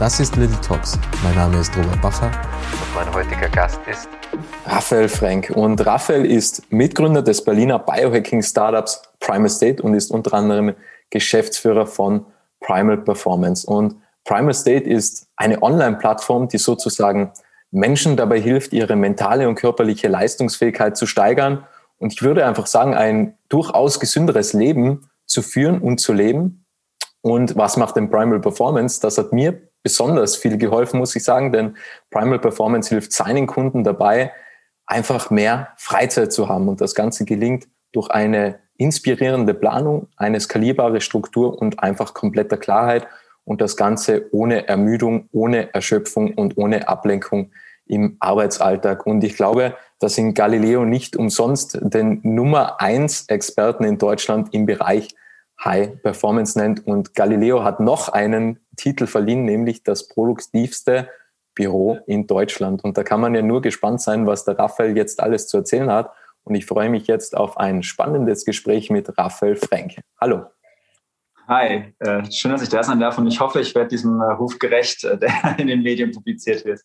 Das 0.00 0.18
ist 0.18 0.34
Little 0.36 0.58
Talks. 0.62 0.98
Mein 1.22 1.34
Name 1.34 1.60
ist 1.60 1.76
Robert 1.76 2.00
Bacher 2.00 2.30
und 2.72 2.94
mein 2.94 3.12
heutiger 3.12 3.50
Gast 3.50 3.78
ist 3.86 4.08
Raphael 4.64 5.10
Frank. 5.10 5.52
Und 5.54 5.84
Raphael 5.84 6.24
ist 6.24 6.62
Mitgründer 6.72 7.20
des 7.20 7.44
Berliner 7.44 7.78
Biohacking-Startups 7.78 9.02
Primal 9.20 9.50
State 9.50 9.82
und 9.82 9.92
ist 9.92 10.10
unter 10.10 10.32
anderem 10.32 10.74
Geschäftsführer 11.10 11.86
von 11.86 12.24
Primal 12.60 12.96
Performance. 12.96 13.66
Und 13.66 13.96
Primal 14.24 14.54
State 14.54 14.88
ist 14.88 15.28
eine 15.36 15.62
Online-Plattform, 15.62 16.48
die 16.48 16.56
sozusagen 16.56 17.32
Menschen 17.70 18.16
dabei 18.16 18.40
hilft, 18.40 18.72
ihre 18.72 18.96
mentale 18.96 19.46
und 19.50 19.56
körperliche 19.56 20.08
Leistungsfähigkeit 20.08 20.96
zu 20.96 21.04
steigern. 21.04 21.66
Und 21.98 22.14
ich 22.14 22.22
würde 22.22 22.46
einfach 22.46 22.68
sagen, 22.68 22.94
ein 22.94 23.36
durchaus 23.50 24.00
gesünderes 24.00 24.54
Leben 24.54 25.10
zu 25.26 25.42
führen 25.42 25.78
und 25.78 26.00
zu 26.00 26.14
leben. 26.14 26.64
Und 27.20 27.54
was 27.58 27.76
macht 27.76 27.96
denn 27.96 28.08
Primal 28.08 28.40
Performance? 28.40 28.98
Das 29.02 29.18
hat 29.18 29.34
mir 29.34 29.60
besonders 29.82 30.36
viel 30.36 30.58
geholfen, 30.58 30.98
muss 30.98 31.16
ich 31.16 31.24
sagen, 31.24 31.52
denn 31.52 31.76
Primal 32.10 32.38
Performance 32.38 32.90
hilft 32.90 33.12
seinen 33.12 33.46
Kunden 33.46 33.84
dabei, 33.84 34.32
einfach 34.86 35.30
mehr 35.30 35.68
Freizeit 35.76 36.32
zu 36.32 36.48
haben. 36.48 36.68
Und 36.68 36.80
das 36.80 36.94
Ganze 36.94 37.24
gelingt 37.24 37.68
durch 37.92 38.10
eine 38.10 38.58
inspirierende 38.76 39.54
Planung, 39.54 40.08
eine 40.16 40.40
skalierbare 40.40 41.00
Struktur 41.00 41.60
und 41.60 41.82
einfach 41.82 42.14
kompletter 42.14 42.56
Klarheit. 42.56 43.06
Und 43.44 43.60
das 43.60 43.76
Ganze 43.76 44.26
ohne 44.32 44.68
Ermüdung, 44.68 45.28
ohne 45.32 45.72
Erschöpfung 45.74 46.34
und 46.34 46.56
ohne 46.56 46.88
Ablenkung 46.88 47.50
im 47.86 48.16
Arbeitsalltag. 48.20 49.06
Und 49.06 49.24
ich 49.24 49.36
glaube, 49.36 49.74
dass 49.98 50.16
in 50.18 50.34
Galileo 50.34 50.84
nicht 50.84 51.16
umsonst 51.16 51.78
den 51.82 52.20
Nummer 52.22 52.80
eins 52.80 53.26
Experten 53.28 53.84
in 53.84 53.98
Deutschland 53.98 54.54
im 54.54 54.66
Bereich 54.66 55.08
High 55.64 56.02
Performance 56.02 56.58
nennt. 56.58 56.86
Und 56.86 57.14
Galileo 57.14 57.64
hat 57.64 57.80
noch 57.80 58.08
einen 58.08 58.60
Titel 58.76 59.06
verliehen, 59.06 59.44
nämlich 59.44 59.82
das 59.82 60.08
produktivste 60.08 61.08
Büro 61.54 61.98
in 62.06 62.26
Deutschland. 62.26 62.82
Und 62.84 62.96
da 62.96 63.02
kann 63.02 63.20
man 63.20 63.34
ja 63.34 63.42
nur 63.42 63.60
gespannt 63.60 64.00
sein, 64.00 64.26
was 64.26 64.44
der 64.44 64.58
Raphael 64.58 64.96
jetzt 64.96 65.20
alles 65.20 65.48
zu 65.48 65.58
erzählen 65.58 65.90
hat. 65.90 66.10
Und 66.44 66.54
ich 66.54 66.66
freue 66.66 66.88
mich 66.88 67.06
jetzt 67.06 67.36
auf 67.36 67.58
ein 67.58 67.82
spannendes 67.82 68.44
Gespräch 68.44 68.90
mit 68.90 69.18
Raphael 69.18 69.56
Frank. 69.56 69.96
Hallo. 70.20 70.46
Hi, 71.46 71.92
äh, 71.98 72.30
schön, 72.30 72.52
dass 72.52 72.62
ich 72.62 72.68
da 72.68 72.82
sein 72.82 73.00
darf 73.00 73.18
und 73.18 73.26
ich 73.26 73.40
hoffe, 73.40 73.60
ich 73.60 73.74
werde 73.74 73.88
diesem 73.88 74.20
äh, 74.20 74.32
Ruf 74.32 74.60
gerecht, 74.60 75.02
äh, 75.02 75.18
der 75.18 75.32
in 75.58 75.66
den 75.66 75.82
Medien 75.82 76.12
publiziert 76.12 76.64
wird. 76.64 76.80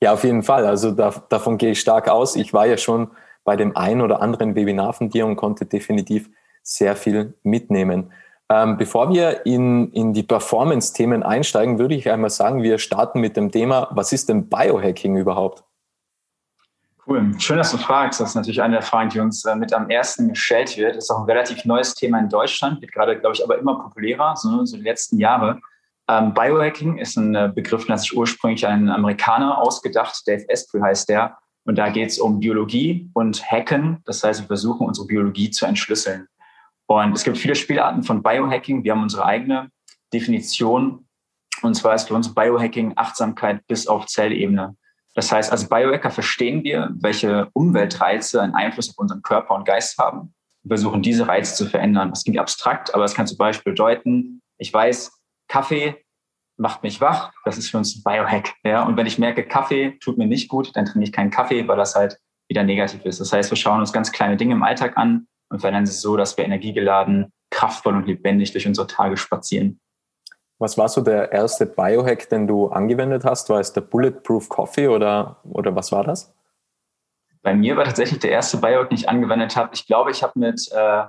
Ja, 0.00 0.12
auf 0.12 0.22
jeden 0.22 0.44
Fall. 0.44 0.64
Also 0.64 0.92
da, 0.92 1.12
davon 1.28 1.58
gehe 1.58 1.72
ich 1.72 1.80
stark 1.80 2.08
aus. 2.08 2.36
Ich 2.36 2.54
war 2.54 2.66
ja 2.66 2.78
schon 2.78 3.10
bei 3.44 3.56
dem 3.56 3.76
einen 3.76 4.00
oder 4.00 4.22
anderen 4.22 4.54
Webinar 4.54 4.92
von 4.92 5.10
dir 5.10 5.26
und 5.26 5.36
konnte 5.36 5.66
definitiv 5.66 6.30
sehr 6.62 6.96
viel 6.96 7.34
mitnehmen. 7.42 8.12
Ähm, 8.48 8.76
bevor 8.76 9.10
wir 9.10 9.46
in, 9.46 9.92
in 9.92 10.12
die 10.12 10.24
Performance-Themen 10.24 11.22
einsteigen, 11.22 11.78
würde 11.78 11.94
ich 11.94 12.10
einmal 12.10 12.30
sagen, 12.30 12.64
wir 12.64 12.78
starten 12.78 13.20
mit 13.20 13.36
dem 13.36 13.52
Thema, 13.52 13.88
was 13.92 14.12
ist 14.12 14.28
denn 14.28 14.48
Biohacking 14.48 15.16
überhaupt? 15.16 15.62
Cool, 17.06 17.32
schön, 17.38 17.58
dass 17.58 17.70
du 17.70 17.78
fragst. 17.78 18.20
Das 18.20 18.30
ist 18.30 18.34
natürlich 18.34 18.60
eine 18.60 18.74
der 18.74 18.82
Fragen, 18.82 19.10
die 19.10 19.20
uns 19.20 19.44
äh, 19.44 19.54
mit 19.54 19.72
am 19.72 19.88
ersten 19.88 20.28
gestellt 20.28 20.76
wird. 20.76 20.96
Das 20.96 21.04
ist 21.04 21.10
auch 21.10 21.20
ein 21.20 21.30
relativ 21.30 21.64
neues 21.64 21.94
Thema 21.94 22.18
in 22.18 22.28
Deutschland, 22.28 22.80
wird 22.80 22.92
gerade, 22.92 23.18
glaube 23.18 23.36
ich, 23.36 23.44
aber 23.44 23.58
immer 23.58 23.78
populärer, 23.80 24.36
so, 24.36 24.64
so 24.64 24.76
die 24.76 24.82
letzten 24.82 25.18
Jahre. 25.18 25.60
Ähm, 26.08 26.34
Biohacking 26.34 26.98
ist 26.98 27.16
ein 27.16 27.34
äh, 27.36 27.52
Begriff, 27.54 27.86
der 27.86 27.98
sich 27.98 28.16
ursprünglich 28.16 28.66
ein 28.66 28.88
Amerikaner 28.88 29.58
ausgedacht, 29.58 30.22
Dave 30.26 30.44
Asprey 30.48 30.80
heißt 30.80 31.08
der. 31.08 31.38
Und 31.64 31.76
da 31.76 31.88
geht 31.88 32.08
es 32.08 32.18
um 32.18 32.40
Biologie 32.40 33.10
und 33.14 33.42
Hacken. 33.48 34.02
Das 34.06 34.24
heißt, 34.24 34.40
wir 34.40 34.46
versuchen, 34.48 34.86
unsere 34.86 35.06
Biologie 35.06 35.50
zu 35.50 35.66
entschlüsseln. 35.66 36.26
Und 36.90 37.12
es 37.12 37.22
gibt 37.22 37.38
viele 37.38 37.54
Spielarten 37.54 38.02
von 38.02 38.20
Biohacking. 38.20 38.82
Wir 38.82 38.92
haben 38.92 39.02
unsere 39.02 39.24
eigene 39.24 39.70
Definition. 40.12 41.06
Und 41.62 41.74
zwar 41.74 41.94
ist 41.94 42.08
für 42.08 42.14
uns 42.14 42.34
Biohacking 42.34 42.94
Achtsamkeit 42.96 43.64
bis 43.68 43.86
auf 43.86 44.06
Zellebene. 44.06 44.76
Das 45.14 45.30
heißt, 45.30 45.52
als 45.52 45.68
Biohacker 45.68 46.10
verstehen 46.10 46.64
wir, 46.64 46.90
welche 47.00 47.48
Umweltreize 47.52 48.42
einen 48.42 48.56
Einfluss 48.56 48.90
auf 48.90 48.98
unseren 48.98 49.22
Körper 49.22 49.54
und 49.54 49.66
Geist 49.66 49.98
haben 49.98 50.34
und 50.64 50.68
versuchen, 50.68 51.00
diese 51.00 51.28
Reize 51.28 51.54
zu 51.54 51.66
verändern. 51.66 52.10
Das 52.10 52.24
klingt 52.24 52.40
abstrakt, 52.40 52.92
aber 52.92 53.04
es 53.04 53.14
kann 53.14 53.28
zum 53.28 53.38
Beispiel 53.38 53.72
bedeuten, 53.72 54.42
ich 54.58 54.74
weiß, 54.74 55.12
Kaffee 55.46 56.04
macht 56.56 56.82
mich 56.82 57.00
wach. 57.00 57.32
Das 57.44 57.56
ist 57.56 57.70
für 57.70 57.78
uns 57.78 57.94
ein 57.94 58.02
Biohack. 58.02 58.54
Ja? 58.64 58.82
Und 58.82 58.96
wenn 58.96 59.06
ich 59.06 59.16
merke, 59.16 59.46
Kaffee 59.46 59.96
tut 60.00 60.18
mir 60.18 60.26
nicht 60.26 60.48
gut, 60.48 60.74
dann 60.74 60.86
trinke 60.86 61.04
ich 61.04 61.12
keinen 61.12 61.30
Kaffee, 61.30 61.68
weil 61.68 61.76
das 61.76 61.94
halt 61.94 62.18
wieder 62.48 62.64
negativ 62.64 63.04
ist. 63.04 63.20
Das 63.20 63.32
heißt, 63.32 63.48
wir 63.48 63.56
schauen 63.56 63.78
uns 63.78 63.92
ganz 63.92 64.10
kleine 64.10 64.36
Dinge 64.36 64.54
im 64.54 64.64
Alltag 64.64 64.96
an 64.96 65.28
und 65.50 65.60
verändern 65.60 65.86
sie 65.86 65.92
so, 65.92 66.16
dass 66.16 66.36
wir 66.36 66.44
energiegeladen, 66.44 67.32
kraftvoll 67.50 67.96
und 67.96 68.06
lebendig 68.06 68.52
durch 68.52 68.66
unsere 68.66 68.86
Tage 68.86 69.16
spazieren. 69.16 69.80
Was 70.58 70.76
war 70.76 70.88
so 70.88 71.00
der 71.00 71.32
erste 71.32 71.66
Biohack, 71.66 72.28
den 72.28 72.46
du 72.46 72.68
angewendet 72.68 73.24
hast? 73.24 73.48
War 73.48 73.60
es 73.60 73.72
der 73.72 73.80
Bulletproof 73.80 74.48
Coffee 74.48 74.88
oder, 74.88 75.40
oder 75.44 75.74
was 75.74 75.90
war 75.90 76.04
das? 76.04 76.34
Bei 77.42 77.54
mir 77.54 77.76
war 77.76 77.84
tatsächlich 77.84 78.20
der 78.20 78.30
erste 78.30 78.58
Biohack, 78.58 78.90
den 78.90 78.98
ich 78.98 79.08
angewendet 79.08 79.56
habe. 79.56 79.70
Ich 79.72 79.86
glaube, 79.86 80.10
ich 80.10 80.22
habe 80.22 80.38
mit 80.38 80.70
äh, 80.72 81.04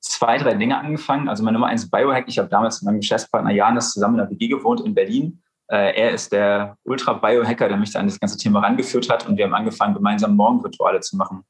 zwei, 0.00 0.38
drei 0.38 0.54
Dinge 0.54 0.78
angefangen. 0.78 1.28
Also 1.28 1.44
mein 1.44 1.52
Nummer 1.52 1.66
eins 1.66 1.90
Biohack. 1.90 2.24
Ich 2.28 2.38
habe 2.38 2.48
damals 2.48 2.80
mit 2.80 2.86
meinem 2.86 3.00
Geschäftspartner 3.00 3.50
Janis 3.50 3.92
zusammen 3.92 4.18
in 4.18 4.26
der 4.26 4.30
WG 4.30 4.48
gewohnt 4.48 4.80
in 4.80 4.94
Berlin. 4.94 5.42
Äh, 5.68 6.00
er 6.00 6.12
ist 6.12 6.32
der 6.32 6.78
Ultra-Biohacker, 6.84 7.68
der 7.68 7.76
mich 7.76 7.92
da 7.92 8.00
an 8.00 8.06
das 8.06 8.18
ganze 8.18 8.38
Thema 8.38 8.60
rangeführt 8.60 9.10
hat. 9.10 9.26
Und 9.26 9.36
wir 9.36 9.44
haben 9.44 9.54
angefangen, 9.54 9.94
gemeinsam 9.94 10.34
Morgenrituale 10.34 11.00
zu 11.00 11.16
machen. 11.18 11.44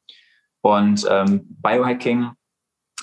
Und 0.64 1.06
ähm, 1.10 1.42
Biohacking 1.62 2.30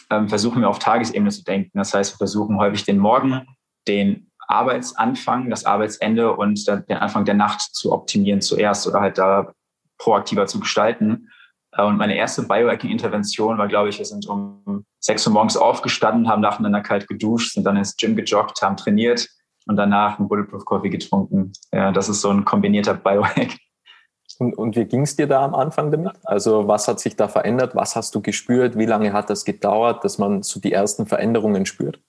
ähm, 0.09 0.27
versuchen 0.27 0.61
wir 0.61 0.69
auf 0.69 0.79
Tagesebene 0.79 1.29
zu 1.29 1.43
denken. 1.43 1.77
Das 1.77 1.93
heißt, 1.93 2.13
wir 2.13 2.17
versuchen 2.17 2.57
häufig 2.57 2.85
den 2.85 2.97
Morgen, 2.97 3.45
den 3.87 4.31
Arbeitsanfang, 4.47 5.47
das 5.51 5.65
Arbeitsende 5.65 6.35
und 6.35 6.67
den 6.67 6.97
Anfang 6.97 7.23
der 7.23 7.35
Nacht 7.35 7.61
zu 7.61 7.91
optimieren 7.91 8.41
zuerst 8.41 8.87
oder 8.87 8.99
halt 8.99 9.19
da 9.19 9.53
proaktiver 9.99 10.47
zu 10.47 10.59
gestalten. 10.59 11.29
Äh, 11.73 11.83
und 11.83 11.97
meine 11.97 12.15
erste 12.15 12.41
Biohacking-Intervention 12.41 13.59
war, 13.59 13.67
glaube 13.67 13.89
ich, 13.89 13.99
wir 13.99 14.05
sind 14.05 14.27
um 14.27 14.83
sechs 14.99 15.27
Uhr 15.27 15.33
morgens 15.33 15.55
aufgestanden, 15.55 16.27
haben 16.27 16.41
nacheinander 16.41 16.81
kalt 16.81 17.07
geduscht, 17.07 17.53
sind 17.53 17.65
dann 17.65 17.77
ins 17.77 17.95
Gym 17.95 18.15
gejoggt, 18.15 18.59
haben 18.63 18.75
trainiert 18.75 19.29
und 19.67 19.75
danach 19.75 20.17
einen 20.17 20.27
Bulletproof 20.27 20.65
Coffee 20.65 20.89
getrunken. 20.89 21.53
Ja, 21.71 21.91
das 21.91 22.09
ist 22.09 22.21
so 22.21 22.31
ein 22.31 22.43
kombinierter 22.43 22.95
Biohack. 22.95 23.55
Und, 24.41 24.57
und 24.57 24.75
wie 24.75 24.85
ging 24.85 25.03
es 25.03 25.15
dir 25.15 25.27
da 25.27 25.45
am 25.45 25.53
Anfang 25.53 25.91
damit? 25.91 26.13
Also 26.23 26.67
was 26.67 26.87
hat 26.87 26.99
sich 26.99 27.15
da 27.15 27.27
verändert? 27.27 27.75
Was 27.75 27.95
hast 27.95 28.15
du 28.15 28.21
gespürt? 28.21 28.75
Wie 28.75 28.87
lange 28.87 29.13
hat 29.13 29.29
das 29.29 29.45
gedauert, 29.45 30.03
dass 30.03 30.17
man 30.17 30.41
so 30.41 30.59
die 30.59 30.71
ersten 30.73 31.05
Veränderungen 31.05 31.67
spürt? 31.67 32.01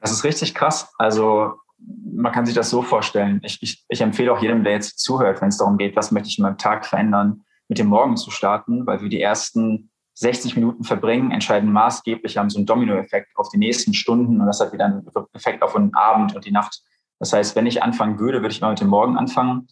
Das 0.00 0.12
ist 0.12 0.22
richtig 0.22 0.54
krass. 0.54 0.94
Also 0.98 1.54
man 1.80 2.30
kann 2.30 2.46
sich 2.46 2.54
das 2.54 2.70
so 2.70 2.80
vorstellen. 2.80 3.40
Ich, 3.42 3.60
ich, 3.60 3.84
ich 3.88 4.00
empfehle 4.02 4.32
auch 4.32 4.40
jedem, 4.40 4.62
der 4.62 4.74
jetzt 4.74 5.00
zuhört, 5.00 5.40
wenn 5.40 5.48
es 5.48 5.58
darum 5.58 5.78
geht, 5.78 5.96
was 5.96 6.12
möchte 6.12 6.28
ich 6.28 6.38
in 6.38 6.44
meinem 6.44 6.58
Tag 6.58 6.86
verändern, 6.86 7.42
mit 7.66 7.80
dem 7.80 7.88
Morgen 7.88 8.16
zu 8.16 8.30
starten, 8.30 8.86
weil 8.86 9.02
wir 9.02 9.08
die 9.08 9.20
ersten 9.20 9.90
60 10.14 10.54
Minuten 10.54 10.84
verbringen, 10.84 11.32
entscheiden 11.32 11.72
maßgeblich, 11.72 12.38
haben 12.38 12.50
so 12.50 12.60
einen 12.60 12.66
Dominoeffekt 12.66 13.36
auf 13.36 13.48
die 13.48 13.58
nächsten 13.58 13.94
Stunden 13.94 14.40
und 14.40 14.46
das 14.46 14.60
hat 14.60 14.72
wieder 14.72 14.84
einen 14.84 15.08
Effekt 15.32 15.64
auf 15.64 15.72
den 15.72 15.92
Abend 15.92 16.36
und 16.36 16.44
die 16.44 16.52
Nacht. 16.52 16.82
Das 17.18 17.32
heißt, 17.32 17.56
wenn 17.56 17.66
ich 17.66 17.82
anfangen 17.82 18.20
würde, 18.20 18.42
würde 18.42 18.52
ich 18.52 18.60
mal 18.60 18.70
mit 18.70 18.80
dem 18.80 18.86
Morgen 18.86 19.16
anfangen 19.16 19.66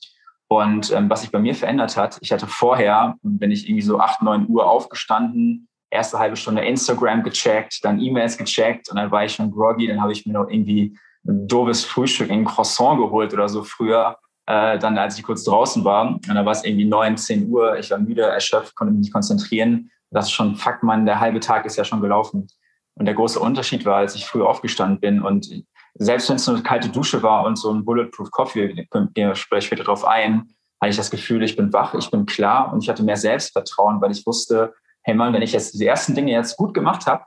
und 0.61 0.93
ähm, 0.93 1.09
was 1.11 1.23
sich 1.23 1.31
bei 1.31 1.39
mir 1.39 1.55
verändert 1.55 1.97
hat, 1.97 2.19
ich 2.21 2.33
hatte 2.33 2.47
vorher, 2.47 3.17
wenn 3.23 3.51
ich 3.51 3.69
irgendwie 3.69 3.83
so 3.83 3.99
8, 3.99 4.23
9 4.23 4.49
Uhr 4.49 4.69
aufgestanden, 4.69 5.69
erste 5.91 6.19
halbe 6.19 6.37
Stunde 6.37 6.65
Instagram 6.65 7.23
gecheckt, 7.23 7.85
dann 7.85 8.01
E-Mails 8.01 8.37
gecheckt 8.37 8.91
und 8.91 8.97
dann 8.97 9.11
war 9.11 9.25
ich 9.25 9.35
schon 9.35 9.51
groggy, 9.51 9.87
dann 9.87 10.03
habe 10.03 10.13
ich 10.13 10.27
mir 10.27 10.33
noch 10.33 10.49
irgendwie 10.49 10.99
ein 11.27 11.47
doofes 11.49 11.85
Frühstück 11.85 12.31
in 12.31 12.45
Croissant 12.45 12.99
geholt 12.99 13.33
oder 13.33 13.49
so 13.49 13.63
früher, 13.63 14.19
äh, 14.47 14.79
dann 14.79 14.99
als 14.99 15.19
ich 15.19 15.25
kurz 15.25 15.45
draußen 15.45 15.85
war. 15.85 16.09
Und 16.09 16.29
dann 16.29 16.45
war 16.45 16.53
es 16.53 16.65
irgendwie 16.65 16.85
9, 16.85 17.17
10 17.17 17.49
Uhr, 17.49 17.79
ich 17.79 17.91
war 17.91 17.99
müde, 17.99 18.23
erschöpft, 18.23 18.75
konnte 18.75 18.93
mich 18.93 19.03
nicht 19.03 19.13
konzentrieren. 19.13 19.91
Das 20.11 20.27
ist 20.27 20.33
schon, 20.33 20.57
fuck 20.57 20.83
man, 20.83 21.07
der 21.07 21.21
halbe 21.21 21.41
Tag 21.41 21.65
ist 21.65 21.77
ja 21.77 21.85
schon 21.85 22.01
gelaufen. 22.01 22.49
Und 22.97 23.07
der 23.07 23.15
große 23.15 23.41
Unterschied 23.41 23.85
war, 23.85 23.97
als 23.97 24.15
ich 24.15 24.27
früh 24.27 24.43
aufgestanden 24.43 25.01
bin 25.01 25.23
und 25.23 25.65
selbst 25.95 26.29
wenn 26.29 26.37
es 26.37 26.49
eine 26.49 26.63
kalte 26.63 26.89
Dusche 26.89 27.23
war 27.23 27.45
und 27.45 27.57
so 27.57 27.73
ein 27.73 27.85
Bulletproof 27.85 28.31
Coffee, 28.31 28.87
wir 29.15 29.35
sprechen 29.35 29.67
später 29.67 29.85
darauf 29.85 30.05
ein, 30.05 30.49
hatte 30.81 30.91
ich 30.91 30.97
das 30.97 31.11
Gefühl, 31.11 31.43
ich 31.43 31.57
bin 31.57 31.73
wach, 31.73 31.95
ich 31.95 32.11
bin 32.11 32.27
klar 32.27 32.73
und 32.73 32.83
ich 32.83 32.89
hatte 32.89 33.03
mehr 33.03 33.17
Selbstvertrauen, 33.17 34.01
weil 34.01 34.11
ich 34.11 34.27
wusste, 34.27 34.75
hey 35.03 35.15
Mann, 35.15 35.33
wenn 35.33 35.43
ich 35.43 35.53
jetzt 35.53 35.79
die 35.79 35.87
ersten 35.87 36.15
Dinge 36.15 36.33
jetzt 36.33 36.57
gut 36.57 36.75
gemacht 36.75 37.07
habe, 37.07 37.25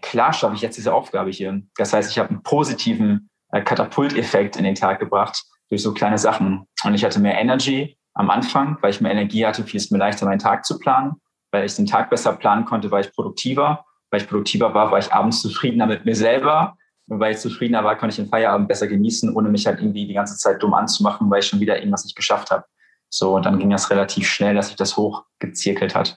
klar 0.00 0.32
schaffe 0.32 0.54
ich 0.54 0.62
jetzt 0.62 0.76
diese 0.76 0.94
Aufgabe 0.94 1.30
hier. 1.30 1.62
Das 1.76 1.92
heißt, 1.92 2.10
ich 2.10 2.18
habe 2.18 2.30
einen 2.30 2.42
positiven 2.42 3.30
äh, 3.52 3.62
Katapulteffekt 3.62 4.56
in 4.56 4.64
den 4.64 4.74
Tag 4.74 5.00
gebracht 5.00 5.44
durch 5.68 5.82
so 5.82 5.92
kleine 5.92 6.18
Sachen. 6.18 6.66
Und 6.84 6.94
ich 6.94 7.04
hatte 7.04 7.20
mehr 7.20 7.38
Energy 7.38 7.96
am 8.14 8.30
Anfang, 8.30 8.78
weil 8.80 8.90
ich 8.90 9.00
mehr 9.00 9.12
Energie 9.12 9.46
hatte, 9.46 9.64
fiel 9.64 9.78
es 9.78 9.90
mir 9.90 9.98
leichter, 9.98 10.26
meinen 10.26 10.38
Tag 10.38 10.64
zu 10.64 10.78
planen. 10.78 11.14
Weil 11.50 11.64
ich 11.64 11.76
den 11.76 11.86
Tag 11.86 12.10
besser 12.10 12.32
planen 12.34 12.64
konnte, 12.64 12.90
war 12.90 13.00
ich 13.00 13.12
produktiver. 13.12 13.84
Weil 14.10 14.20
ich 14.20 14.28
produktiver 14.28 14.74
war, 14.74 14.90
war 14.90 14.98
ich 14.98 15.12
abends 15.12 15.42
zufriedener 15.42 15.86
mit 15.86 16.04
mir 16.04 16.14
selber. 16.14 16.76
Und 17.12 17.20
weil 17.20 17.32
ich 17.32 17.40
zufriedener 17.40 17.84
war, 17.84 17.98
konnte 17.98 18.14
ich 18.14 18.16
den 18.16 18.30
Feierabend 18.30 18.68
besser 18.68 18.86
genießen, 18.86 19.36
ohne 19.36 19.50
mich 19.50 19.66
halt 19.66 19.80
irgendwie 19.80 20.06
die 20.06 20.14
ganze 20.14 20.38
Zeit 20.38 20.62
dumm 20.62 20.72
anzumachen, 20.72 21.30
weil 21.30 21.40
ich 21.40 21.46
schon 21.46 21.60
wieder 21.60 21.76
irgendwas 21.76 22.04
nicht 22.04 22.16
geschafft 22.16 22.50
habe. 22.50 22.64
So, 23.10 23.36
und 23.36 23.44
dann 23.44 23.58
ging 23.58 23.68
das 23.68 23.90
relativ 23.90 24.26
schnell, 24.26 24.54
dass 24.54 24.68
sich 24.68 24.76
das 24.76 24.96
hochgezirkelt 24.96 25.94
hat. 25.94 26.16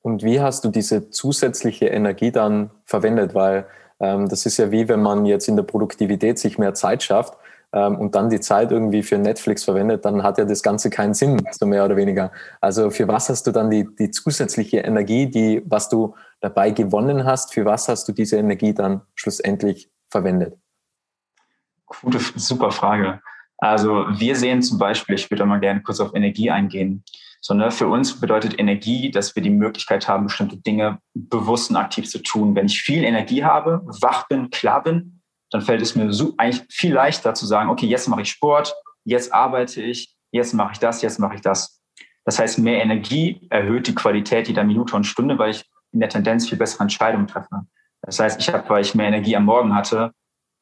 Und 0.00 0.22
wie 0.22 0.40
hast 0.40 0.64
du 0.64 0.70
diese 0.70 1.10
zusätzliche 1.10 1.88
Energie 1.88 2.32
dann 2.32 2.70
verwendet? 2.86 3.34
Weil 3.34 3.66
ähm, 4.00 4.26
das 4.30 4.46
ist 4.46 4.56
ja 4.56 4.70
wie, 4.70 4.88
wenn 4.88 5.02
man 5.02 5.26
jetzt 5.26 5.46
in 5.46 5.56
der 5.56 5.64
Produktivität 5.64 6.38
sich 6.38 6.56
mehr 6.56 6.72
Zeit 6.72 7.02
schafft 7.02 7.36
ähm, 7.74 7.98
und 7.98 8.14
dann 8.14 8.30
die 8.30 8.40
Zeit 8.40 8.72
irgendwie 8.72 9.02
für 9.02 9.18
Netflix 9.18 9.64
verwendet, 9.64 10.06
dann 10.06 10.22
hat 10.22 10.38
ja 10.38 10.46
das 10.46 10.62
Ganze 10.62 10.88
keinen 10.88 11.12
Sinn, 11.12 11.42
so 11.50 11.66
mehr 11.66 11.84
oder 11.84 11.96
weniger. 11.96 12.32
Also 12.62 12.88
für 12.88 13.06
was 13.08 13.28
hast 13.28 13.46
du 13.46 13.50
dann 13.50 13.68
die, 13.68 13.86
die 13.98 14.10
zusätzliche 14.10 14.78
Energie, 14.78 15.26
die, 15.26 15.62
was 15.66 15.90
du 15.90 16.14
dabei 16.40 16.70
gewonnen 16.70 17.26
hast, 17.26 17.52
für 17.52 17.66
was 17.66 17.88
hast 17.88 18.08
du 18.08 18.12
diese 18.12 18.38
Energie 18.38 18.72
dann 18.72 19.02
schlussendlich 19.14 19.90
verwendet? 20.14 20.54
Gute, 21.86 22.18
super 22.36 22.70
Frage. 22.70 23.20
Also 23.58 24.06
wir 24.10 24.36
sehen 24.36 24.62
zum 24.62 24.78
Beispiel, 24.78 25.16
ich 25.16 25.28
würde 25.30 25.44
mal 25.44 25.60
gerne 25.60 25.82
kurz 25.82 25.98
auf 26.00 26.14
Energie 26.14 26.50
eingehen. 26.50 27.04
Sondern 27.40 27.72
für 27.72 27.88
uns 27.88 28.20
bedeutet 28.20 28.58
Energie, 28.58 29.10
dass 29.10 29.34
wir 29.34 29.42
die 29.42 29.50
Möglichkeit 29.50 30.08
haben, 30.08 30.24
bestimmte 30.24 30.56
Dinge 30.56 30.98
bewusst 31.12 31.70
und 31.70 31.76
aktiv 31.76 32.08
zu 32.08 32.22
tun. 32.22 32.54
Wenn 32.54 32.66
ich 32.66 32.80
viel 32.80 33.04
Energie 33.04 33.44
habe, 33.44 33.82
wach 33.84 34.28
bin, 34.28 34.48
klar 34.48 34.82
bin, 34.82 35.20
dann 35.50 35.60
fällt 35.60 35.82
es 35.82 35.94
mir 35.94 36.10
so, 36.12 36.32
eigentlich 36.38 36.64
viel 36.70 36.94
leichter 36.94 37.34
zu 37.34 37.44
sagen, 37.44 37.68
okay, 37.68 37.86
jetzt 37.86 38.08
mache 38.08 38.22
ich 38.22 38.30
Sport, 38.30 38.74
jetzt 39.04 39.34
arbeite 39.34 39.82
ich, 39.82 40.16
jetzt 40.30 40.54
mache 40.54 40.72
ich 40.72 40.78
das, 40.78 41.02
jetzt 41.02 41.18
mache 41.18 41.34
ich 41.34 41.42
das. 41.42 41.82
Das 42.24 42.38
heißt, 42.38 42.58
mehr 42.60 42.82
Energie 42.82 43.46
erhöht 43.50 43.88
die 43.88 43.94
Qualität 43.94 44.48
jeder 44.48 44.64
Minute 44.64 44.96
und 44.96 45.04
Stunde, 45.04 45.38
weil 45.38 45.50
ich 45.50 45.64
in 45.92 46.00
der 46.00 46.08
Tendenz 46.08 46.48
viel 46.48 46.56
bessere 46.56 46.84
Entscheidungen 46.84 47.26
treffe. 47.26 47.66
Das 48.06 48.20
heißt, 48.20 48.40
ich 48.40 48.52
habe, 48.52 48.68
weil 48.68 48.82
ich 48.82 48.94
mehr 48.94 49.08
Energie 49.08 49.36
am 49.36 49.44
Morgen 49.44 49.74
hatte, 49.74 50.12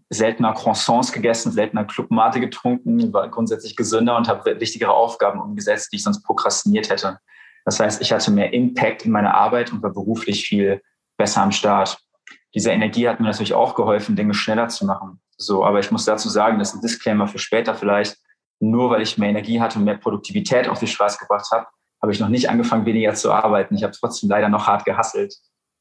seltener 0.09 0.53
Croissants 0.53 1.13
gegessen, 1.13 1.53
seltener 1.53 1.85
Clubmate 1.85 2.41
getrunken, 2.41 3.13
war 3.13 3.29
grundsätzlich 3.29 3.77
gesünder 3.77 4.17
und 4.17 4.29
habe 4.29 4.61
wichtigere 4.61 4.93
Aufgaben 4.93 5.41
umgesetzt, 5.41 5.93
die 5.93 5.97
ich 5.97 6.03
sonst 6.03 6.23
prokrastiniert 6.23 6.91
hätte. 6.91 7.19
Das 7.65 7.81
heißt, 7.81 8.03
ich 8.03 8.13
hatte 8.13 8.31
mehr 8.31 8.53
Impact 8.53 9.05
in 9.05 9.13
meiner 9.13 9.35
Arbeit 9.35 9.73
und 9.73 9.83
war 9.83 9.93
beruflich 9.93 10.45
viel 10.45 10.83
besser 11.17 11.43
am 11.43 11.53
Start. 11.53 11.99
Diese 12.55 12.71
Energie 12.71 13.09
hat 13.09 13.21
mir 13.21 13.27
natürlich 13.27 13.55
auch 13.55 13.75
geholfen, 13.75 14.17
Dinge 14.17 14.35
schneller 14.35 14.69
zu 14.69 14.85
machen. 14.85 15.21
So, 15.37 15.65
aber 15.65 15.81
ich 15.81 15.91
muss 15.91 16.05
dazu 16.05 16.29
sagen, 16.29 16.59
das 16.59 16.71
ist 16.71 16.75
ein 16.77 16.81
Disclaimer 16.83 17.27
für 17.27 17.39
später 17.39 17.75
vielleicht. 17.75 18.19
Nur 18.61 18.91
weil 18.91 19.03
ich 19.03 19.19
mehr 19.19 19.31
Energie 19.31 19.61
hatte 19.61 19.79
und 19.79 19.85
mehr 19.85 19.97
Produktivität 19.97 20.69
auf 20.69 20.79
die 20.79 20.87
Straße 20.87 21.19
gebracht 21.19 21.51
habe, 21.51 21.67
habe 22.01 22.13
ich 22.13 22.21
noch 22.21 22.29
nicht 22.29 22.51
angefangen, 22.51 22.85
weniger 22.85 23.15
zu 23.15 23.33
arbeiten. 23.33 23.75
Ich 23.75 23.83
habe 23.83 23.95
trotzdem 23.99 24.29
leider 24.29 24.49
noch 24.49 24.67
hart 24.67 24.85
gehasselt, 24.85 25.35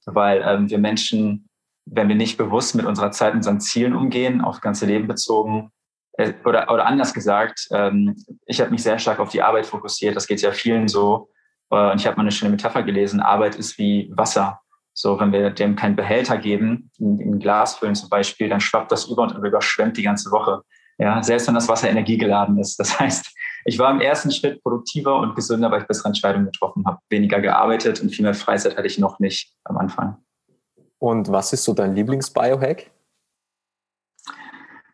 weil 0.05 0.41
ähm, 0.45 0.69
wir 0.69 0.79
Menschen 0.79 1.49
wenn 1.93 2.07
wir 2.07 2.15
nicht 2.15 2.37
bewusst 2.37 2.73
mit 2.73 2.85
unserer 2.85 3.11
Zeit, 3.11 3.33
unseren 3.33 3.59
Zielen 3.59 3.93
umgehen, 3.93 4.41
auf 4.41 4.61
ganze 4.61 4.85
Leben 4.85 5.07
bezogen, 5.07 5.71
äh, 6.13 6.33
oder, 6.45 6.71
oder 6.71 6.85
anders 6.85 7.13
gesagt, 7.13 7.67
ähm, 7.71 8.15
ich 8.45 8.61
habe 8.61 8.71
mich 8.71 8.81
sehr 8.81 8.97
stark 8.97 9.19
auf 9.19 9.29
die 9.29 9.41
Arbeit 9.41 9.65
fokussiert. 9.65 10.15
Das 10.15 10.27
geht 10.27 10.41
ja 10.41 10.51
vielen 10.51 10.87
so. 10.87 11.29
Äh, 11.69 11.91
und 11.91 11.99
ich 11.99 12.07
habe 12.07 12.15
mal 12.17 12.23
eine 12.23 12.31
schöne 12.31 12.51
Metapher 12.51 12.83
gelesen. 12.83 13.19
Arbeit 13.19 13.55
ist 13.55 13.77
wie 13.77 14.11
Wasser. 14.15 14.59
So, 14.93 15.19
wenn 15.19 15.31
wir 15.31 15.51
dem 15.51 15.75
keinen 15.75 15.95
Behälter 15.95 16.37
geben, 16.37 16.91
in, 16.97 17.19
in 17.19 17.39
Glas 17.39 17.75
füllen 17.75 17.95
zum 17.95 18.09
Beispiel, 18.09 18.49
dann 18.49 18.59
schwappt 18.59 18.91
das 18.91 19.05
über 19.05 19.23
und 19.23 19.35
überschwemmt 19.35 19.97
die 19.97 20.03
ganze 20.03 20.31
Woche. 20.31 20.61
Ja, 20.97 21.23
selbst 21.23 21.47
wenn 21.47 21.55
das 21.55 21.67
Wasser 21.67 21.89
energiegeladen 21.89 22.57
ist. 22.57 22.77
Das 22.77 22.99
heißt, 22.99 23.33
ich 23.65 23.79
war 23.79 23.91
im 23.91 24.01
ersten 24.01 24.31
Schritt 24.31 24.61
produktiver 24.63 25.17
und 25.17 25.35
gesünder, 25.35 25.71
weil 25.71 25.81
ich 25.81 25.87
bessere 25.87 26.07
Entscheidungen 26.07 26.45
getroffen 26.45 26.85
habe. 26.85 26.99
Weniger 27.09 27.41
gearbeitet 27.41 28.01
und 28.01 28.09
viel 28.09 28.23
mehr 28.23 28.33
Freizeit 28.33 28.77
hatte 28.77 28.87
ich 28.87 28.97
noch 28.97 29.19
nicht 29.19 29.53
am 29.65 29.77
Anfang. 29.77 30.17
Und 31.01 31.31
was 31.31 31.51
ist 31.51 31.63
so 31.63 31.73
dein 31.73 31.95
Lieblings-Biohack? 31.95 32.91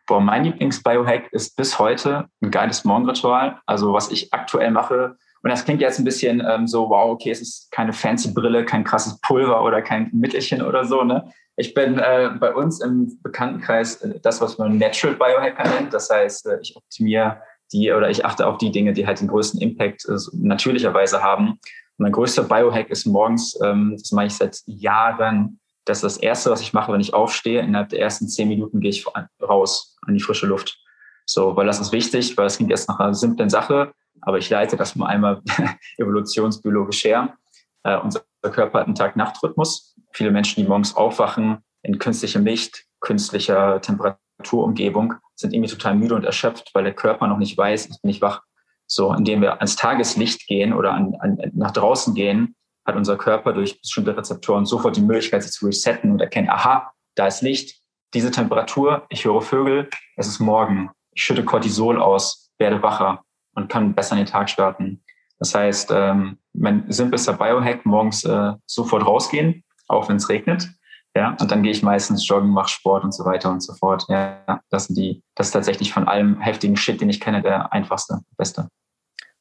Boah, 0.06 0.20
mein 0.22 0.44
Lieblings-Biohack 0.44 1.30
ist 1.32 1.54
bis 1.54 1.78
heute 1.78 2.30
ein 2.40 2.50
geiles 2.50 2.82
Morgenritual. 2.84 3.60
Also 3.66 3.92
was 3.92 4.10
ich 4.10 4.32
aktuell 4.32 4.70
mache, 4.70 5.18
und 5.42 5.50
das 5.50 5.66
klingt 5.66 5.82
jetzt 5.82 5.98
ein 5.98 6.06
bisschen 6.06 6.42
ähm, 6.48 6.66
so, 6.66 6.88
wow, 6.88 7.10
okay, 7.10 7.30
es 7.30 7.42
ist 7.42 7.70
keine 7.72 7.92
fancy 7.92 8.32
Brille, 8.32 8.64
kein 8.64 8.84
krasses 8.84 9.20
Pulver 9.20 9.62
oder 9.62 9.82
kein 9.82 10.08
Mittelchen 10.14 10.62
oder 10.62 10.86
so. 10.86 11.04
Ne? 11.04 11.30
Ich 11.56 11.74
bin 11.74 11.98
äh, 11.98 12.30
bei 12.40 12.54
uns 12.54 12.80
im 12.80 13.20
Bekanntenkreis 13.22 13.96
äh, 13.96 14.18
das, 14.20 14.40
was 14.40 14.56
man 14.56 14.78
Natural 14.78 15.14
Biohacker 15.14 15.68
nennt. 15.68 15.92
Das 15.92 16.08
heißt, 16.08 16.46
äh, 16.46 16.58
ich 16.62 16.74
optimiere 16.74 17.42
die 17.70 17.92
oder 17.92 18.08
ich 18.08 18.24
achte 18.24 18.46
auf 18.46 18.56
die 18.56 18.72
Dinge, 18.72 18.94
die 18.94 19.06
halt 19.06 19.20
den 19.20 19.28
größten 19.28 19.60
Impact 19.60 20.06
äh, 20.08 20.16
natürlicherweise 20.32 21.22
haben. 21.22 21.50
Und 21.50 21.58
mein 21.98 22.12
größter 22.12 22.44
Biohack 22.44 22.88
ist 22.88 23.04
morgens, 23.04 23.58
ähm, 23.62 23.94
das 23.98 24.10
mache 24.10 24.26
ich 24.26 24.34
seit 24.34 24.62
Jahren, 24.64 25.60
das 25.88 25.98
ist 25.98 26.02
das 26.02 26.16
Erste, 26.18 26.50
was 26.50 26.60
ich 26.60 26.72
mache, 26.72 26.92
wenn 26.92 27.00
ich 27.00 27.14
aufstehe. 27.14 27.60
Innerhalb 27.60 27.88
der 27.88 28.00
ersten 28.00 28.28
zehn 28.28 28.48
Minuten 28.48 28.80
gehe 28.80 28.90
ich 28.90 29.06
raus 29.42 29.96
an 30.06 30.14
die 30.14 30.20
frische 30.20 30.46
Luft. 30.46 30.78
So, 31.24 31.56
weil 31.56 31.66
das 31.66 31.80
ist 31.80 31.92
wichtig, 31.92 32.36
weil 32.36 32.46
es 32.46 32.56
klingt 32.56 32.70
erst 32.70 32.88
nach 32.88 32.98
einer 33.00 33.14
simplen 33.14 33.50
Sache, 33.50 33.92
aber 34.20 34.38
ich 34.38 34.48
leite 34.50 34.76
das 34.76 34.96
mal 34.96 35.06
einmal 35.06 35.42
evolutionsbiologisch 35.98 37.04
her. 37.04 37.36
Äh, 37.84 37.98
unser 37.98 38.22
Körper 38.42 38.80
hat 38.80 38.86
einen 38.86 38.94
Tag-Nacht-Rhythmus. 38.94 39.94
Viele 40.12 40.30
Menschen, 40.30 40.62
die 40.62 40.68
morgens 40.68 40.96
aufwachen 40.96 41.58
in 41.82 41.98
künstlichem 41.98 42.44
Licht, 42.44 42.84
künstlicher 43.00 43.80
Temperaturumgebung, 43.80 45.14
sind 45.36 45.54
irgendwie 45.54 45.70
total 45.70 45.94
müde 45.94 46.14
und 46.14 46.24
erschöpft, 46.24 46.70
weil 46.74 46.84
der 46.84 46.94
Körper 46.94 47.26
noch 47.26 47.38
nicht 47.38 47.56
weiß, 47.56 47.86
ich 47.86 48.00
bin 48.02 48.08
nicht 48.08 48.22
wach. 48.22 48.42
So, 48.86 49.12
indem 49.12 49.42
wir 49.42 49.56
ans 49.56 49.76
Tageslicht 49.76 50.46
gehen 50.46 50.72
oder 50.72 50.92
an, 50.92 51.14
an, 51.20 51.38
nach 51.54 51.72
draußen 51.72 52.14
gehen, 52.14 52.56
hat 52.88 52.96
unser 52.96 53.16
Körper 53.16 53.52
durch 53.52 53.80
bestimmte 53.80 54.16
Rezeptoren 54.16 54.66
sofort 54.66 54.96
die 54.96 55.02
Möglichkeit, 55.02 55.42
sich 55.42 55.52
zu 55.52 55.66
resetten 55.66 56.10
und 56.10 56.20
erkennen, 56.20 56.48
aha, 56.48 56.90
da 57.14 57.26
ist 57.26 57.42
Licht, 57.42 57.80
diese 58.14 58.30
Temperatur, 58.30 59.06
ich 59.10 59.24
höre 59.24 59.42
Vögel, 59.42 59.88
es 60.16 60.26
ist 60.26 60.40
morgen. 60.40 60.90
Ich 61.12 61.22
schütte 61.22 61.44
Cortisol 61.44 62.00
aus, 62.00 62.50
werde 62.58 62.82
wacher 62.82 63.22
und 63.54 63.68
kann 63.68 63.94
besser 63.94 64.12
in 64.12 64.24
den 64.24 64.26
Tag 64.26 64.48
starten. 64.48 65.02
Das 65.38 65.54
heißt, 65.54 65.90
ähm, 65.92 66.38
mein 66.52 66.90
simpelster 66.90 67.34
Biohack, 67.34 67.84
morgens 67.84 68.24
äh, 68.24 68.52
sofort 68.66 69.06
rausgehen, 69.06 69.62
auch 69.86 70.08
wenn 70.08 70.16
es 70.16 70.28
regnet. 70.28 70.68
Ja, 71.14 71.36
und 71.40 71.50
dann 71.50 71.62
gehe 71.62 71.72
ich 71.72 71.82
meistens 71.82 72.26
joggen, 72.28 72.50
mache 72.50 72.68
Sport 72.68 73.04
und 73.04 73.12
so 73.12 73.24
weiter 73.24 73.50
und 73.50 73.60
so 73.62 73.74
fort. 73.74 74.06
Ja, 74.08 74.60
das 74.70 74.86
sind 74.86 74.96
die, 74.96 75.22
das 75.34 75.48
ist 75.48 75.52
tatsächlich 75.52 75.92
von 75.92 76.06
allem 76.06 76.40
heftigen 76.40 76.76
Shit, 76.76 77.00
den 77.00 77.10
ich 77.10 77.20
kenne, 77.20 77.42
der 77.42 77.72
einfachste, 77.72 78.20
beste. 78.36 78.68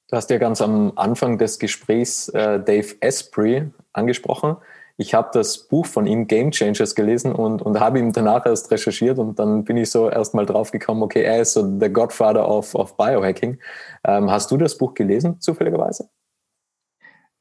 Du 0.09 0.15
hast 0.15 0.29
ja 0.29 0.37
ganz 0.37 0.61
am 0.61 0.93
Anfang 0.95 1.37
des 1.37 1.59
Gesprächs 1.59 2.29
äh, 2.29 2.61
Dave 2.61 2.95
Asprey 3.01 3.69
angesprochen. 3.91 4.55
Ich 4.95 5.13
habe 5.13 5.29
das 5.33 5.57
Buch 5.57 5.85
von 5.85 6.07
ihm, 6.07 6.27
Game 6.27 6.51
Changers, 6.51 6.95
gelesen 6.95 7.33
und, 7.33 7.61
und 7.61 7.79
habe 7.79 7.99
ihm 7.99 8.13
danach 8.13 8.45
erst 8.45 8.71
recherchiert 8.71 9.19
und 9.19 9.37
dann 9.37 9.65
bin 9.65 9.75
ich 9.75 9.91
so 9.91 10.09
erst 10.09 10.33
mal 10.33 10.45
drauf 10.45 10.71
gekommen, 10.71 11.03
okay, 11.03 11.23
er 11.23 11.41
ist 11.41 11.53
so 11.53 11.77
der 11.77 11.89
Godfather 11.89 12.49
of, 12.49 12.73
of 12.73 12.95
Biohacking. 12.95 13.59
Ähm, 14.05 14.31
hast 14.31 14.49
du 14.49 14.57
das 14.57 14.77
Buch 14.77 14.93
gelesen, 14.93 15.41
zufälligerweise? 15.41 16.09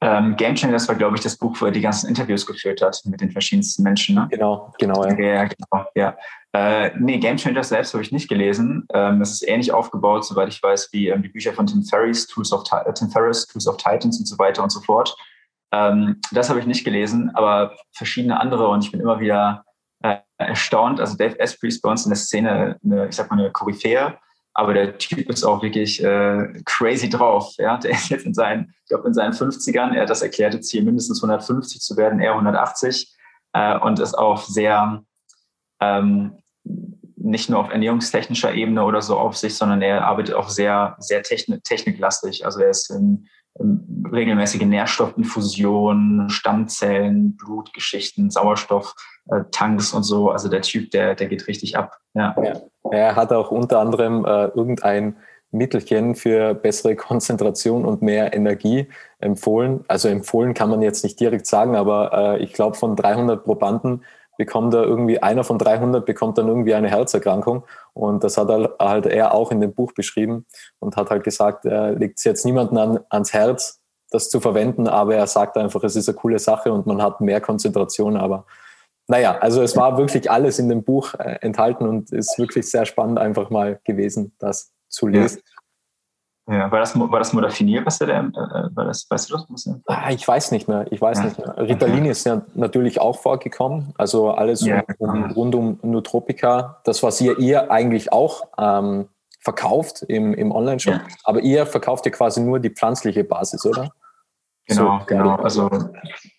Ähm, 0.03 0.37
Game 0.37 0.55
Changers 0.55 0.88
war, 0.88 0.95
glaube 0.95 1.17
ich, 1.17 1.23
das 1.23 1.37
Buch, 1.38 1.57
wo 1.59 1.67
er 1.67 1.73
die 1.73 1.81
ganzen 1.81 2.09
Interviews 2.09 2.45
geführt 2.45 2.83
hat 2.83 3.00
mit 3.07 3.21
den 3.21 3.31
verschiedensten 3.31 3.83
Menschen. 3.83 4.15
Ne? 4.15 4.29
Genau, 4.31 4.73
genau. 4.79 5.05
Ja, 5.05 5.19
ja 5.19 5.45
genau. 5.45 5.87
Ja. 5.95 6.17
Äh, 6.53 6.91
nee, 6.99 7.19
Game 7.19 7.38
Changers 7.38 7.71
selbst 7.71 7.95
habe 7.95 8.03
ich 8.03 8.12
nicht 8.12 8.29
gelesen. 8.29 8.87
Ähm, 8.93 9.23
es 9.23 9.33
ist 9.33 9.49
ähnlich 9.49 9.73
aufgebaut, 9.73 10.26
soweit 10.26 10.49
ich 10.49 10.62
weiß, 10.62 10.91
wie 10.93 11.09
ähm, 11.09 11.23
die 11.23 11.31
Bücher 11.31 11.55
von 11.55 11.67
Tim 11.67 11.83
Ferriss, 11.83 12.26
Tools 12.26 12.53
of, 12.53 12.65
äh, 12.71 12.93
Tim 12.93 13.09
Ferriss, 13.09 13.47
Tools 13.47 13.67
of 13.67 13.79
Titans 13.79 14.19
und 14.19 14.26
so 14.26 14.38
weiter 14.38 14.62
und 14.62 14.71
so 14.71 14.81
fort. 14.81 15.17
Ähm, 15.73 16.21
das 16.31 16.50
habe 16.50 16.61
ich 16.61 16.67
nicht 16.67 16.85
gelesen, 16.85 17.31
aber 17.35 17.75
verschiedene 17.93 18.38
andere 18.38 18.69
und 18.69 18.85
ich 18.85 18.93
bin 18.93 19.00
immer 19.00 19.19
wieder 19.19 19.65
äh, 20.03 20.17
erstaunt. 20.38 21.00
Also 21.00 21.17
Dave 21.17 21.41
Asprey 21.41 21.69
ist 21.69 21.81
bei 21.81 21.91
uns 21.91 22.05
in 22.05 22.11
der 22.11 22.19
Szene, 22.19 22.79
eine, 22.85 23.09
ich 23.09 23.17
sag 23.17 23.31
mal, 23.31 23.38
eine 23.38 23.50
Koryphäe, 23.50 24.19
aber 24.58 24.72
der 24.72 24.96
Typ 24.96 25.28
ist 25.28 25.44
auch 25.44 25.62
wirklich 25.62 26.02
äh, 26.02 26.62
crazy 26.64 27.10
drauf. 27.10 27.52
Ja? 27.58 27.76
Der 27.76 27.90
ist 27.90 28.08
jetzt 28.08 28.25
in 28.25 28.32
seinen, 28.32 28.75
ich 28.84 28.88
glaube, 28.88 29.06
in 29.06 29.12
seinen 29.12 29.34
50ern, 29.34 29.92
er 29.92 30.02
hat 30.02 30.10
das 30.10 30.22
erklärte 30.22 30.62
Ziel, 30.62 30.82
mindestens 30.82 31.22
150 31.22 31.82
zu 31.82 31.94
werden, 31.98 32.20
eher 32.20 32.32
180 32.32 33.14
äh, 33.52 33.78
und 33.78 34.00
ist 34.00 34.14
auch 34.14 34.42
sehr 34.42 35.04
ähm, 35.80 36.38
nicht 37.26 37.50
nur 37.50 37.59
auf 37.59 37.71
ernährungstechnischer 37.71 38.54
Ebene 38.54 38.85
oder 38.85 39.02
so 39.02 39.18
auf 39.18 39.37
sich, 39.37 39.56
sondern 39.56 39.83
er 39.83 40.04
arbeitet 40.04 40.35
auch 40.35 40.49
sehr, 40.49 40.97
sehr 40.99 41.23
technik 41.23 41.64
techniklastig. 41.64 42.45
Also 42.45 42.61
er 42.61 42.71
ist 42.71 42.90
in, 42.90 43.26
in 43.59 44.04
regelmäßige 44.12 44.62
Nährstoffinfusionen, 44.62 46.30
Stammzellen, 46.30 47.37
Blutgeschichten, 47.37 48.30
Sauerstofftanks 48.30 49.92
und 49.92 50.04
so. 50.04 50.30
Also 50.30 50.49
der 50.49 50.62
Typ, 50.62 50.90
der, 50.92 51.14
der 51.14 51.26
geht 51.26 51.49
richtig 51.49 51.76
ab. 51.76 51.99
Ja. 52.14 52.35
ja. 52.42 52.61
Er 52.92 53.16
hat 53.16 53.33
auch 53.33 53.50
unter 53.50 53.80
anderem 53.80 54.25
äh, 54.25 54.47
irgendein 54.47 55.16
Mittelchen 55.50 56.14
für 56.14 56.54
bessere 56.54 56.95
Konzentration 56.95 57.85
und 57.85 58.02
mehr 58.02 58.35
Energie 58.35 58.88
empfohlen. 59.18 59.85
Also 59.88 60.09
empfohlen 60.09 60.54
kann 60.54 60.71
man 60.71 60.83
jetzt 60.83 61.02
nicht 61.02 61.18
direkt 61.18 61.47
sagen, 61.47 61.75
aber 61.75 62.12
äh, 62.12 62.42
ich 62.42 62.52
glaube 62.52 62.76
von 62.76 62.95
300 62.95 63.45
Probanden 63.45 64.04
bekommt 64.37 64.75
er 64.75 64.85
irgendwie, 64.85 65.23
einer 65.23 65.45
von 65.45 65.59
300 65.59 66.05
bekommt 66.05 66.38
dann 66.38 66.49
irgendwie 66.49 66.75
eine 66.75 66.88
Herzerkrankung. 66.88 67.64
Und 67.95 68.25
das 68.25 68.37
hat 68.37 68.49
er 68.49 68.75
halt 68.78 69.07
er 69.07 69.35
auch 69.35 69.50
in 69.50 69.61
dem 69.61 69.75
Buch 69.75 69.93
beschrieben 69.93 70.47
und 70.78 70.97
hat 70.97 71.11
halt 71.11 71.25
gesagt, 71.25 71.64
er 71.64 71.93
legt 71.93 72.19
es 72.19 72.25
jetzt 72.25 72.45
niemandem 72.45 72.78
an, 72.78 73.00
ans 73.11 73.33
Herz, 73.33 73.81
das 74.11 74.31
zu 74.31 74.40
verwenden, 74.40 74.87
aber 74.87 75.16
er 75.16 75.26
sagt 75.26 75.57
einfach, 75.57 75.83
es 75.83 75.97
ist 75.97 76.09
eine 76.09 76.16
coole 76.16 76.38
Sache 76.38 76.73
und 76.73 76.87
man 76.87 77.02
hat 77.02 77.21
mehr 77.21 77.40
Konzentration. 77.40 78.16
Aber 78.16 78.47
naja, 79.09 79.38
also 79.38 79.62
es 79.62 79.76
war 79.76 79.99
wirklich 79.99 80.31
alles 80.31 80.59
in 80.59 80.69
dem 80.69 80.85
Buch 80.85 81.14
äh, 81.14 81.38
enthalten 81.40 81.88
und 81.88 82.12
ist 82.12 82.38
wirklich 82.38 82.71
sehr 82.71 82.87
spannend 82.87 83.19
einfach 83.19 83.50
mal 83.50 83.81
gewesen, 83.85 84.35
das 84.38 84.73
zu 84.88 85.07
lesen. 85.07 85.40
Ja. 85.45 85.52
Ja, 86.49 86.71
war 86.71 86.79
das, 86.79 86.97
war 86.97 87.19
das 87.19 87.33
Modafinil, 87.33 87.85
was 87.85 87.99
der, 87.99 88.09
äh, 88.09 88.33
war 88.76 88.85
das, 88.85 89.07
weißt 89.11 89.31
du 89.31 89.37
das? 89.37 89.69
Ah, 89.87 90.11
ich 90.11 90.26
weiß 90.26 90.53
nicht 90.53 90.69
mehr, 90.69 90.87
ich 90.93 91.00
weiß 91.00 91.19
ja. 91.19 91.25
nicht 91.25 91.38
mehr. 91.38 91.59
Ritalin 91.59 92.05
ist 92.05 92.25
ja 92.25 92.43
natürlich 92.55 93.00
auch 93.00 93.19
vorgekommen, 93.19 93.93
also 93.99 94.31
alles 94.31 94.65
ja. 94.65 94.85
um, 94.99 95.33
rund 95.33 95.57
um 95.57 95.81
Nutropika, 95.83 96.81
das, 96.85 97.03
was 97.03 97.21
ihr, 97.21 97.37
ihr 97.41 97.73
eigentlich 97.73 98.12
auch 98.12 98.47
ähm, 98.59 99.09
verkauft 99.41 100.03
im, 100.03 100.35
im 100.35 100.53
Online-Shop, 100.53 100.95
ja. 100.95 101.03
aber 101.25 101.41
ihr 101.41 101.67
verkauft 101.67 102.07
ja 102.07 102.12
quasi 102.12 102.41
nur 102.41 102.61
die 102.61 102.71
pflanzliche 102.71 103.25
Basis, 103.25 103.67
oder? 103.67 103.91
Genau, 104.69 104.99
so, 105.00 105.07
genau. 105.07 105.37
Also, 105.37 105.71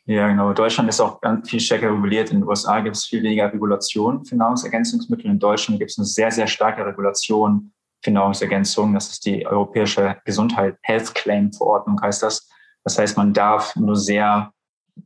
ja, 0.05 0.27
genau. 0.27 0.51
Deutschland 0.53 0.89
ist 0.89 0.99
auch 0.99 1.21
ganz 1.21 1.49
viel 1.49 1.61
stärker 1.61 1.91
reguliert. 1.91 2.29
In 2.29 2.41
den 2.41 2.47
USA 2.47 2.81
gibt 2.81 2.97
es 2.97 3.05
viel 3.05 3.23
weniger 3.23 3.51
Regulation 3.51 4.25
für 4.25 4.35
Nahrungsergänzungsmittel. 4.35 5.31
In 5.31 5.39
Deutschland 5.39 5.79
gibt 5.79 5.91
es 5.91 5.97
eine 5.97 6.05
sehr, 6.05 6.29
sehr 6.31 6.47
starke 6.47 6.85
Regulation 6.85 7.71
Nahrungsergänzung. 8.05 8.93
Das 8.93 9.09
ist 9.09 9.25
die 9.25 9.45
Europäische 9.45 10.17
Gesundheit, 10.25 10.77
Health 10.83 11.13
Claim 11.15 11.51
Verordnung 11.51 11.99
heißt 12.01 12.23
das. 12.23 12.49
Das 12.83 12.97
heißt, 12.97 13.17
man 13.17 13.33
darf 13.33 13.75
nur 13.75 13.95
sehr 13.95 14.51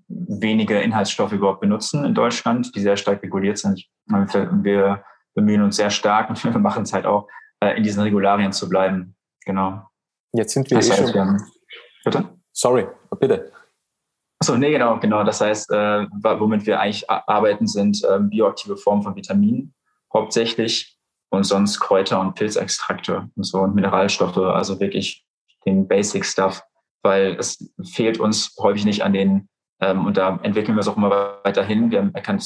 wenige 0.08 0.80
Inhaltsstoffe 0.80 1.32
überhaupt 1.32 1.62
benutzen 1.62 2.06
in 2.06 2.14
Deutschland, 2.14 2.76
die 2.76 2.82
sehr 2.82 2.98
stark 2.98 3.24
reguliert 3.24 3.58
sind. 3.58 3.86
Wir 4.06 5.04
bemühen 5.34 5.62
uns 5.64 5.78
sehr 5.78 5.90
stark 5.90 6.30
und 6.30 6.44
wir 6.44 6.58
machen 6.60 6.84
es 6.84 6.94
halt 6.94 7.06
auch, 7.06 7.28
äh, 7.60 7.78
in 7.78 7.84
diesen 7.84 8.04
Regularien 8.04 8.52
zu 8.52 8.70
bleiben. 8.70 9.16
Genau. 9.46 9.84
Jetzt 10.34 10.54
sind 10.54 10.70
wir 10.70 10.78
das 10.78 10.90
eh 10.90 10.92
heißt, 10.94 11.14
schon. 11.14 11.42
Bitte? 12.04 12.30
Sorry, 12.52 12.88
bitte. 13.20 13.52
Achso, 14.40 14.58
nee, 14.58 14.72
genau, 14.72 15.00
genau. 15.00 15.24
Das 15.24 15.42
heißt, 15.42 15.72
äh, 15.72 16.08
womit 16.24 16.66
wir 16.66 16.80
eigentlich 16.80 17.10
arbeiten, 17.10 17.68
sind 17.68 18.04
äh, 18.04 18.20
bioaktive 18.20 18.76
Formen 18.78 19.04
von 19.04 19.16
Vitaminen 19.16 19.74
hauptsächlich 20.14 20.98
und 21.32 21.44
sonst 21.46 21.80
Kräuter 21.80 22.20
und 22.20 22.36
Pilzextrakte 22.36 23.30
und 23.36 23.44
so 23.44 23.62
und 23.62 23.74
Mineralstoffe, 23.74 24.38
also 24.38 24.80
wirklich 24.80 25.26
den 25.66 25.88
Basic 25.88 26.26
Stuff, 26.26 26.62
weil 27.02 27.36
es 27.40 27.72
fehlt 27.94 28.20
uns 28.20 28.56
häufig 28.60 28.86
nicht 28.86 29.04
an 29.04 29.14
den, 29.14 29.50
ähm, 29.80 30.06
und 30.06 30.18
da 30.18 30.40
entwickeln 30.44 30.76
wir 30.76 30.82
es 30.82 30.88
auch 30.88 30.98
immer 30.98 31.40
weiterhin. 31.44 31.90
Wir 31.90 32.12
erkennen, 32.14 32.42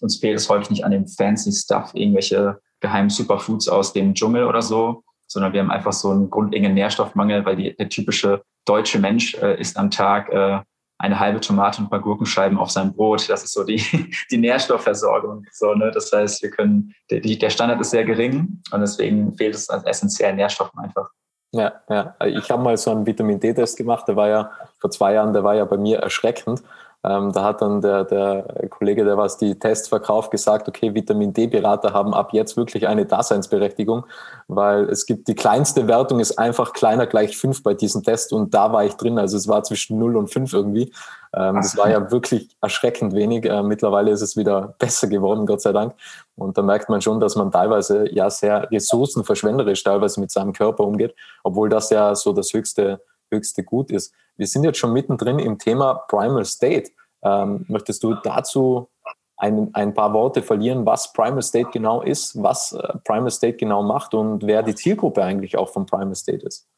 uns 0.00 0.16
fehlt 0.18 0.36
es 0.36 0.48
häufig 0.48 0.70
nicht 0.70 0.84
an 0.84 0.90
dem 0.90 1.06
fancy 1.06 1.52
Stuff, 1.52 1.92
irgendwelche 1.94 2.60
geheimen 2.80 3.10
Superfoods 3.10 3.68
aus 3.68 3.92
dem 3.92 4.14
Dschungel 4.14 4.44
oder 4.44 4.62
so, 4.62 5.04
sondern 5.26 5.52
wir 5.52 5.60
haben 5.60 5.70
einfach 5.70 5.92
so 5.92 6.10
einen 6.10 6.28
grundlegenden 6.28 6.74
Nährstoffmangel, 6.74 7.44
weil 7.44 7.56
die, 7.56 7.76
der 7.76 7.88
typische 7.88 8.42
deutsche 8.64 8.98
Mensch 8.98 9.34
äh, 9.34 9.60
isst 9.60 9.76
am 9.76 9.90
Tag 9.90 10.28
äh, 10.30 10.60
eine 10.98 11.20
halbe 11.20 11.40
Tomate 11.40 11.78
und 11.78 11.86
ein 11.86 11.90
paar 11.90 12.00
Gurkenscheiben 12.00 12.58
auf 12.58 12.70
sein 12.70 12.92
Brot. 12.92 13.28
Das 13.28 13.44
ist 13.44 13.52
so 13.52 13.64
die, 13.64 13.82
die 14.30 14.36
Nährstoffversorgung. 14.36 15.44
So, 15.52 15.74
ne? 15.74 15.90
Das 15.92 16.12
heißt, 16.12 16.42
wir 16.42 16.50
können, 16.50 16.92
die, 17.10 17.38
der 17.38 17.50
Standard 17.50 17.80
ist 17.80 17.90
sehr 17.90 18.04
gering 18.04 18.60
und 18.72 18.80
deswegen 18.80 19.34
fehlt 19.36 19.54
es 19.54 19.70
an 19.70 19.84
essentiellen 19.84 20.36
Nährstoffen 20.36 20.78
einfach. 20.80 21.08
Ja, 21.52 21.72
ja. 21.88 22.14
Ich 22.26 22.50
habe 22.50 22.62
mal 22.62 22.76
so 22.76 22.90
einen 22.90 23.06
Vitamin 23.06 23.40
D-Test 23.40 23.78
gemacht, 23.78 24.06
der 24.06 24.16
war 24.16 24.28
ja 24.28 24.50
vor 24.80 24.90
zwei 24.90 25.14
Jahren, 25.14 25.32
der 25.32 25.44
war 25.44 25.54
ja 25.54 25.64
bei 25.64 25.78
mir 25.78 25.98
erschreckend. 25.98 26.62
Ähm, 27.04 27.30
da 27.32 27.44
hat 27.44 27.62
dann 27.62 27.80
der, 27.80 28.04
der 28.04 28.42
Kollege, 28.70 29.04
der 29.04 29.16
was 29.16 29.38
die 29.38 29.56
Tests 29.56 29.86
verkauft, 29.86 30.32
gesagt, 30.32 30.68
okay, 30.68 30.94
Vitamin 30.94 31.32
D-Berater 31.32 31.92
haben 31.92 32.12
ab 32.12 32.30
jetzt 32.32 32.56
wirklich 32.56 32.88
eine 32.88 33.06
Daseinsberechtigung, 33.06 34.04
weil 34.48 34.84
es 34.90 35.06
gibt 35.06 35.28
die 35.28 35.36
kleinste 35.36 35.86
Wertung 35.86 36.18
ist 36.18 36.38
einfach 36.38 36.72
kleiner 36.72 37.06
gleich 37.06 37.36
fünf 37.36 37.62
bei 37.62 37.74
diesem 37.74 38.02
Test 38.02 38.32
und 38.32 38.52
da 38.52 38.72
war 38.72 38.84
ich 38.84 38.94
drin, 38.94 39.18
also 39.18 39.36
es 39.36 39.46
war 39.46 39.62
zwischen 39.62 39.98
null 39.98 40.16
und 40.16 40.28
fünf 40.28 40.52
irgendwie. 40.52 40.92
Ähm, 41.34 41.56
das 41.56 41.76
war 41.76 41.88
ja 41.88 42.10
wirklich 42.10 42.48
erschreckend 42.60 43.14
wenig. 43.14 43.44
Äh, 43.44 43.62
mittlerweile 43.62 44.10
ist 44.10 44.22
es 44.22 44.36
wieder 44.36 44.74
besser 44.78 45.06
geworden, 45.06 45.46
Gott 45.46 45.60
sei 45.60 45.72
Dank. 45.72 45.94
Und 46.36 46.58
da 46.58 46.62
merkt 46.62 46.88
man 46.88 47.00
schon, 47.00 47.20
dass 47.20 47.36
man 47.36 47.50
teilweise 47.50 48.12
ja 48.12 48.28
sehr 48.30 48.70
ressourcenverschwenderisch 48.70 49.84
teilweise 49.84 50.20
mit 50.20 50.30
seinem 50.30 50.52
Körper 50.52 50.84
umgeht, 50.84 51.14
obwohl 51.44 51.68
das 51.68 51.90
ja 51.90 52.14
so 52.14 52.32
das 52.32 52.52
höchste 52.52 53.00
höchste 53.30 53.64
Gut 53.64 53.90
ist. 53.90 54.14
Wir 54.36 54.46
sind 54.46 54.64
jetzt 54.64 54.78
schon 54.78 54.92
mittendrin 54.92 55.38
im 55.38 55.58
Thema 55.58 55.94
Primal 56.08 56.44
State. 56.44 56.90
Ähm, 57.22 57.64
möchtest 57.68 58.02
du 58.02 58.14
dazu 58.14 58.88
ein, 59.36 59.70
ein 59.74 59.94
paar 59.94 60.12
Worte 60.12 60.42
verlieren, 60.42 60.84
was 60.84 61.12
Primal 61.12 61.42
State 61.42 61.70
genau 61.72 62.02
ist, 62.02 62.40
was 62.42 62.72
äh, 62.72 62.98
Primal 63.04 63.30
State 63.30 63.56
genau 63.56 63.82
macht 63.82 64.14
und 64.14 64.46
wer 64.46 64.62
die 64.62 64.74
Zielgruppe 64.74 65.22
eigentlich 65.22 65.56
auch 65.56 65.70
von 65.70 65.86
Primal 65.86 66.14
State 66.14 66.44
ist? 66.44 66.68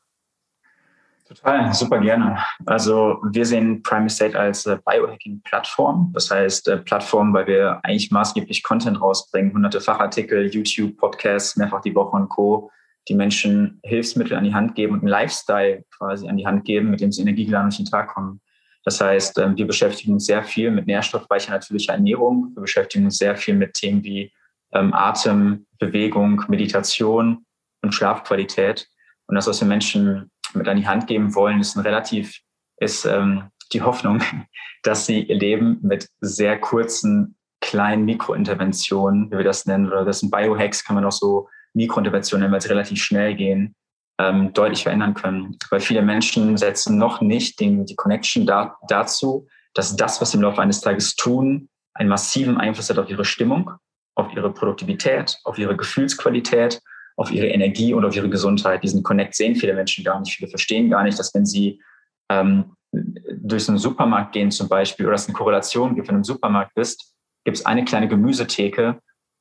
Total, 1.26 1.72
super 1.72 2.00
gerne. 2.00 2.38
Also 2.66 3.18
wir 3.30 3.46
sehen 3.46 3.82
Primal 3.82 4.10
State 4.10 4.38
als 4.38 4.66
äh, 4.66 4.78
Biohacking-Plattform. 4.84 6.10
Das 6.12 6.30
heißt 6.30 6.68
äh, 6.68 6.78
Plattform, 6.78 7.32
weil 7.32 7.46
wir 7.46 7.80
eigentlich 7.84 8.10
maßgeblich 8.10 8.62
Content 8.64 9.00
rausbringen, 9.00 9.54
hunderte 9.54 9.80
Fachartikel, 9.80 10.52
YouTube, 10.52 10.96
Podcasts, 10.96 11.56
mehrfach 11.56 11.82
die 11.82 11.94
Woche 11.94 12.16
und 12.16 12.28
Co 12.28 12.70
die 13.08 13.14
Menschen 13.14 13.80
Hilfsmittel 13.82 14.36
an 14.36 14.44
die 14.44 14.54
Hand 14.54 14.74
geben 14.74 14.94
und 14.94 15.00
einen 15.00 15.08
Lifestyle 15.08 15.84
quasi 15.96 16.28
an 16.28 16.36
die 16.36 16.46
Hand 16.46 16.64
geben, 16.64 16.90
mit 16.90 17.00
dem 17.00 17.12
sie 17.12 17.22
energiegeladen 17.22 17.70
durch 17.70 17.78
den 17.78 17.86
Tag 17.86 18.08
kommen. 18.08 18.40
Das 18.84 19.00
heißt, 19.00 19.38
ähm, 19.38 19.56
wir 19.56 19.66
beschäftigen 19.66 20.14
uns 20.14 20.26
sehr 20.26 20.42
viel 20.42 20.70
mit 20.70 20.86
nährstoffreicher 20.86 21.52
natürlicher 21.52 21.94
Ernährung. 21.94 22.52
Wir 22.54 22.62
beschäftigen 22.62 23.04
uns 23.04 23.18
sehr 23.18 23.36
viel 23.36 23.54
mit 23.54 23.74
Themen 23.74 24.02
wie 24.04 24.32
ähm, 24.72 24.94
Atem, 24.94 25.66
Bewegung, 25.78 26.44
Meditation 26.48 27.44
und 27.82 27.94
Schlafqualität. 27.94 28.88
Und 29.26 29.34
das, 29.34 29.46
was 29.46 29.60
wir 29.60 29.68
Menschen 29.68 30.30
mit 30.54 30.68
an 30.68 30.76
die 30.76 30.88
Hand 30.88 31.06
geben 31.06 31.34
wollen, 31.34 31.60
ist 31.60 31.76
ein 31.76 31.82
relativ, 31.82 32.38
ist 32.78 33.04
ähm, 33.04 33.50
die 33.72 33.82
Hoffnung, 33.82 34.22
dass 34.82 35.06
sie 35.06 35.22
ihr 35.22 35.36
Leben 35.36 35.78
mit 35.82 36.08
sehr 36.20 36.58
kurzen, 36.58 37.36
kleinen 37.60 38.06
Mikrointerventionen, 38.06 39.30
wie 39.30 39.36
wir 39.36 39.44
das 39.44 39.66
nennen, 39.66 39.88
oder 39.88 40.04
das 40.04 40.20
sind 40.20 40.30
Biohacks, 40.30 40.84
kann 40.84 40.96
man 40.96 41.04
auch 41.04 41.12
so 41.12 41.48
Mikrointerventionen, 41.74 42.50
weil 42.50 42.60
sie 42.60 42.68
relativ 42.68 43.02
schnell 43.02 43.34
gehen, 43.34 43.74
ähm, 44.20 44.52
deutlich 44.52 44.82
verändern 44.82 45.14
können. 45.14 45.56
Weil 45.70 45.80
viele 45.80 46.02
Menschen 46.02 46.56
setzen 46.56 46.98
noch 46.98 47.20
nicht 47.20 47.60
den, 47.60 47.86
die 47.86 47.96
Connection 47.96 48.46
da, 48.46 48.76
dazu, 48.88 49.46
dass 49.74 49.96
das, 49.96 50.20
was 50.20 50.30
sie 50.30 50.36
im 50.36 50.42
Laufe 50.42 50.60
eines 50.60 50.80
Tages 50.80 51.16
tun, 51.16 51.68
einen 51.94 52.08
massiven 52.08 52.56
Einfluss 52.58 52.90
hat 52.90 52.98
auf 52.98 53.10
ihre 53.10 53.24
Stimmung, 53.24 53.70
auf 54.14 54.32
ihre 54.34 54.52
Produktivität, 54.52 55.38
auf 55.44 55.58
ihre 55.58 55.76
Gefühlsqualität, 55.76 56.80
auf 57.16 57.30
ihre 57.30 57.48
Energie 57.48 57.94
und 57.94 58.04
auf 58.04 58.16
ihre 58.16 58.28
Gesundheit. 58.28 58.82
Diesen 58.82 59.02
Connect 59.02 59.34
sehen 59.34 59.54
viele 59.54 59.74
Menschen 59.74 60.04
gar 60.04 60.18
nicht. 60.20 60.34
Viele 60.34 60.50
verstehen 60.50 60.90
gar 60.90 61.02
nicht, 61.02 61.18
dass 61.18 61.34
wenn 61.34 61.46
sie 61.46 61.82
ähm, 62.30 62.72
durch 62.92 63.68
einen 63.68 63.78
Supermarkt 63.78 64.32
gehen 64.32 64.50
zum 64.50 64.68
Beispiel 64.68 65.06
oder 65.06 65.14
es 65.14 65.26
eine 65.26 65.36
Korrelation 65.36 65.94
gibt, 65.94 66.08
wenn 66.08 66.14
du 66.16 66.20
im 66.20 66.24
Supermarkt 66.24 66.74
bist, 66.74 67.14
gibt 67.44 67.56
es 67.56 67.66
eine 67.66 67.84
kleine 67.84 68.08
Gemüsetheke, 68.08 69.00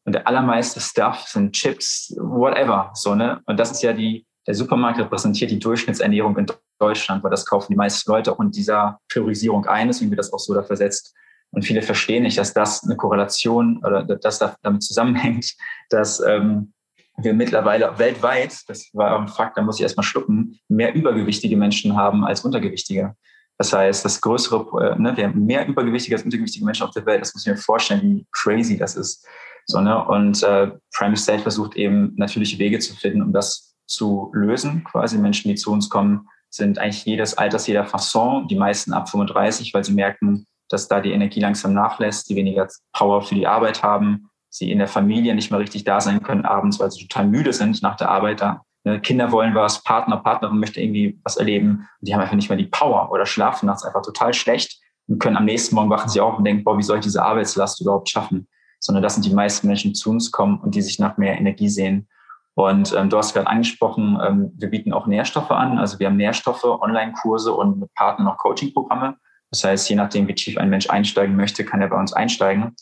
und 0.09 0.13
der 0.13 0.27
allermeiste 0.27 0.79
Stuff 0.79 1.27
sind 1.27 1.53
Chips, 1.53 2.15
whatever, 2.17 2.89
so, 2.95 3.13
ne? 3.13 3.41
Und 3.45 3.59
das 3.59 3.69
ist 3.69 3.83
ja 3.83 3.93
die, 3.93 4.25
der 4.47 4.55
Supermarkt 4.55 4.97
repräsentiert 4.97 5.51
die 5.51 5.59
Durchschnittsernährung 5.59 6.35
in 6.35 6.47
Deutschland, 6.79 7.23
weil 7.23 7.29
das 7.29 7.45
kaufen 7.45 7.73
die 7.73 7.75
meisten 7.75 8.09
Leute 8.09 8.31
auch 8.31 8.39
in 8.39 8.49
dieser 8.49 8.97
Priorisierung 9.07 9.67
ein, 9.67 9.87
deswegen 9.87 10.09
wird 10.09 10.17
das 10.17 10.33
auch 10.33 10.39
so 10.39 10.55
da 10.55 10.63
versetzt. 10.63 11.13
Und 11.51 11.61
viele 11.61 11.83
verstehen 11.83 12.23
nicht, 12.23 12.39
dass 12.39 12.55
das 12.55 12.83
eine 12.83 12.95
Korrelation 12.95 13.83
oder 13.85 14.01
dass 14.01 14.39
das 14.39 14.55
damit 14.63 14.81
zusammenhängt, 14.81 15.53
dass 15.91 16.19
ähm, 16.21 16.73
wir 17.19 17.35
mittlerweile 17.35 17.99
weltweit, 17.99 18.67
das 18.67 18.89
war 18.93 19.15
ein 19.15 19.27
Fakt, 19.27 19.57
da 19.57 19.61
muss 19.61 19.75
ich 19.75 19.83
erstmal 19.83 20.05
schlucken, 20.05 20.59
mehr 20.69 20.95
übergewichtige 20.95 21.55
Menschen 21.55 21.95
haben 21.95 22.25
als 22.25 22.43
untergewichtige. 22.43 23.13
Das 23.59 23.73
heißt, 23.73 24.03
das 24.03 24.21
größere, 24.21 24.95
äh, 24.95 24.99
ne, 24.99 25.15
wir 25.15 25.25
haben 25.25 25.45
mehr 25.45 25.67
übergewichtige 25.67 26.15
als 26.15 26.23
untergewichtige 26.23 26.65
Menschen 26.65 26.87
auf 26.87 26.95
der 26.95 27.05
Welt. 27.05 27.21
Das 27.21 27.35
muss 27.35 27.45
ich 27.45 27.51
mir 27.51 27.57
vorstellen, 27.57 28.01
wie 28.01 28.27
crazy 28.31 28.75
das 28.75 28.95
ist. 28.95 29.23
So, 29.69 29.81
ne? 29.81 30.03
Und 30.03 30.41
äh, 30.41 30.71
Prime 30.97 31.15
State 31.15 31.43
versucht 31.43 31.75
eben 31.75 32.13
natürliche 32.15 32.57
Wege 32.57 32.79
zu 32.79 32.95
finden, 32.95 33.21
um 33.21 33.33
das 33.33 33.75
zu 33.85 34.31
lösen. 34.33 34.83
Quasi 34.83 35.19
Menschen, 35.19 35.49
die 35.49 35.55
zu 35.55 35.71
uns 35.71 35.89
kommen, 35.89 36.27
sind 36.49 36.79
eigentlich 36.79 37.05
jedes 37.05 37.37
Alters, 37.37 37.67
jeder 37.67 37.85
Fasson, 37.85 38.47
die 38.47 38.55
meisten 38.55 38.93
ab 38.93 39.09
35, 39.09 39.71
weil 39.75 39.83
sie 39.83 39.93
merken, 39.93 40.47
dass 40.69 40.87
da 40.87 40.99
die 40.99 41.11
Energie 41.11 41.39
langsam 41.39 41.75
nachlässt, 41.75 42.29
die 42.29 42.35
weniger 42.35 42.67
Power 42.93 43.21
für 43.21 43.35
die 43.35 43.45
Arbeit 43.45 43.83
haben, 43.83 44.31
sie 44.49 44.71
in 44.71 44.79
der 44.79 44.87
Familie 44.87 45.35
nicht 45.35 45.51
mehr 45.51 45.59
richtig 45.59 45.83
da 45.83 46.01
sein 46.01 46.23
können 46.23 46.45
abends, 46.45 46.79
weil 46.79 46.89
sie 46.89 47.05
total 47.05 47.27
müde 47.27 47.53
sind 47.53 47.83
nach 47.83 47.95
der 47.95 48.09
Arbeit. 48.09 48.41
Da, 48.41 48.63
ne? 48.85 48.99
Kinder 48.99 49.31
wollen 49.31 49.53
was, 49.53 49.83
Partner, 49.83 50.17
Partnerin 50.17 50.57
möchte 50.57 50.81
irgendwie 50.81 51.19
was 51.23 51.37
erleben 51.37 51.87
und 51.99 52.07
die 52.07 52.13
haben 52.15 52.21
einfach 52.21 52.35
nicht 52.35 52.49
mehr 52.49 52.57
die 52.57 52.65
Power 52.65 53.11
oder 53.11 53.27
schlafen 53.27 53.67
nachts 53.67 53.85
einfach 53.85 54.01
total 54.01 54.33
schlecht 54.33 54.81
und 55.07 55.19
können 55.19 55.37
am 55.37 55.45
nächsten 55.45 55.75
Morgen 55.75 55.91
wachen 55.91 56.09
sie 56.09 56.21
auf 56.21 56.39
und 56.39 56.45
denken, 56.45 56.63
boah, 56.63 56.75
wie 56.75 56.83
soll 56.83 56.97
ich 56.97 57.03
diese 57.03 57.23
Arbeitslast 57.23 57.81
überhaupt 57.81 58.09
schaffen? 58.09 58.47
Sondern 58.79 59.03
das 59.03 59.15
sind 59.15 59.25
die 59.25 59.33
meisten 59.33 59.67
Menschen, 59.67 59.91
die 59.91 59.99
zu 59.99 60.09
uns 60.09 60.31
kommen 60.31 60.59
und 60.59 60.75
die 60.75 60.81
sich 60.81 60.99
nach 60.99 61.17
mehr 61.17 61.37
Energie 61.37 61.69
sehen. 61.69 62.07
Und 62.55 62.93
ähm, 62.93 63.09
du 63.09 63.17
hast 63.17 63.33
gerade 63.33 63.47
angesprochen, 63.47 64.19
ähm, 64.25 64.51
wir 64.55 64.69
bieten 64.69 64.91
auch 64.91 65.07
Nährstoffe 65.07 65.51
an. 65.51 65.77
Also 65.77 65.99
wir 65.99 66.07
haben 66.07 66.17
Nährstoffe, 66.17 66.63
Online-Kurse 66.63 67.53
und 67.53 67.79
mit 67.79 67.93
Partnern 67.93 68.27
auch 68.27 68.37
Coaching-Programme. 68.37 69.15
Das 69.51 69.63
heißt, 69.63 69.89
je 69.89 69.95
nachdem, 69.95 70.27
wie 70.27 70.35
tief 70.35 70.57
ein 70.57 70.69
Mensch 70.69 70.89
einsteigen 70.89 71.35
möchte, 71.35 71.63
kann 71.63 71.81
er 71.81 71.87
bei 71.87 71.97
uns 71.97 72.13
einsteigen. 72.13 72.75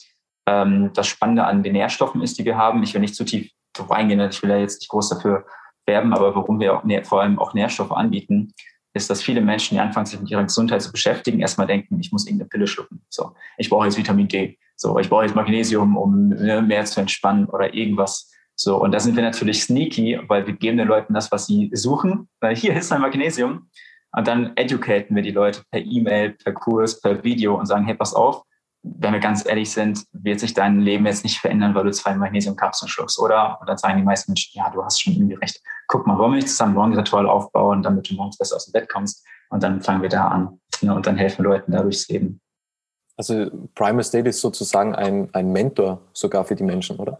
Ähm, 0.47 0.91
das 0.93 1.07
Spannende 1.07 1.45
an 1.45 1.63
den 1.63 1.73
Nährstoffen 1.73 2.21
ist, 2.21 2.39
die 2.39 2.45
wir 2.45 2.57
haben, 2.57 2.81
ich 2.83 2.93
will 2.93 3.01
nicht 3.01 3.15
zu 3.15 3.23
tief 3.23 3.51
drauf 3.73 3.91
eingehen, 3.91 4.19
ich 4.19 4.41
will 4.41 4.49
ja 4.49 4.57
jetzt 4.57 4.81
nicht 4.81 4.89
groß 4.89 5.09
dafür 5.09 5.45
werben, 5.85 6.13
aber 6.13 6.35
warum 6.35 6.59
wir 6.59 6.75
auch, 6.75 6.83
vor 7.03 7.21
allem 7.21 7.39
auch 7.39 7.53
Nährstoffe 7.53 7.91
anbieten, 7.91 8.53
ist, 8.93 9.09
dass 9.09 9.21
viele 9.21 9.41
Menschen, 9.41 9.75
die 9.75 9.79
anfangen, 9.79 10.05
sich 10.05 10.19
mit 10.19 10.29
ihrer 10.29 10.43
Gesundheit 10.43 10.81
zu 10.81 10.91
beschäftigen, 10.91 11.39
erstmal 11.39 11.67
denken, 11.67 11.99
ich 11.99 12.11
muss 12.11 12.25
irgendeine 12.25 12.49
Pille 12.49 12.67
schlucken. 12.67 13.03
So, 13.09 13.33
ich 13.57 13.69
brauche 13.69 13.85
jetzt 13.85 13.97
Vitamin 13.97 14.27
D. 14.27 14.57
So, 14.77 14.97
ich 14.99 15.09
brauche 15.09 15.23
jetzt 15.23 15.35
Magnesium, 15.35 15.97
um 15.97 16.29
ne, 16.29 16.61
mehr 16.61 16.85
zu 16.85 17.01
entspannen 17.01 17.47
oder 17.47 17.73
irgendwas. 17.73 18.31
So, 18.55 18.81
und 18.81 18.91
da 18.91 18.99
sind 18.99 19.15
wir 19.15 19.23
natürlich 19.23 19.63
sneaky, 19.63 20.19
weil 20.27 20.45
wir 20.45 20.53
geben 20.53 20.77
den 20.77 20.87
Leuten 20.87 21.13
das, 21.13 21.31
was 21.31 21.47
sie 21.47 21.69
suchen. 21.73 22.29
Weil 22.39 22.55
hier 22.55 22.75
ist 22.75 22.91
ein 22.91 23.01
Magnesium. 23.01 23.69
Und 24.15 24.27
dann 24.27 24.55
educaten 24.55 25.15
wir 25.15 25.23
die 25.23 25.31
Leute 25.31 25.63
per 25.71 25.81
E-Mail, 25.81 26.31
per 26.31 26.53
Kurs, 26.53 27.01
per 27.01 27.23
Video 27.23 27.55
und 27.55 27.65
sagen, 27.65 27.85
hey, 27.85 27.95
pass 27.95 28.13
auf, 28.13 28.43
wenn 28.83 29.13
wir 29.13 29.19
ganz 29.19 29.45
ehrlich 29.45 29.71
sind, 29.71 30.05
wird 30.11 30.39
sich 30.39 30.53
dein 30.53 30.79
Leben 30.79 31.05
jetzt 31.05 31.23
nicht 31.23 31.39
verändern, 31.39 31.75
weil 31.75 31.83
du 31.83 31.91
zwei 31.91 32.15
Magnesiumkapseln 32.15 32.89
schluckst, 32.89 33.19
oder? 33.19 33.59
Und 33.59 33.67
dann 33.67 33.77
sagen 33.77 33.97
die 33.97 34.03
meisten 34.03 34.31
Menschen, 34.31 34.51
ja, 34.57 34.69
du 34.69 34.83
hast 34.83 35.01
schon 35.01 35.13
irgendwie 35.13 35.35
recht. 35.35 35.61
Guck 35.87 36.07
mal, 36.07 36.17
wollen 36.17 36.31
wir 36.31 36.35
nicht 36.37 36.49
zusammen 36.49 36.75
Morgenritual 36.75 37.27
aufbauen, 37.27 37.81
damit 37.81 38.09
du 38.09 38.15
morgens 38.15 38.37
besser 38.37 38.55
aus 38.55 38.65
dem 38.65 38.73
Bett 38.73 38.89
kommst? 38.89 39.25
Und 39.49 39.63
dann 39.63 39.81
fangen 39.81 40.01
wir 40.01 40.09
da 40.09 40.27
an. 40.27 40.59
Ne? 40.81 40.93
Und 40.93 41.05
dann 41.07 41.17
helfen 41.17 41.43
Leuten 41.43 41.71
da 41.71 41.81
durchs 41.81 42.07
Leben. 42.07 42.41
Also 43.17 43.49
Primal 43.73 44.03
State 44.03 44.29
ist 44.29 44.41
sozusagen 44.41 44.95
ein, 44.95 45.29
ein 45.33 45.51
Mentor 45.51 45.99
sogar 46.13 46.45
für 46.45 46.55
die 46.55 46.63
Menschen, 46.63 46.97
oder? 46.97 47.19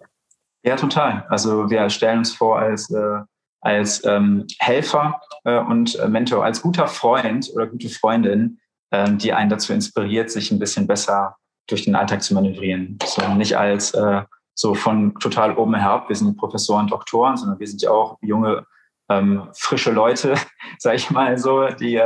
Ja, 0.64 0.76
total. 0.76 1.26
Also 1.30 1.70
wir 1.70 1.90
stellen 1.90 2.20
uns 2.20 2.34
vor 2.34 2.60
als, 2.60 2.90
äh, 2.92 3.20
als 3.62 4.06
ähm, 4.06 4.46
Helfer 4.60 5.20
äh, 5.44 5.60
und 5.60 5.96
äh, 5.96 6.08
Mentor, 6.08 6.46
als 6.46 6.62
guter 6.62 6.88
Freund 6.88 7.50
oder 7.56 7.66
gute 7.66 7.90
Freundin, 7.90 8.60
ähm, 8.92 9.18
die 9.18 9.34
einen 9.34 9.50
dazu 9.50 9.74
inspiriert, 9.74 10.30
sich 10.30 10.52
ein 10.52 10.60
bisschen 10.60 10.88
besser 10.88 11.36
durch 11.68 11.86
den 11.86 11.96
Alltag 11.96 12.22
zu 12.22 12.34
manövrieren. 12.34 13.00
So 13.04 13.28
nicht 13.34 13.58
als 13.58 13.94
äh, 13.94 14.22
so 14.54 14.76
von 14.76 15.16
total 15.16 15.56
oben 15.58 15.76
herab, 15.76 16.10
wir 16.10 16.16
sind 16.16 16.38
Professoren, 16.38 16.88
Doktoren, 16.88 17.38
sondern 17.38 17.60
wir 17.60 17.68
sind 17.68 17.82
ja 17.82 17.92
auch 17.92 18.18
junge, 18.22 18.66
ähm, 19.10 19.50
frische 19.54 19.92
Leute, 19.92 20.36
sage 20.80 20.98
ich 20.98 21.10
mal 21.10 21.38
so, 21.38 21.68
die 21.68 22.02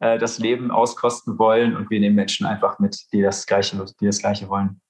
äh, 0.00 0.14
äh, 0.14 0.18
das 0.18 0.38
Leben 0.38 0.70
auskosten 0.70 1.38
wollen 1.38 1.76
und 1.76 1.90
wir 1.90 2.00
nehmen 2.00 2.16
Menschen 2.16 2.46
einfach 2.46 2.78
mit, 2.78 3.12
die 3.12 3.22
das 3.22 3.46
Gleiche, 3.46 3.84
die 4.00 4.06
das 4.06 4.18
Gleiche 4.18 4.48
wollen. 4.48 4.80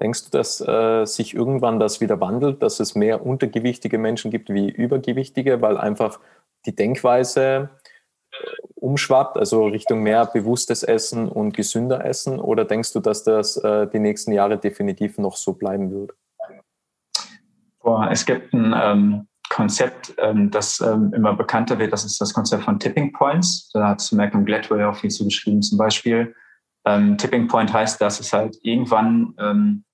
Denkst 0.00 0.24
du, 0.24 0.30
dass 0.30 0.60
äh, 0.60 1.06
sich 1.06 1.34
irgendwann 1.34 1.80
das 1.80 2.00
wieder 2.00 2.20
wandelt, 2.20 2.62
dass 2.62 2.80
es 2.80 2.94
mehr 2.94 3.24
untergewichtige 3.24 3.98
Menschen 3.98 4.30
gibt 4.30 4.50
wie 4.50 4.68
übergewichtige, 4.68 5.62
weil 5.62 5.78
einfach 5.78 6.20
die 6.66 6.74
Denkweise 6.74 7.70
umschwappt, 8.74 9.36
also 9.36 9.66
Richtung 9.66 10.02
mehr 10.02 10.26
bewusstes 10.26 10.82
Essen 10.82 11.28
und 11.28 11.56
gesünder 11.56 12.04
Essen? 12.04 12.38
Oder 12.38 12.64
denkst 12.64 12.92
du, 12.92 13.00
dass 13.00 13.24
das 13.24 13.56
äh, 13.56 13.88
die 13.88 13.98
nächsten 13.98 14.32
Jahre 14.32 14.58
definitiv 14.58 15.18
noch 15.18 15.36
so 15.36 15.54
bleiben 15.54 15.90
wird? 15.90 16.12
Boah, 17.80 18.08
es 18.10 18.26
gibt 18.26 18.52
ein 18.52 18.74
ähm, 18.76 19.28
Konzept, 19.48 20.14
ähm, 20.18 20.50
das 20.50 20.80
ähm, 20.80 21.12
immer 21.14 21.34
bekannter 21.34 21.78
wird. 21.78 21.92
Das 21.92 22.04
ist 22.04 22.20
das 22.20 22.32
Konzept 22.32 22.64
von 22.64 22.78
Tipping 22.78 23.12
Points. 23.12 23.70
Da 23.72 23.88
hat 23.88 24.12
Malcolm 24.12 24.44
Gladwell 24.44 24.84
auch 24.84 24.96
viel 24.96 25.10
zugeschrieben 25.10 25.62
zum 25.62 25.78
Beispiel. 25.78 26.34
Ähm, 26.86 27.18
Tipping 27.18 27.48
Point 27.48 27.72
heißt, 27.72 28.00
dass 28.00 28.20
es 28.20 28.32
halt 28.32 28.56
irgendwann 28.62 29.34
ähm, 29.38 29.84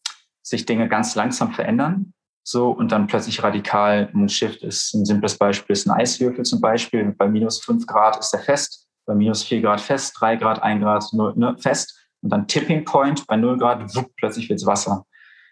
sich 0.42 0.66
Dinge 0.66 0.88
ganz 0.88 1.14
langsam 1.14 1.52
verändern 1.52 2.12
so 2.44 2.71
und 2.71 2.92
dann 2.92 3.06
plötzlich 3.06 3.42
radikal 3.42 4.11
ein 4.14 4.28
Shift 4.28 4.62
ist. 4.62 4.94
Ein 4.94 5.04
simples 5.04 5.38
Beispiel 5.38 5.75
ist 5.75 5.87
ein 5.87 5.92
Eiswürfel 5.92 6.44
zum 6.44 6.61
Beispiel. 6.61 7.12
Bei 7.16 7.28
minus 7.28 7.62
fünf 7.62 7.87
Grad 7.87 8.18
ist 8.18 8.35
er 8.35 8.40
fest, 8.40 8.88
bei 9.06 9.14
minus 9.14 9.42
vier 9.42 9.61
Grad 9.61 9.80
fest, 9.80 10.16
drei 10.18 10.37
Grad, 10.37 10.62
ein 10.62 10.80
Grad 10.80 11.04
null, 11.12 11.32
ne, 11.37 11.56
fest 11.59 12.09
und 12.21 12.30
dann 12.30 12.47
Tipping 12.47 12.85
Point 12.85 13.26
bei 13.26 13.37
null 13.37 13.59
Grad, 13.59 13.94
wupp, 13.94 14.11
plötzlich 14.16 14.49
wird's 14.49 14.66
Wasser. 14.66 15.06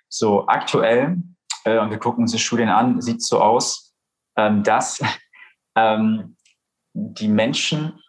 So 0.09 0.47
aktuell, 0.49 1.17
äh, 1.65 1.79
und 1.79 1.91
wir 1.91 1.99
gucken 1.99 2.25
uns 2.25 2.33
die 2.33 2.39
Studien 2.39 2.69
an, 2.69 3.01
sieht 3.01 3.23
so 3.23 3.41
aus, 3.41 3.90
ähm, 4.37 4.63
dass 4.63 5.01
ähm, 5.77 6.37
die 6.93 7.29
Menschen, 7.29 8.01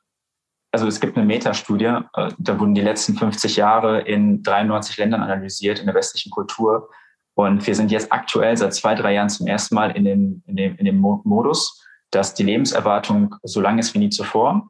also 0.72 0.88
es 0.88 1.00
gibt 1.00 1.18
eine 1.18 1.26
Metastudie, 1.26 1.86
äh, 1.86 2.32
da 2.38 2.60
wurden 2.60 2.76
die 2.76 2.82
letzten 2.82 3.16
50 3.16 3.56
Jahre 3.56 4.02
in 4.02 4.44
93 4.44 4.98
Ländern 4.98 5.22
analysiert 5.22 5.80
in 5.80 5.86
der 5.86 5.96
westlichen 5.96 6.32
Kultur 6.32 6.90
und 7.34 7.66
wir 7.66 7.76
sind 7.76 7.92
jetzt 7.92 8.12
aktuell 8.12 8.58
seit 8.58 8.74
zwei, 8.74 8.96
drei 8.96 9.14
Jahren 9.14 9.30
zum 9.30 9.48
ersten 9.48 9.76
Mal 9.76 9.92
in 9.92 10.06
dem, 10.06 10.44
in 10.48 10.56
dem, 10.56 10.76
in 10.76 10.86
dem 10.86 10.98
Modus, 10.98 11.84
dass 12.12 12.34
die 12.34 12.44
Lebenserwartung 12.44 13.36
so 13.44 13.62
lang 13.62 13.80
ist 13.80 13.94
wie 13.94 14.00
nie 14.00 14.10
zuvor, 14.10 14.70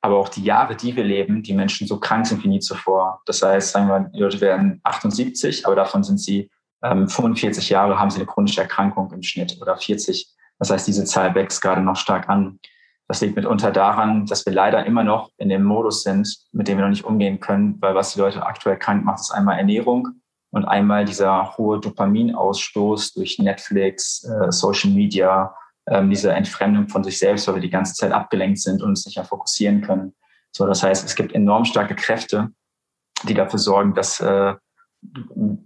aber 0.00 0.18
auch 0.18 0.28
die 0.28 0.42
Jahre, 0.42 0.74
die 0.74 0.96
wir 0.96 1.04
leben, 1.04 1.42
die 1.42 1.54
Menschen 1.54 1.86
so 1.86 2.00
krank 2.00 2.26
sind 2.26 2.42
wie 2.42 2.48
nie 2.48 2.60
zuvor. 2.60 3.20
Das 3.26 3.42
heißt, 3.42 3.72
sagen 3.72 3.88
wir, 3.88 4.10
die 4.12 4.18
Leute 4.18 4.40
werden 4.40 4.80
78, 4.82 5.66
aber 5.66 5.76
davon 5.76 6.02
sind 6.02 6.18
sie 6.18 6.50
ähm, 6.82 7.08
45 7.08 7.68
Jahre, 7.68 7.98
haben 7.98 8.10
sie 8.10 8.16
eine 8.16 8.26
chronische 8.26 8.62
Erkrankung 8.62 9.12
im 9.12 9.22
Schnitt 9.22 9.58
oder 9.60 9.76
40. 9.76 10.34
Das 10.60 10.70
heißt, 10.70 10.86
diese 10.86 11.04
Zahl 11.04 11.34
wächst 11.34 11.60
gerade 11.60 11.80
noch 11.80 11.96
stark 11.96 12.28
an. 12.28 12.60
Das 13.08 13.20
liegt 13.20 13.34
mitunter 13.34 13.72
daran, 13.72 14.26
dass 14.26 14.46
wir 14.46 14.52
leider 14.52 14.86
immer 14.86 15.02
noch 15.02 15.30
in 15.36 15.48
dem 15.48 15.64
Modus 15.64 16.04
sind, 16.04 16.32
mit 16.52 16.68
dem 16.68 16.78
wir 16.78 16.84
noch 16.84 16.90
nicht 16.90 17.04
umgehen 17.04 17.40
können, 17.40 17.76
weil 17.80 17.96
was 17.96 18.14
die 18.14 18.20
Leute 18.20 18.46
aktuell 18.46 18.78
krank 18.78 19.04
macht, 19.04 19.18
ist 19.18 19.32
einmal 19.32 19.58
Ernährung, 19.58 20.20
und 20.50 20.64
einmal 20.64 21.04
dieser 21.04 21.56
hohe 21.56 21.80
Dopaminausstoß 21.80 23.14
durch 23.14 23.38
Netflix, 23.38 24.24
äh, 24.24 24.50
Social 24.50 24.90
Media, 24.90 25.54
ähm, 25.88 26.10
diese 26.10 26.32
Entfremdung 26.32 26.88
von 26.88 27.04
sich 27.04 27.18
selbst, 27.18 27.46
weil 27.46 27.56
wir 27.56 27.62
die 27.62 27.70
ganze 27.70 27.94
Zeit 27.94 28.12
abgelenkt 28.12 28.58
sind 28.58 28.82
und 28.82 28.90
uns 28.90 29.06
nicht 29.06 29.16
mehr 29.16 29.24
fokussieren 29.24 29.80
können. 29.80 30.14
So, 30.52 30.66
das 30.66 30.82
heißt, 30.82 31.04
es 31.04 31.14
gibt 31.14 31.32
enorm 31.34 31.64
starke 31.64 31.94
Kräfte, 31.94 32.48
die 33.24 33.34
dafür 33.34 33.58
sorgen, 33.60 33.94
dass 33.94 34.18
äh, 34.20 34.54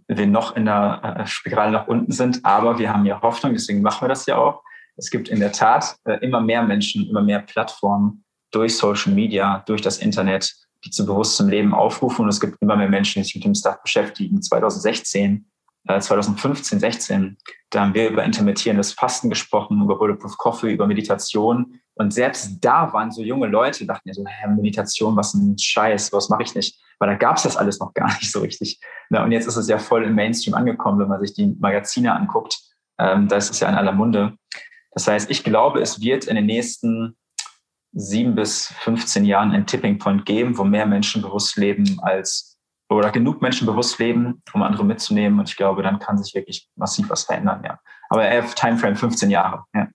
wir 0.07 0.27
noch 0.27 0.55
in 0.55 0.67
der 0.67 1.19
äh, 1.19 1.27
Spirale 1.27 1.73
nach 1.73 1.89
unten 1.89 2.13
sind. 2.13 2.45
Aber 2.45 2.79
wir 2.79 2.93
haben 2.93 3.07
ja 3.07 3.23
Hoffnung, 3.23 3.55
deswegen 3.55 3.83
machen 3.83 4.03
wir 4.03 4.09
das 4.09 4.27
ja 4.27 4.37
auch. 4.37 4.63
Es 4.97 5.11
gibt 5.11 5.29
in 5.29 5.41
der 5.41 5.53
Tat 5.53 5.97
äh, 6.05 6.19
immer 6.25 6.41
mehr 6.41 6.63
Menschen, 6.63 7.09
immer 7.09 7.23
mehr 7.23 7.41
Plattformen 7.41 8.25
durch 8.51 8.77
Social 8.77 9.13
Media, 9.13 9.63
durch 9.67 9.83
das 9.83 9.99
Internet, 9.99 10.55
die 10.85 10.91
zu 10.91 11.05
bewusstem 11.05 11.49
Leben 11.49 11.75
aufrufen. 11.75 12.23
Und 12.23 12.29
es 12.29 12.41
gibt 12.41 12.61
immer 12.61 12.77
mehr 12.77 12.89
Menschen, 12.89 13.21
die 13.21 13.25
sich 13.25 13.35
mit 13.35 13.45
dem 13.45 13.55
Stuff 13.55 13.83
beschäftigen. 13.83 14.41
2016, 14.41 15.47
äh, 15.89 16.01
2015, 16.01 16.79
16, 16.79 17.37
da 17.71 17.81
haben 17.81 17.95
wir 17.95 18.09
über 18.09 18.23
intermittierendes 18.23 18.93
Fasten 18.93 19.31
gesprochen, 19.31 19.83
über 19.83 19.99
Bulletproof 19.99 20.37
Coffee, 20.39 20.73
über 20.73 20.87
Meditation. 20.87 21.81
Und 21.95 22.13
selbst 22.13 22.59
da 22.61 22.93
waren 22.93 23.11
so 23.11 23.23
junge 23.23 23.49
Leute, 23.49 23.87
dachten 23.87 24.09
ja 24.09 24.15
so, 24.15 24.25
Herr, 24.27 24.51
Meditation, 24.51 25.17
was 25.17 25.35
ein 25.35 25.59
Scheiß, 25.59 26.13
was 26.13 26.29
mache 26.29 26.45
ich 26.45 26.55
nicht? 26.55 26.79
Weil 26.99 27.09
da 27.09 27.17
gab 27.17 27.37
es 27.37 27.43
das 27.43 27.57
alles 27.57 27.81
noch 27.81 27.93
gar 27.95 28.07
nicht 28.21 28.31
so 28.31 28.41
richtig. 28.41 28.79
Na, 29.11 29.25
und 29.25 29.33
jetzt 29.33 29.47
ist 29.47 29.57
es 29.57 29.69
ja 29.69 29.79
voll 29.79 30.05
im 30.05 30.15
Mainstream 30.15 30.55
angekommen, 30.55 31.01
wenn 31.01 31.09
man 31.09 31.21
sich 31.21 31.35
die 31.35 31.57
Magazine 31.59 32.15
anguckt. 32.15 32.59
Ähm, 32.99 33.27
da 33.27 33.37
ist 33.37 33.51
es 33.51 33.59
ja 33.59 33.69
in 33.69 33.75
aller 33.75 33.93
Munde. 33.93 34.37
Das 34.95 35.07
heißt, 35.09 35.31
ich 35.31 35.45
glaube, 35.45 35.81
es 35.81 36.01
wird 36.01 36.27
in 36.27 36.37
den 36.37 36.47
nächsten 36.47 37.17
sieben 37.93 38.35
bis 38.35 38.73
15 38.81 39.25
Jahren 39.25 39.53
ein 39.53 39.67
Tipping 39.67 39.99
Point 39.99 40.27
geben, 40.27 40.57
wo 40.59 40.65
mehr 40.65 40.87
Menschen 40.87 41.23
bewusst 41.23 41.57
leben 41.57 41.99
als 42.03 42.57
oder 42.91 43.11
genug 43.11 43.41
Menschen 43.41 43.67
bewusst 43.67 43.99
leben, 43.99 44.43
um 44.53 44.63
andere 44.63 44.85
mitzunehmen. 44.85 45.39
Und 45.39 45.49
ich 45.49 45.57
glaube, 45.57 45.83
dann 45.83 45.99
kann 45.99 46.23
sich 46.23 46.35
wirklich 46.35 46.69
massiv 46.77 47.09
was 47.11 47.25
verändern, 47.25 47.63
ja. 47.65 47.79
Aber 48.09 48.25
er 48.25 48.45
Timeframe 48.47 48.97
15 48.97 49.31
Jahre, 49.31 49.65
ja. 49.75 49.89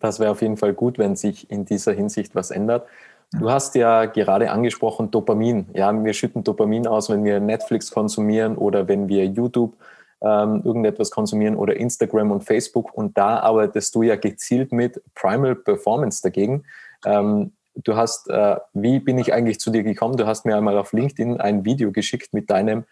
Das 0.00 0.18
wäre 0.18 0.30
auf 0.30 0.40
jeden 0.40 0.56
Fall 0.56 0.72
gut, 0.72 0.98
wenn 0.98 1.14
sich 1.14 1.50
in 1.50 1.66
dieser 1.66 1.92
Hinsicht 1.92 2.34
was 2.34 2.50
ändert. 2.50 2.86
Du 3.32 3.50
hast 3.50 3.74
ja 3.74 4.06
gerade 4.06 4.50
angesprochen 4.50 5.10
Dopamin. 5.10 5.66
Ja, 5.74 5.92
wir 6.04 6.12
schütten 6.14 6.42
Dopamin 6.42 6.86
aus, 6.86 7.10
wenn 7.10 7.24
wir 7.24 7.40
Netflix 7.40 7.90
konsumieren 7.90 8.56
oder 8.56 8.88
wenn 8.88 9.08
wir 9.08 9.26
YouTube 9.26 9.76
ähm, 10.24 10.62
irgendetwas 10.64 11.10
konsumieren 11.10 11.56
oder 11.56 11.76
Instagram 11.76 12.30
und 12.30 12.44
Facebook. 12.44 12.94
Und 12.94 13.18
da 13.18 13.40
arbeitest 13.40 13.94
du 13.94 14.02
ja 14.02 14.16
gezielt 14.16 14.72
mit 14.72 15.02
Primal 15.14 15.54
Performance 15.54 16.22
dagegen. 16.22 16.64
Ähm, 17.04 17.52
du 17.74 17.96
hast, 17.96 18.30
äh, 18.30 18.56
wie 18.72 19.00
bin 19.00 19.18
ich 19.18 19.34
eigentlich 19.34 19.60
zu 19.60 19.70
dir 19.70 19.82
gekommen? 19.82 20.16
Du 20.16 20.26
hast 20.26 20.46
mir 20.46 20.56
einmal 20.56 20.78
auf 20.78 20.92
LinkedIn 20.92 21.40
ein 21.40 21.64
Video 21.64 21.92
geschickt 21.92 22.32
mit 22.32 22.50
deinem 22.50 22.84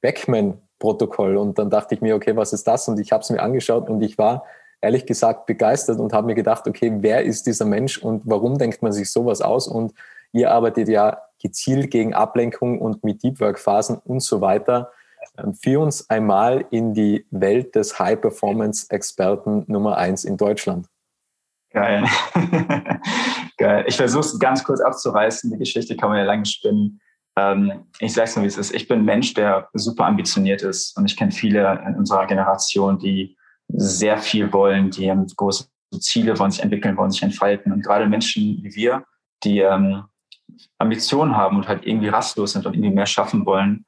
Backman-Protokoll 0.00 1.36
und 1.36 1.58
dann 1.58 1.70
dachte 1.70 1.94
ich 1.94 2.00
mir, 2.00 2.16
okay, 2.16 2.36
was 2.36 2.52
ist 2.52 2.66
das? 2.66 2.88
Und 2.88 2.98
ich 2.98 3.12
habe 3.12 3.22
es 3.22 3.30
mir 3.30 3.42
angeschaut 3.42 3.90
und 3.90 4.00
ich 4.00 4.16
war 4.16 4.44
ehrlich 4.80 5.06
gesagt 5.06 5.46
begeistert 5.46 5.98
und 5.98 6.12
habe 6.12 6.28
mir 6.28 6.36
gedacht, 6.36 6.66
okay, 6.68 6.92
wer 7.00 7.22
ist 7.24 7.46
dieser 7.46 7.64
Mensch 7.64 7.98
und 7.98 8.22
warum 8.24 8.58
denkt 8.58 8.80
man 8.80 8.92
sich 8.92 9.10
sowas 9.10 9.42
aus? 9.42 9.66
Und 9.66 9.92
ihr 10.32 10.52
arbeitet 10.52 10.88
ja 10.88 11.18
gezielt 11.42 11.90
gegen 11.90 12.14
Ablenkung 12.14 12.80
und 12.80 13.04
mit 13.04 13.22
Deep 13.22 13.40
Work 13.40 13.58
Phasen 13.58 13.98
und 13.98 14.20
so 14.20 14.40
weiter. 14.40 14.92
Ähm, 15.36 15.54
führ 15.54 15.80
uns 15.80 16.08
einmal 16.08 16.64
in 16.70 16.94
die 16.94 17.26
Welt 17.30 17.74
des 17.74 17.98
High 17.98 18.20
Performance 18.20 18.86
Experten 18.90 19.64
Nummer 19.66 19.96
eins 19.96 20.24
in 20.24 20.36
Deutschland. 20.36 20.88
Geil. 21.70 22.04
Geil. 23.58 23.84
Ich 23.86 23.96
versuche 23.96 24.20
es 24.20 24.38
ganz 24.38 24.64
kurz 24.64 24.80
abzureißen. 24.80 25.50
Die 25.50 25.58
Geschichte 25.58 25.96
kann 25.96 26.08
man 26.10 26.18
ja 26.18 26.24
lange 26.24 26.46
spinnen. 26.46 27.00
Ähm, 27.36 27.86
ich 27.98 28.14
sage 28.14 28.28
es 28.28 28.36
nur, 28.36 28.44
wie 28.44 28.48
es 28.48 28.56
ist. 28.56 28.74
Ich 28.74 28.88
bin 28.88 29.00
ein 29.00 29.04
Mensch, 29.04 29.34
der 29.34 29.68
super 29.74 30.06
ambitioniert 30.06 30.62
ist. 30.62 30.96
Und 30.96 31.06
ich 31.06 31.16
kenne 31.16 31.32
viele 31.32 31.82
in 31.86 31.96
unserer 31.96 32.26
Generation, 32.26 32.98
die 32.98 33.36
sehr 33.68 34.18
viel 34.18 34.52
wollen, 34.52 34.90
die 34.90 35.10
haben 35.10 35.26
große 35.26 35.66
Ziele, 36.00 36.38
wollen 36.38 36.50
sich 36.50 36.62
entwickeln, 36.62 36.96
wollen 36.96 37.10
sich 37.10 37.22
entfalten. 37.22 37.72
Und 37.72 37.84
gerade 37.84 38.06
Menschen 38.06 38.60
wie 38.62 38.74
wir, 38.74 39.04
die 39.44 39.60
ähm, 39.60 40.04
Ambitionen 40.78 41.36
haben 41.36 41.56
und 41.56 41.68
halt 41.68 41.86
irgendwie 41.86 42.08
rastlos 42.08 42.52
sind 42.52 42.66
und 42.66 42.74
irgendwie 42.74 42.94
mehr 42.94 43.06
schaffen 43.06 43.44
wollen, 43.46 43.84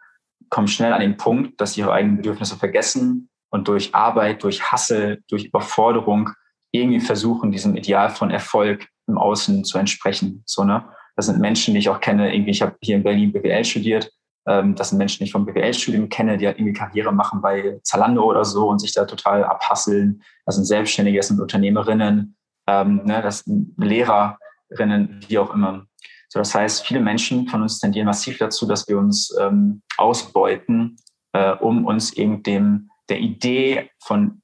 kommen 0.50 0.68
schnell 0.68 0.92
an 0.92 1.00
den 1.00 1.16
Punkt, 1.16 1.60
dass 1.60 1.74
sie 1.74 1.80
ihre 1.80 1.92
eigenen 1.92 2.16
Bedürfnisse 2.18 2.56
vergessen 2.56 3.30
und 3.50 3.68
durch 3.68 3.94
Arbeit, 3.94 4.42
durch 4.42 4.70
Hassel, 4.70 5.22
durch 5.28 5.44
Überforderung 5.44 6.30
irgendwie 6.72 7.00
versuchen, 7.00 7.50
diesem 7.50 7.76
Ideal 7.76 8.10
von 8.10 8.30
Erfolg 8.30 8.86
im 9.06 9.18
Außen 9.18 9.64
zu 9.64 9.78
entsprechen. 9.78 10.42
So, 10.46 10.64
ne? 10.64 10.84
Das 11.16 11.26
sind 11.26 11.40
Menschen, 11.40 11.74
die 11.74 11.80
ich 11.80 11.88
auch 11.88 12.00
kenne. 12.00 12.34
Irgendwie, 12.34 12.52
ich 12.52 12.62
habe 12.62 12.76
hier 12.80 12.96
in 12.96 13.02
Berlin 13.02 13.32
BWL 13.32 13.64
studiert. 13.64 14.10
Ähm, 14.46 14.74
das 14.74 14.90
sind 14.90 14.98
Menschen, 14.98 15.18
die 15.18 15.24
ich 15.24 15.32
vom 15.32 15.44
BWL-Studium 15.44 16.08
kenne, 16.08 16.38
die 16.38 16.46
halt 16.46 16.58
irgendwie 16.58 16.72
Karriere 16.72 17.12
machen 17.12 17.42
bei 17.42 17.78
Zalando 17.82 18.24
oder 18.24 18.44
so 18.44 18.68
und 18.68 18.78
sich 18.78 18.92
da 18.92 19.04
total 19.04 19.44
abhasseln. 19.44 20.22
Das 20.46 20.56
sind 20.56 20.64
Selbstständige, 20.64 21.18
das 21.18 21.28
sind 21.28 21.40
Unternehmerinnen, 21.40 22.36
ähm, 22.66 23.02
ne? 23.04 23.20
das 23.22 23.40
sind 23.40 23.74
Lehrerinnen, 23.76 25.20
wie 25.28 25.38
auch 25.38 25.52
immer. 25.54 25.86
So, 26.32 26.38
das 26.38 26.54
heißt, 26.54 26.86
viele 26.86 27.00
Menschen 27.00 27.48
von 27.48 27.62
uns 27.62 27.80
tendieren 27.80 28.06
massiv 28.06 28.38
dazu, 28.38 28.64
dass 28.66 28.86
wir 28.86 28.98
uns 28.98 29.36
ähm, 29.40 29.82
ausbeuten, 29.96 30.96
äh, 31.32 31.56
um 31.56 31.84
uns 31.84 32.12
eben 32.12 32.44
dem 32.44 32.88
der 33.08 33.18
Idee 33.18 33.90
von 33.98 34.40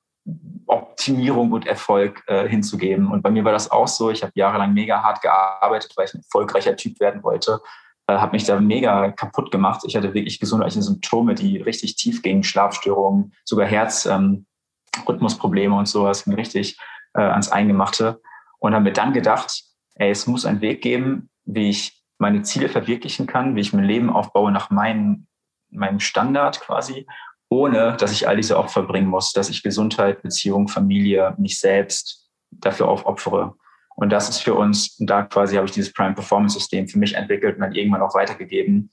Optimierung 0.66 1.52
und 1.52 1.68
Erfolg 1.68 2.24
äh, 2.26 2.48
hinzugeben. 2.48 3.12
Und 3.12 3.22
bei 3.22 3.30
mir 3.30 3.44
war 3.44 3.52
das 3.52 3.70
auch 3.70 3.86
so. 3.86 4.10
Ich 4.10 4.24
habe 4.24 4.32
jahrelang 4.34 4.74
mega 4.74 5.00
hart 5.00 5.22
gearbeitet, 5.22 5.92
weil 5.94 6.06
ich 6.06 6.14
ein 6.14 6.22
erfolgreicher 6.22 6.74
Typ 6.74 6.98
werden 6.98 7.22
wollte. 7.22 7.60
Äh, 8.08 8.14
habe 8.14 8.32
mich 8.32 8.42
da 8.42 8.58
mega 8.58 9.12
kaputt 9.12 9.52
gemacht. 9.52 9.82
Ich 9.86 9.94
hatte 9.94 10.12
wirklich 10.12 10.40
gesundheitliche 10.40 10.82
Symptome, 10.82 11.36
die 11.36 11.58
richtig 11.58 11.94
tief 11.94 12.22
gingen, 12.22 12.42
Schlafstörungen, 12.42 13.32
sogar 13.44 13.68
Herzrhythmusprobleme 13.68 15.74
ähm, 15.74 15.78
und 15.78 15.86
sowas, 15.86 16.26
mir 16.26 16.36
richtig 16.36 16.80
äh, 17.14 17.22
ans 17.22 17.52
Eingemachte. 17.52 18.20
Und 18.58 18.74
habe 18.74 18.82
mir 18.82 18.92
dann 18.92 19.12
gedacht, 19.12 19.62
ey, 19.94 20.10
es 20.10 20.26
muss 20.26 20.44
einen 20.44 20.60
Weg 20.60 20.82
geben, 20.82 21.30
wie 21.46 21.70
ich 21.70 22.02
meine 22.18 22.42
Ziele 22.42 22.68
verwirklichen 22.68 23.26
kann, 23.26 23.56
wie 23.56 23.60
ich 23.60 23.72
mein 23.72 23.84
Leben 23.84 24.10
aufbaue 24.10 24.52
nach 24.52 24.70
meinen, 24.70 25.26
meinem 25.70 26.00
Standard 26.00 26.60
quasi 26.60 27.06
ohne 27.48 27.96
dass 27.98 28.12
ich 28.12 28.26
all 28.28 28.36
diese 28.36 28.58
Opfer 28.58 28.82
bringen 28.82 29.08
muss, 29.08 29.32
dass 29.32 29.48
ich 29.48 29.62
Gesundheit, 29.62 30.22
Beziehung, 30.22 30.68
Familie, 30.68 31.34
mich 31.38 31.58
selbst 31.58 32.28
dafür 32.50 32.88
aufopfere. 32.88 33.54
Und 33.94 34.10
das 34.10 34.28
ist 34.28 34.40
für 34.40 34.54
uns, 34.54 34.96
da 34.98 35.22
quasi 35.22 35.56
habe 35.56 35.66
ich 35.66 35.72
dieses 35.72 35.92
Prime 35.92 36.14
Performance 36.14 36.58
System 36.58 36.86
für 36.88 36.98
mich 36.98 37.14
entwickelt 37.14 37.56
und 37.56 37.62
dann 37.62 37.74
irgendwann 37.74 38.02
auch 38.02 38.14
weitergegeben, 38.14 38.90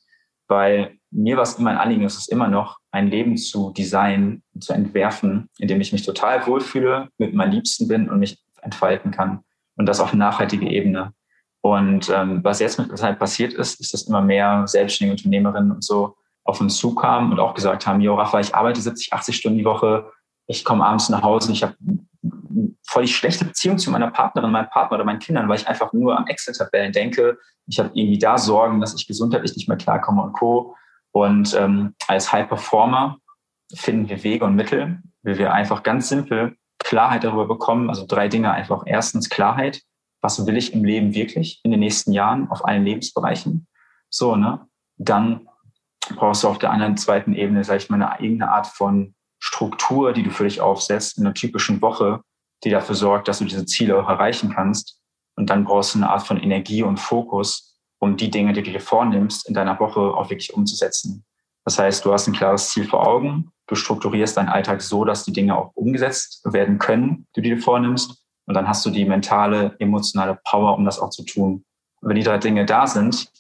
weil 0.48 0.98
mir 1.12 1.36
war 1.36 1.44
es 1.44 1.56
immer 1.56 1.72
ein 1.72 1.78
Anliegen, 1.78 2.06
es 2.06 2.18
ist 2.18 2.32
immer 2.32 2.48
noch, 2.48 2.78
ein 2.92 3.08
Leben 3.08 3.38
zu 3.38 3.72
designen, 3.72 4.44
zu 4.60 4.74
entwerfen, 4.74 5.50
in 5.58 5.68
dem 5.68 5.82
ich 5.82 5.92
mich 5.92 6.06
total 6.06 6.46
wohlfühle, 6.48 7.10
mit 7.18 7.34
meinen 7.34 7.52
Liebsten 7.52 7.88
bin 7.88 8.10
und 8.10 8.20
mich 8.20 8.38
entfalten 8.62 9.12
kann. 9.12 9.44
Und 9.76 9.88
das 9.88 10.00
auf 10.00 10.14
nachhaltige 10.14 10.70
Ebene. 10.70 11.14
Und 11.66 12.10
ähm, 12.10 12.44
was 12.44 12.60
jetzt 12.60 12.78
mit 12.78 12.90
der 12.90 12.98
Zeit 12.98 13.20
passiert 13.20 13.54
ist, 13.54 13.80
ist, 13.80 13.94
dass 13.94 14.04
immer 14.04 14.22
mehr 14.22 14.68
selbstständige 14.68 15.18
Unternehmerinnen 15.18 15.72
und 15.72 15.82
so 15.82 16.18
auf 16.44 16.60
uns 16.60 16.76
zukamen 16.76 17.32
und 17.32 17.40
auch 17.40 17.54
gesagt 17.54 17.88
haben, 17.88 18.02
Jo, 18.02 18.16
Rafa, 18.16 18.42
ich 18.42 18.54
arbeite 18.54 18.82
70, 18.82 19.14
80 19.14 19.34
Stunden 19.34 19.58
die 19.60 19.66
Woche, 19.66 20.12
ich 20.46 20.66
komme 20.66 20.86
abends 20.86 21.08
nach 21.08 21.22
Hause 21.22 21.48
und 21.48 21.54
ich 21.54 21.64
habe 21.64 21.76
voll 22.86 23.04
die 23.04 23.12
schlechte 23.12 23.46
Beziehung 23.46 23.78
zu 23.78 23.92
meiner 23.92 24.12
Partnerin, 24.12 24.52
meinem 24.52 24.70
Partner 24.70 24.96
oder 24.96 25.06
meinen 25.06 25.20
Kindern, 25.20 25.48
weil 25.48 25.58
ich 25.58 25.66
einfach 25.66 25.94
nur 25.94 26.18
an 26.18 26.28
Excel-Tabellen 26.28 26.92
denke. 26.92 27.38
Ich 27.68 27.80
habe 27.80 27.92
irgendwie 27.94 28.20
da 28.20 28.38
Sorgen, 28.38 28.82
dass 28.82 28.94
ich 28.94 29.08
gesundheitlich 29.08 29.56
nicht 29.56 29.70
mehr 29.70 29.78
klarkomme 29.78 30.22
und 30.22 30.34
Co. 30.34 30.76
Und 31.12 31.56
ähm, 31.58 31.96
als 32.10 32.34
High 32.34 32.50
Performer 32.50 33.20
finden 33.74 34.10
wir 34.10 34.22
Wege 34.26 34.44
und 34.44 34.56
Mittel, 34.56 35.02
wie 35.22 35.38
wir 35.38 35.54
einfach 35.54 35.82
ganz 35.82 36.10
simpel 36.10 36.58
Klarheit 36.80 37.24
darüber 37.24 37.48
bekommen. 37.48 37.90
Also 37.90 38.06
drei 38.06 38.28
Dinge 38.28 38.52
einfach. 38.52 38.84
Erstens 38.86 39.30
Klarheit. 39.30 39.82
Was 40.24 40.48
will 40.48 40.56
ich 40.56 40.74
im 40.74 40.86
Leben 40.86 41.14
wirklich 41.14 41.60
in 41.64 41.72
den 41.72 41.82
nächsten 41.82 42.14
Jahren 42.14 42.50
auf 42.50 42.66
allen 42.66 42.86
Lebensbereichen? 42.86 43.68
So, 44.10 44.38
ne? 44.38 44.66
Dann 44.98 45.50
brauchst 46.16 46.44
du 46.44 46.48
auf 46.48 46.60
der 46.60 46.72
anderen 46.72 46.96
zweiten 46.96 47.34
Ebene, 47.34 47.64
sag 47.64 47.78
ich 47.78 47.90
mal, 47.90 48.02
eine 48.02 48.24
irgendeine 48.24 48.52
Art 48.52 48.68
von 48.68 49.16
Struktur, 49.40 50.14
die 50.14 50.24
du 50.24 50.30
für 50.30 50.46
dich 50.46 50.62
aufsetzt 50.62 51.18
in 51.18 51.26
einer 51.26 51.34
typischen 51.34 51.82
Woche, 51.82 52.22
die 52.64 52.70
dafür 52.70 52.96
sorgt, 52.96 53.28
dass 53.28 53.40
du 53.40 53.46
diese 53.46 53.66
Ziele 53.66 54.02
auch 54.02 54.08
erreichen 54.08 54.54
kannst. 54.54 55.02
Und 55.36 55.50
dann 55.50 55.66
brauchst 55.66 55.94
du 55.94 56.00
eine 56.00 56.10
Art 56.10 56.26
von 56.26 56.38
Energie 56.38 56.84
und 56.84 57.02
Fokus, 57.02 57.78
um 58.00 58.16
die 58.16 58.32
Dinge, 58.32 58.54
die 58.54 58.64
du 58.64 58.72
dir 58.72 58.80
vornimmst, 58.80 59.48
in 59.48 59.54
deiner 59.54 59.78
Woche 59.80 60.00
auch 60.00 60.30
wirklich 60.30 60.54
umzusetzen. 60.54 61.26
Das 61.66 61.80
heißt, 61.80 62.06
du 62.06 62.14
hast 62.14 62.28
ein 62.28 62.34
klares 62.34 62.70
Ziel 62.70 62.86
vor 62.88 63.06
Augen, 63.06 63.52
du 63.68 63.76
strukturierst 63.76 64.38
deinen 64.38 64.50
Alltag 64.50 64.82
so, 64.82 65.04
dass 65.04 65.26
die 65.26 65.34
Dinge 65.34 65.58
auch 65.58 65.72
umgesetzt 65.76 66.42
werden 66.46 66.80
können, 66.80 67.28
die 67.36 67.42
du 67.42 67.56
dir 67.56 67.62
vornimmst. 67.62 68.23
Und 68.46 68.56
dann 68.56 68.68
hast 68.68 68.86
du 68.86 68.90
die 68.90 69.06
mentale, 69.06 69.76
emotionale 69.80 70.40
Power, 70.44 70.76
um 70.78 70.86
das 70.86 71.00
auch 71.00 71.10
zu 71.10 71.24
tun. 71.24 71.64
Und 72.02 72.10
wenn 72.10 72.16
die 72.16 72.24
drei 72.24 72.38
Dinge 72.38 72.66
da 72.66 72.88
sind, 72.88 73.32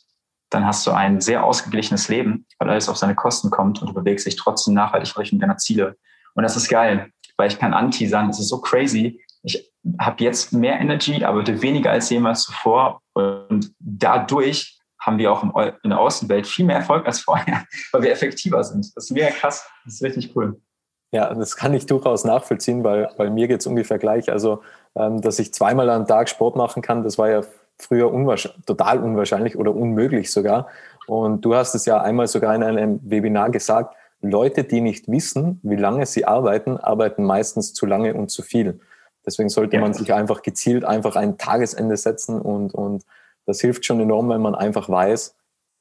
dann 0.49 0.65
hast 0.65 0.85
du 0.85 0.91
ein 0.91 1.19
sehr 1.19 1.43
ausgeglichenes 1.43 2.07
Leben, 2.09 2.45
weil 2.59 2.69
alles 2.69 2.87
auf 2.87 2.97
seine 2.97 3.15
Kosten 3.15 3.49
kommt 3.49 3.81
und 3.81 3.89
du 3.89 3.93
bewegst 3.93 4.25
dich 4.25 4.35
trotzdem 4.35 4.73
nachhaltig 4.73 5.13
in 5.15 5.19
Richtung 5.19 5.39
deiner 5.39 5.57
Ziele. 5.57 5.97
Und 6.35 6.43
das 6.43 6.55
ist 6.55 6.69
geil, 6.69 7.11
weil 7.37 7.49
ich 7.49 7.59
kann 7.59 7.73
Anti 7.73 8.07
sagen, 8.07 8.29
es 8.29 8.39
ist 8.39 8.49
so 8.49 8.61
crazy. 8.61 9.21
Ich 9.41 9.73
habe 9.99 10.23
jetzt 10.23 10.53
mehr 10.53 10.79
Energy, 10.79 11.23
aber 11.23 11.45
weniger 11.61 11.91
als 11.91 12.09
jemals 12.09 12.43
zuvor. 12.43 13.01
Und 13.13 13.73
dadurch 13.79 14.79
haben 14.99 15.17
wir 15.17 15.31
auch 15.31 15.43
in 15.83 15.89
der 15.89 15.99
Außenwelt 15.99 16.47
viel 16.47 16.65
mehr 16.65 16.77
Erfolg 16.77 17.05
als 17.05 17.19
vorher, 17.19 17.65
weil 17.91 18.03
wir 18.03 18.11
effektiver 18.11 18.63
sind. 18.63 18.95
Das 18.95 19.05
ist 19.05 19.11
mega 19.11 19.29
krass. 19.31 19.67
Das 19.85 19.95
ist 19.95 20.03
richtig 20.03 20.35
cool. 20.35 20.61
Ja, 21.11 21.31
das 21.33 21.55
kann 21.55 21.73
ich 21.73 21.85
durchaus 21.85 22.23
nachvollziehen, 22.23 22.83
weil 22.83 23.07
bei 23.17 23.29
mir 23.29 23.47
geht 23.47 23.59
es 23.59 23.67
ungefähr 23.67 23.99
gleich. 23.99 24.31
Also, 24.31 24.63
dass 24.95 25.39
ich 25.39 25.53
zweimal 25.53 25.89
am 25.89 26.07
Tag 26.07 26.29
Sport 26.29 26.55
machen 26.55 26.81
kann, 26.81 27.03
das 27.03 27.17
war 27.17 27.29
ja 27.29 27.41
früher 27.77 28.11
total 28.65 28.99
unwahrscheinlich 28.99 29.57
oder 29.57 29.75
unmöglich 29.75 30.31
sogar. 30.31 30.67
Und 31.07 31.43
du 31.43 31.55
hast 31.55 31.75
es 31.75 31.85
ja 31.85 32.01
einmal 32.01 32.27
sogar 32.27 32.55
in 32.55 32.63
einem 32.63 32.99
Webinar 33.03 33.49
gesagt, 33.49 33.95
Leute, 34.21 34.63
die 34.63 34.79
nicht 34.79 35.11
wissen, 35.11 35.59
wie 35.63 35.75
lange 35.75 36.05
sie 36.05 36.25
arbeiten, 36.25 36.77
arbeiten 36.77 37.23
meistens 37.25 37.73
zu 37.73 37.85
lange 37.85 38.13
und 38.13 38.29
zu 38.29 38.41
viel. 38.41 38.79
Deswegen 39.25 39.49
sollte 39.49 39.75
ja. 39.75 39.81
man 39.81 39.93
sich 39.93 40.13
einfach 40.13 40.41
gezielt 40.41 40.85
einfach 40.85 41.15
ein 41.15 41.37
Tagesende 41.37 41.97
setzen 41.97 42.39
und, 42.39 42.73
und 42.73 43.03
das 43.45 43.59
hilft 43.59 43.85
schon 43.85 43.99
enorm, 43.99 44.29
wenn 44.29 44.41
man 44.41 44.55
einfach 44.55 44.89
weiß, 44.89 45.35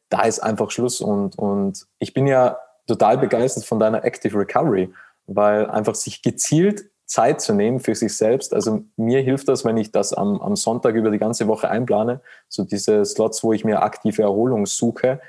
da 0.08 0.22
ist 0.22 0.40
einfach 0.40 0.70
Schluss. 0.70 1.00
Und, 1.00 1.38
und 1.38 1.86
ich 1.98 2.14
bin 2.14 2.26
ja 2.26 2.58
total 2.86 3.18
begeistert 3.18 3.64
von 3.64 3.78
deiner 3.78 4.04
Active 4.04 4.36
Recovery, 4.36 4.92
weil 5.26 5.70
einfach 5.70 5.94
sich 5.94 6.22
gezielt 6.22 6.84
Zeit 7.12 7.42
zu 7.42 7.52
nehmen 7.52 7.78
für 7.78 7.94
sich 7.94 8.16
selbst. 8.16 8.54
Also 8.54 8.84
mir 8.96 9.20
hilft 9.20 9.46
das, 9.48 9.66
wenn 9.66 9.76
ich 9.76 9.92
das 9.92 10.14
am, 10.14 10.40
am 10.40 10.56
Sonntag 10.56 10.94
über 10.94 11.10
die 11.10 11.18
ganze 11.18 11.46
Woche 11.46 11.68
einplane, 11.68 12.22
so 12.48 12.64
diese 12.64 13.04
Slots, 13.04 13.44
wo 13.44 13.52
ich 13.52 13.66
mir 13.66 13.82
aktive 13.82 14.22
Erholung 14.22 14.64
suche, 14.64 15.20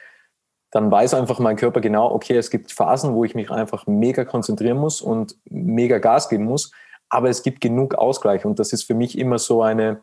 dann 0.72 0.89
weiß 0.89 1.13
einfach 1.13 1.39
mein 1.39 1.58
Körper 1.58 1.82
genau, 1.82 2.10
okay, 2.10 2.38
es 2.38 2.50
gibt 2.50 2.72
Phasen, 2.72 3.13
wo 3.13 3.26
ich 3.26 3.36
mich 3.36 3.52
einfach 3.52 3.86
mega 3.86 4.24
konzentrieren 4.24 4.78
muss 4.78 5.02
und 5.02 5.36
mega 5.50 5.98
Gas 5.98 6.30
geben 6.30 6.46
muss, 6.46 6.72
aber 7.10 7.30
es 7.30 7.43
gibt 7.43 7.60
genug 7.60 7.96
Ausgleich 7.96 8.46
und 8.46 8.60
das 8.60 8.72
ist 8.72 8.84
für 8.84 8.96
mich 8.96 9.17
immer 9.17 9.38
so 9.38 9.62
eine 9.62 10.00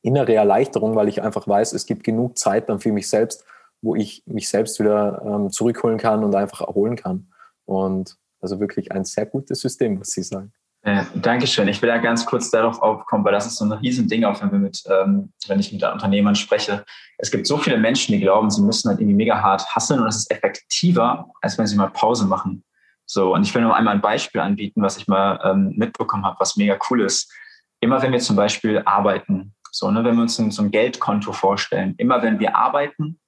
innere 0.00 0.34
Erleichterung, 0.34 0.96
weil 0.96 1.08
ich 1.08 1.22
einfach 1.22 1.46
weiß, 1.46 1.74
es 1.74 1.84
gibt 1.84 2.04
genug 2.04 2.38
Zeit 2.38 2.70
dann 2.70 2.80
für 2.80 2.90
mich 2.90 3.10
selbst, 3.10 3.44
wo 3.82 3.94
ich 3.94 4.22
mich 4.24 4.48
selbst 4.48 4.80
wieder 4.80 5.22
ähm, 5.26 5.50
zurückholen 5.50 5.98
kann 5.98 6.24
und 6.24 6.34
einfach 6.34 6.62
erholen 6.62 6.96
kann. 6.96 7.28
Und 7.66 8.16
also 8.40 8.60
wirklich 8.60 8.90
ein 8.92 9.04
sehr 9.04 9.26
gutes 9.26 9.60
System, 9.60 10.00
was 10.00 10.08
Sie 10.08 10.22
sagen. 10.22 10.52
Äh, 10.84 11.04
Dankeschön. 11.14 11.68
Ich 11.68 11.80
will 11.80 11.88
da 11.88 11.98
ganz 11.98 12.26
kurz 12.26 12.50
darauf 12.50 12.82
aufkommen, 12.82 13.24
weil 13.24 13.32
das 13.32 13.46
ist 13.46 13.56
so 13.56 13.64
ein 13.64 13.72
Riesending, 13.72 14.24
auch 14.24 14.40
wenn 14.42 14.50
wir 14.50 14.58
mit, 14.58 14.82
ähm, 14.90 15.32
wenn 15.46 15.60
ich 15.60 15.72
mit 15.72 15.82
Unternehmern 15.84 16.34
spreche. 16.34 16.84
Es 17.18 17.30
gibt 17.30 17.46
so 17.46 17.56
viele 17.56 17.78
Menschen, 17.78 18.12
die 18.12 18.20
glauben, 18.20 18.50
sie 18.50 18.62
müssen 18.62 18.88
halt 18.88 18.98
irgendwie 18.98 19.16
mega 19.16 19.40
hart 19.40 19.64
hasseln 19.74 20.00
und 20.00 20.06
das 20.06 20.16
ist 20.16 20.30
effektiver, 20.30 21.30
als 21.40 21.56
wenn 21.56 21.68
sie 21.68 21.76
mal 21.76 21.90
Pause 21.90 22.26
machen. 22.26 22.64
So, 23.06 23.34
und 23.34 23.42
ich 23.42 23.54
will 23.54 23.62
nur 23.62 23.76
einmal 23.76 23.94
ein 23.94 24.00
Beispiel 24.00 24.40
anbieten, 24.40 24.82
was 24.82 24.96
ich 24.96 25.06
mal 25.06 25.38
ähm, 25.44 25.72
mitbekommen 25.76 26.24
habe, 26.24 26.36
was 26.40 26.56
mega 26.56 26.76
cool 26.90 27.02
ist. 27.02 27.32
Immer 27.80 28.02
wenn 28.02 28.12
wir 28.12 28.20
zum 28.20 28.34
Beispiel 28.34 28.82
arbeiten, 28.84 29.54
so, 29.70 29.90
ne, 29.90 30.02
wenn 30.02 30.16
wir 30.16 30.22
uns 30.22 30.36
so 30.36 30.62
ein 30.62 30.70
Geldkonto 30.70 31.32
vorstellen, 31.32 31.94
immer 31.98 32.22
wenn 32.22 32.40
wir 32.40 32.56
arbeiten, 32.56 33.20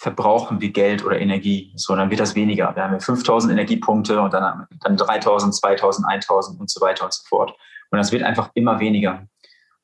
verbrauchen 0.00 0.62
wir 0.62 0.70
Geld 0.70 1.04
oder 1.04 1.20
Energie. 1.20 1.74
So, 1.76 1.94
dann 1.94 2.08
wird 2.08 2.20
das 2.20 2.34
weniger. 2.34 2.74
Wir 2.74 2.84
haben 2.84 2.98
5000 2.98 3.52
Energiepunkte 3.52 4.18
und 4.18 4.32
dann, 4.32 4.66
dann 4.82 4.96
3000, 4.96 5.54
2000, 5.54 6.08
1000 6.08 6.58
und 6.58 6.70
so 6.70 6.80
weiter 6.80 7.04
und 7.04 7.12
so 7.12 7.22
fort. 7.28 7.54
Und 7.90 7.98
das 7.98 8.10
wird 8.10 8.22
einfach 8.22 8.50
immer 8.54 8.80
weniger. 8.80 9.26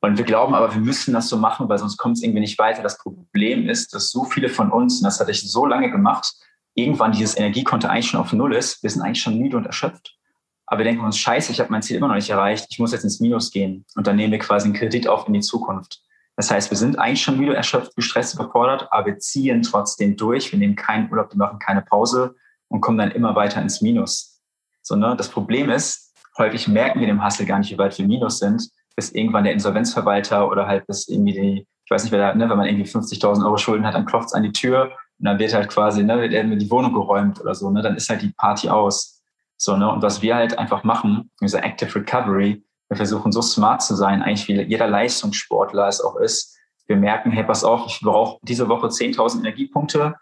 Und 0.01 0.17
wir 0.17 0.25
glauben 0.25 0.55
aber, 0.55 0.73
wir 0.73 0.81
müssen 0.81 1.13
das 1.13 1.29
so 1.29 1.37
machen, 1.37 1.69
weil 1.69 1.77
sonst 1.77 1.99
kommt 1.99 2.17
es 2.17 2.23
irgendwie 2.23 2.41
nicht 2.41 2.59
weiter. 2.59 2.83
Das 2.83 2.97
Problem 2.97 3.69
ist, 3.69 3.93
dass 3.93 4.11
so 4.11 4.25
viele 4.25 4.49
von 4.49 4.73
uns, 4.73 5.01
und 5.01 5.05
das 5.05 5.21
hatte 5.21 5.33
ich 5.33 5.43
so 5.43 5.67
lange 5.67 5.91
gemacht, 5.91 6.33
irgendwann 6.75 7.13
dieses 7.13 7.37
Energiekonto 7.37 7.87
eigentlich 7.87 8.09
schon 8.09 8.21
auf 8.21 8.33
Null 8.33 8.55
ist. 8.55 8.83
Wir 8.83 8.89
sind 8.89 9.03
eigentlich 9.03 9.21
schon 9.21 9.39
müde 9.39 9.59
und 9.59 9.67
erschöpft. 9.67 10.17
Aber 10.65 10.79
wir 10.79 10.85
denken 10.85 11.05
uns, 11.05 11.19
scheiße, 11.19 11.53
ich 11.53 11.61
habe 11.61 11.71
mein 11.71 11.83
Ziel 11.83 11.97
immer 11.97 12.09
noch 12.09 12.15
nicht 12.15 12.31
erreicht. 12.31 12.69
Ich 12.71 12.79
muss 12.79 12.93
jetzt 12.93 13.05
ins 13.05 13.21
Minus 13.21 13.51
gehen. 13.51 13.85
Und 13.95 14.07
dann 14.07 14.17
nehmen 14.17 14.33
wir 14.33 14.39
quasi 14.39 14.65
einen 14.65 14.75
Kredit 14.75 15.09
auf 15.09 15.27
in 15.27 15.35
die 15.35 15.41
Zukunft. 15.41 16.01
Das 16.37 16.51
heißt, 16.51 16.71
wir 16.71 16.77
sind 16.77 16.99
eigentlich 16.99 17.23
schon 17.23 17.41
wieder 17.41 17.55
erschöpft, 17.55 17.97
gestresst, 17.97 18.35
überfordert, 18.35 18.89
aber 18.91 19.07
wir 19.07 19.19
ziehen 19.19 19.63
trotzdem 19.63 20.17
durch. 20.17 20.53
Wir 20.53 20.59
nehmen 20.59 20.77
keinen 20.77 21.11
Urlaub, 21.11 21.33
wir 21.33 21.39
machen 21.39 21.59
keine 21.59 21.83
Pause 21.83 22.35
und 22.69 22.83
kommen 22.83 22.99
dann 22.99 23.11
immer 23.11 23.35
weiter 23.35 23.61
ins 23.63 23.81
Minus. 23.81 24.41
So, 24.83 24.97
ne? 24.97 25.15
Das 25.17 25.31
Problem 25.31 25.71
ist, 25.71 26.15
häufig 26.37 26.69
merken 26.69 27.01
wir 27.01 27.07
dem 27.07 27.25
Hustle 27.25 27.47
gar 27.47 27.59
nicht, 27.59 27.71
wie 27.71 27.79
weit 27.79 27.97
wir 27.99 28.07
Minus 28.07 28.39
sind, 28.39 28.69
bis 28.95 29.13
irgendwann 29.13 29.45
der 29.45 29.55
Insolvenzverwalter 29.55 30.49
oder 30.51 30.67
halt 30.67 30.87
bis 30.87 31.09
irgendwie 31.09 31.33
die, 31.33 31.67
ich 31.85 31.91
weiß 31.91 32.03
nicht, 32.03 32.13
wer 32.13 32.19
da, 32.19 32.35
ne, 32.35 32.49
wenn 32.49 32.57
man 32.57 32.67
irgendwie 32.67 32.89
50.000 32.89 33.45
Euro 33.45 33.57
Schulden 33.57 33.87
hat, 33.87 33.95
dann 33.95 34.07
klopft 34.07 34.29
es 34.29 34.35
an 34.35 34.43
die 34.43 34.53
Tür 34.53 34.93
und 35.19 35.25
dann 35.25 35.39
wird 35.39 35.55
halt 35.55 35.69
quasi, 35.69 36.03
ne, 36.03 36.21
wird 36.21 36.33
irgendwie 36.33 36.59
die 36.59 36.71
Wohnung 36.71 36.93
geräumt 36.93 37.41
oder 37.41 37.55
so, 37.55 37.71
ne, 37.71 37.83
dann 37.83 37.97
ist 37.97 38.09
halt 38.09 38.23
die 38.23 38.33
Party 38.33 38.69
aus. 38.69 39.23
So, 39.57 39.77
ne, 39.77 39.91
und 39.91 40.03
was 40.03 40.21
wir 40.23 40.35
halt 40.35 40.59
einfach 40.59 40.85
machen, 40.85 41.31
diese 41.41 41.63
Active 41.63 41.95
Recovery, 41.95 42.63
wir 42.89 42.97
versuchen 42.97 43.33
so 43.33 43.43
smart 43.43 43.83
zu 43.83 43.95
sein, 43.95 44.23
eigentlich 44.23 44.47
wie 44.49 44.61
jeder 44.63 44.87
Leistungssportler 44.87 45.89
es 45.89 46.01
auch 46.01 46.17
ist. 46.17 46.57
Wir 46.87 46.97
merken, 46.97 47.33
hey, 47.33 47.45
pass 47.45 47.65
auf, 47.65 47.87
ich 47.87 48.01
brauche 48.01 48.39
diese 48.43 48.69
Woche 48.69 48.87
10.000 48.87 49.41
Energiepunkte. 49.41 50.15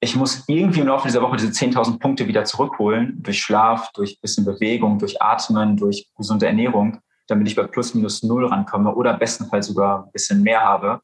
Ich 0.00 0.16
muss 0.16 0.48
irgendwie 0.48 0.80
im 0.80 0.88
Laufe 0.88 1.06
dieser 1.06 1.22
Woche 1.22 1.36
diese 1.36 1.52
10.000 1.52 1.98
Punkte 1.98 2.26
wieder 2.26 2.44
zurückholen, 2.44 3.22
durch 3.22 3.40
Schlaf, 3.40 3.92
durch 3.92 4.20
bisschen 4.20 4.44
Bewegung, 4.44 4.98
durch 4.98 5.22
Atmen, 5.22 5.76
durch 5.76 6.08
gesunde 6.16 6.46
Ernährung, 6.46 7.00
damit 7.28 7.46
ich 7.46 7.54
bei 7.54 7.64
plus 7.64 7.94
minus 7.94 8.22
null 8.22 8.46
rankomme 8.46 8.94
oder 8.94 9.16
bestenfalls 9.16 9.66
sogar 9.66 10.04
ein 10.06 10.12
bisschen 10.12 10.42
mehr 10.42 10.62
habe. 10.62 11.00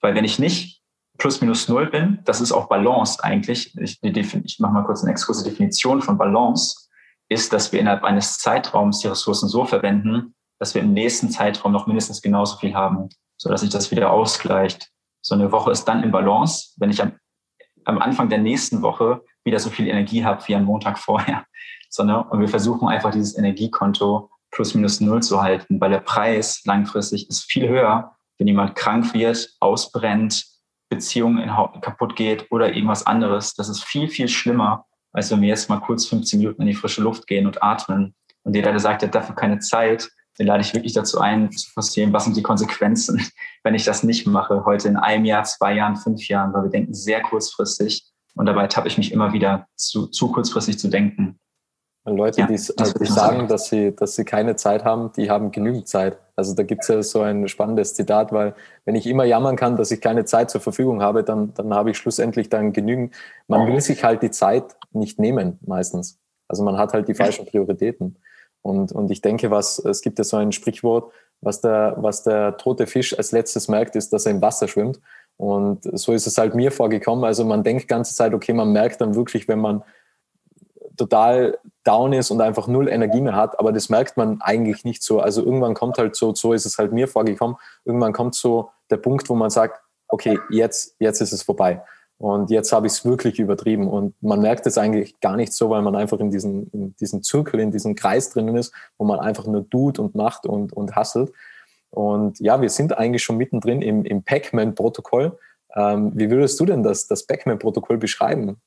Weil 0.00 0.14
wenn 0.14 0.24
ich 0.24 0.38
nicht 0.38 0.82
plus 1.18 1.40
minus 1.40 1.68
null 1.68 1.86
bin, 1.86 2.20
das 2.24 2.40
ist 2.40 2.52
auch 2.52 2.68
Balance 2.68 3.22
eigentlich. 3.22 3.76
Ich, 3.78 4.02
ich 4.02 4.58
mache 4.58 4.72
mal 4.72 4.84
kurz 4.84 5.02
eine 5.02 5.12
exkurse 5.12 5.44
Definition 5.44 6.00
von 6.00 6.16
Balance, 6.16 6.87
ist, 7.28 7.52
dass 7.52 7.72
wir 7.72 7.80
innerhalb 7.80 8.04
eines 8.04 8.38
Zeitraums 8.38 9.00
die 9.00 9.08
Ressourcen 9.08 9.48
so 9.48 9.64
verwenden, 9.64 10.34
dass 10.58 10.74
wir 10.74 10.82
im 10.82 10.92
nächsten 10.92 11.30
Zeitraum 11.30 11.72
noch 11.72 11.86
mindestens 11.86 12.22
genauso 12.22 12.56
viel 12.56 12.74
haben, 12.74 13.08
so 13.36 13.48
dass 13.48 13.60
sich 13.60 13.70
das 13.70 13.90
wieder 13.90 14.10
ausgleicht. 14.10 14.90
So 15.20 15.34
eine 15.34 15.52
Woche 15.52 15.70
ist 15.70 15.84
dann 15.84 16.02
in 16.02 16.10
Balance, 16.10 16.74
wenn 16.78 16.90
ich 16.90 17.02
am, 17.02 17.12
am 17.84 17.98
Anfang 17.98 18.28
der 18.28 18.38
nächsten 18.38 18.82
Woche 18.82 19.22
wieder 19.44 19.58
so 19.58 19.70
viel 19.70 19.88
Energie 19.88 20.24
habe 20.24 20.46
wie 20.46 20.54
am 20.54 20.64
Montag 20.64 20.98
vorher. 20.98 21.44
So, 21.90 22.04
ne? 22.04 22.22
Und 22.22 22.40
wir 22.40 22.48
versuchen 22.48 22.86
einfach 22.86 23.12
dieses 23.12 23.38
Energiekonto 23.38 24.28
plus 24.50 24.74
minus 24.74 25.00
null 25.00 25.22
zu 25.22 25.40
halten, 25.40 25.80
weil 25.80 25.88
der 25.88 26.00
Preis 26.00 26.62
langfristig 26.66 27.30
ist 27.30 27.50
viel 27.50 27.66
höher, 27.66 28.14
wenn 28.36 28.46
jemand 28.46 28.74
krank 28.74 29.14
wird, 29.14 29.56
ausbrennt, 29.58 30.44
Beziehung 30.90 31.38
kaputt 31.80 32.14
geht 32.14 32.50
oder 32.50 32.74
irgendwas 32.74 33.06
anderes. 33.06 33.54
Das 33.54 33.70
ist 33.70 33.84
viel, 33.84 34.08
viel 34.08 34.28
schlimmer, 34.28 34.84
als 35.12 35.30
wenn 35.30 35.40
wir 35.40 35.48
jetzt 35.48 35.68
mal 35.68 35.80
kurz 35.80 36.06
15 36.06 36.38
Minuten 36.38 36.62
in 36.62 36.68
die 36.68 36.74
frische 36.74 37.02
Luft 37.02 37.26
gehen 37.26 37.46
und 37.46 37.62
atmen. 37.62 38.14
Und 38.42 38.54
jeder, 38.54 38.70
der 38.70 38.80
sagt, 38.80 39.02
er 39.02 39.08
hat 39.08 39.14
dafür 39.14 39.34
keine 39.34 39.58
Zeit, 39.58 40.10
den 40.38 40.46
lade 40.46 40.60
ich 40.60 40.72
wirklich 40.72 40.92
dazu 40.92 41.20
ein, 41.20 41.50
zu 41.50 41.70
verstehen, 41.70 42.12
was 42.12 42.24
sind 42.24 42.36
die 42.36 42.42
Konsequenzen, 42.42 43.20
wenn 43.64 43.74
ich 43.74 43.84
das 43.84 44.02
nicht 44.02 44.26
mache, 44.26 44.64
heute 44.64 44.88
in 44.88 44.96
einem 44.96 45.24
Jahr, 45.24 45.44
zwei 45.44 45.74
Jahren, 45.74 45.96
fünf 45.96 46.26
Jahren, 46.28 46.52
weil 46.52 46.64
wir 46.64 46.70
denken 46.70 46.94
sehr 46.94 47.22
kurzfristig 47.22 48.04
und 48.34 48.46
dabei 48.46 48.68
tappe 48.68 48.88
ich 48.88 48.98
mich 48.98 49.12
immer 49.12 49.32
wieder 49.32 49.66
zu, 49.74 50.06
zu 50.06 50.30
kurzfristig 50.30 50.78
zu 50.78 50.88
denken. 50.88 51.38
Leute, 52.16 52.40
ja, 52.40 52.46
die, 52.46 52.56
die 52.56 53.06
sagen, 53.06 53.48
dass 53.48 53.66
sie, 53.66 53.94
dass 53.94 54.14
sie 54.14 54.24
keine 54.24 54.56
Zeit 54.56 54.84
haben, 54.84 55.12
die 55.16 55.30
haben 55.30 55.50
genügend 55.50 55.88
Zeit. 55.88 56.18
Also 56.36 56.54
da 56.54 56.62
gibt 56.62 56.82
es 56.82 56.88
ja 56.88 57.02
so 57.02 57.20
ein 57.20 57.48
spannendes 57.48 57.94
Zitat, 57.94 58.32
weil 58.32 58.54
wenn 58.84 58.94
ich 58.94 59.06
immer 59.06 59.24
jammern 59.24 59.56
kann, 59.56 59.76
dass 59.76 59.90
ich 59.90 60.00
keine 60.00 60.24
Zeit 60.24 60.50
zur 60.50 60.60
Verfügung 60.60 61.02
habe, 61.02 61.24
dann, 61.24 61.52
dann 61.54 61.74
habe 61.74 61.90
ich 61.90 61.98
schlussendlich 61.98 62.48
dann 62.48 62.72
genügend. 62.72 63.14
Man 63.48 63.66
will 63.66 63.80
sich 63.80 64.04
halt 64.04 64.22
die 64.22 64.30
Zeit 64.30 64.64
nicht 64.92 65.18
nehmen, 65.18 65.58
meistens. 65.66 66.18
Also 66.46 66.62
man 66.62 66.78
hat 66.78 66.92
halt 66.92 67.08
die 67.08 67.14
falschen 67.14 67.46
Prioritäten. 67.46 68.16
Und, 68.62 68.92
und 68.92 69.10
ich 69.10 69.20
denke, 69.20 69.50
was, 69.50 69.78
es 69.78 70.00
gibt 70.00 70.18
ja 70.18 70.24
so 70.24 70.36
ein 70.36 70.52
Sprichwort, 70.52 71.12
was 71.40 71.60
der, 71.60 71.96
was 71.98 72.22
der 72.22 72.56
tote 72.56 72.86
Fisch 72.86 73.16
als 73.16 73.32
letztes 73.32 73.68
merkt, 73.68 73.96
ist, 73.96 74.12
dass 74.12 74.26
er 74.26 74.32
im 74.32 74.42
Wasser 74.42 74.68
schwimmt. 74.68 75.00
Und 75.36 75.88
so 75.96 76.12
ist 76.12 76.26
es 76.26 76.36
halt 76.36 76.54
mir 76.54 76.72
vorgekommen. 76.72 77.24
Also 77.24 77.44
man 77.44 77.62
denkt 77.62 77.84
die 77.84 77.86
ganze 77.86 78.14
Zeit, 78.14 78.34
okay, 78.34 78.52
man 78.52 78.72
merkt 78.72 79.00
dann 79.00 79.14
wirklich, 79.14 79.46
wenn 79.46 79.60
man 79.60 79.82
total 80.98 81.58
down 81.84 82.12
ist 82.12 82.30
und 82.30 82.40
einfach 82.40 82.66
null 82.66 82.88
Energie 82.88 83.20
mehr 83.20 83.36
hat, 83.36 83.58
aber 83.58 83.72
das 83.72 83.88
merkt 83.88 84.16
man 84.16 84.40
eigentlich 84.40 84.84
nicht 84.84 85.02
so. 85.02 85.20
Also 85.20 85.42
irgendwann 85.44 85.74
kommt 85.74 85.98
halt 85.98 86.16
so, 86.16 86.34
so 86.34 86.52
ist 86.52 86.66
es 86.66 86.78
halt 86.78 86.92
mir 86.92 87.08
vorgekommen, 87.08 87.56
irgendwann 87.84 88.12
kommt 88.12 88.34
so 88.34 88.70
der 88.90 88.98
Punkt, 88.98 89.28
wo 89.28 89.34
man 89.34 89.50
sagt, 89.50 89.80
okay, 90.08 90.38
jetzt, 90.50 90.96
jetzt 90.98 91.20
ist 91.20 91.32
es 91.32 91.42
vorbei. 91.42 91.82
Und 92.18 92.50
jetzt 92.50 92.72
habe 92.72 92.88
ich 92.88 92.94
es 92.94 93.04
wirklich 93.04 93.38
übertrieben. 93.38 93.86
Und 93.86 94.20
man 94.20 94.40
merkt 94.40 94.66
es 94.66 94.76
eigentlich 94.76 95.20
gar 95.20 95.36
nicht 95.36 95.52
so, 95.52 95.70
weil 95.70 95.82
man 95.82 95.94
einfach 95.94 96.18
in 96.18 96.30
diesem, 96.30 96.68
in 96.72 96.96
diesem 96.96 97.22
Zirkel, 97.22 97.60
in 97.60 97.70
diesem 97.70 97.94
Kreis 97.94 98.30
drinnen 98.30 98.56
ist, 98.56 98.74
wo 98.98 99.04
man 99.04 99.20
einfach 99.20 99.46
nur 99.46 99.68
tut 99.70 100.00
und 100.00 100.16
macht 100.16 100.44
und, 100.44 100.72
und 100.72 100.96
hasselt. 100.96 101.32
Und 101.90 102.40
ja, 102.40 102.60
wir 102.60 102.70
sind 102.70 102.98
eigentlich 102.98 103.22
schon 103.22 103.36
mittendrin 103.36 103.82
im, 103.82 104.04
im 104.04 104.24
Pac-Man-Protokoll. 104.24 105.38
Ähm, 105.76 106.12
wie 106.16 106.28
würdest 106.28 106.58
du 106.58 106.66
denn 106.66 106.82
das, 106.82 107.06
das 107.06 107.24
Pac-Man-Protokoll 107.24 107.98
beschreiben? 107.98 108.60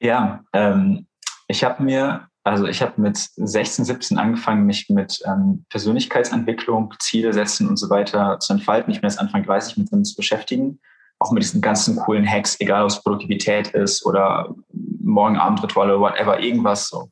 Ja, 0.00 0.44
ähm, 0.52 1.06
ich 1.48 1.64
habe 1.64 1.82
mir, 1.82 2.28
also 2.44 2.66
ich 2.66 2.82
habe 2.82 3.00
mit 3.00 3.16
16, 3.16 3.84
17 3.84 4.18
angefangen, 4.18 4.66
mich 4.66 4.88
mit 4.88 5.20
ähm, 5.26 5.64
Persönlichkeitsentwicklung, 5.70 6.92
Ziele 6.98 7.32
setzen 7.32 7.68
und 7.68 7.76
so 7.76 7.88
weiter 7.88 8.38
zu 8.40 8.52
entfalten. 8.52 8.92
Ich 8.92 9.00
bin 9.00 9.08
jetzt 9.08 9.18
Anfang 9.18 9.44
30 9.44 9.78
mit 9.78 9.92
dem 9.92 10.04
zu 10.04 10.16
beschäftigen, 10.16 10.80
auch 11.18 11.32
mit 11.32 11.42
diesen 11.42 11.60
ganzen 11.60 11.96
coolen 11.96 12.28
Hacks, 12.28 12.60
egal 12.60 12.82
ob 12.82 12.90
es 12.90 13.02
Produktivität 13.02 13.68
ist 13.68 14.04
oder 14.04 14.54
Morgenabendrituale, 14.72 15.98
whatever, 15.98 16.40
irgendwas 16.40 16.88
so. 16.88 17.10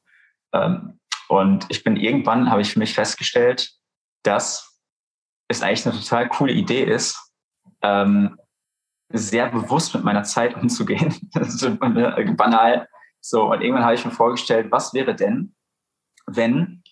Ähm, 0.52 0.98
und 1.28 1.66
ich 1.68 1.82
bin 1.84 1.96
irgendwann, 1.96 2.50
habe 2.50 2.60
ich 2.60 2.72
für 2.72 2.78
mich 2.78 2.94
festgestellt, 2.94 3.72
dass 4.24 4.78
es 5.48 5.62
eigentlich 5.62 5.86
eine 5.86 5.96
total 5.96 6.28
coole 6.28 6.52
Idee 6.52 6.84
ist, 6.84 7.18
ähm, 7.82 8.38
sehr 9.12 9.48
bewusst 9.48 9.94
mit 9.94 10.04
meiner 10.04 10.24
Zeit 10.24 10.54
umzugehen. 10.60 11.14
Das 11.32 11.54
ist 11.54 11.62
äh, 11.62 11.70
banal. 12.36 12.88
So, 13.20 13.50
und 13.50 13.62
irgendwann 13.62 13.84
habe 13.84 13.94
ich 13.94 14.04
mir 14.04 14.10
vorgestellt, 14.10 14.70
was 14.70 14.92
wäre 14.92 15.14
denn, 15.14 15.54
wenn 16.26 16.82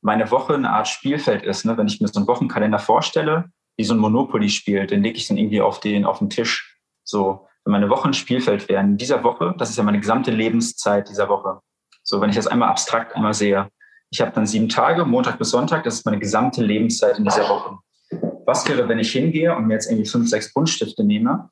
meine 0.00 0.30
Woche 0.30 0.54
eine 0.54 0.70
Art 0.70 0.88
Spielfeld 0.88 1.42
ist, 1.42 1.64
ne? 1.64 1.76
wenn 1.76 1.86
ich 1.86 2.00
mir 2.00 2.08
so 2.08 2.18
einen 2.18 2.26
Wochenkalender 2.26 2.78
vorstelle, 2.78 3.50
wie 3.76 3.84
so 3.84 3.94
ein 3.94 4.00
Monopoly 4.00 4.48
spielt, 4.48 4.90
den 4.90 5.02
lege 5.02 5.16
ich 5.16 5.28
dann 5.28 5.36
irgendwie 5.36 5.60
auf 5.60 5.80
den, 5.80 6.04
auf 6.04 6.18
den 6.18 6.30
Tisch. 6.30 6.78
So, 7.04 7.46
wenn 7.64 7.72
meine 7.72 7.90
Woche 7.90 8.08
ein 8.08 8.14
Spielfeld 8.14 8.68
wäre, 8.68 8.82
in 8.82 8.96
dieser 8.96 9.22
Woche, 9.22 9.54
das 9.58 9.70
ist 9.70 9.76
ja 9.76 9.84
meine 9.84 10.00
gesamte 10.00 10.30
Lebenszeit 10.30 11.08
dieser 11.08 11.28
Woche. 11.28 11.60
So, 12.02 12.20
wenn 12.20 12.30
ich 12.30 12.36
das 12.36 12.46
einmal 12.46 12.68
abstrakt 12.68 13.14
einmal 13.14 13.34
sehe. 13.34 13.68
Ich 14.10 14.20
habe 14.20 14.32
dann 14.32 14.46
sieben 14.46 14.68
Tage, 14.68 15.04
Montag 15.04 15.38
bis 15.38 15.50
Sonntag, 15.50 15.84
das 15.84 15.94
ist 15.94 16.06
meine 16.06 16.18
gesamte 16.18 16.62
Lebenszeit 16.62 17.18
in 17.18 17.24
dieser 17.24 17.48
Woche. 17.48 17.78
Was 18.44 18.68
wäre, 18.68 18.88
wenn 18.88 18.98
ich 18.98 19.12
hingehe 19.12 19.54
und 19.54 19.66
mir 19.66 19.74
jetzt 19.74 19.90
irgendwie 19.90 20.08
fünf, 20.08 20.28
sechs 20.28 20.52
Buntstifte 20.52 21.04
nehme 21.04 21.48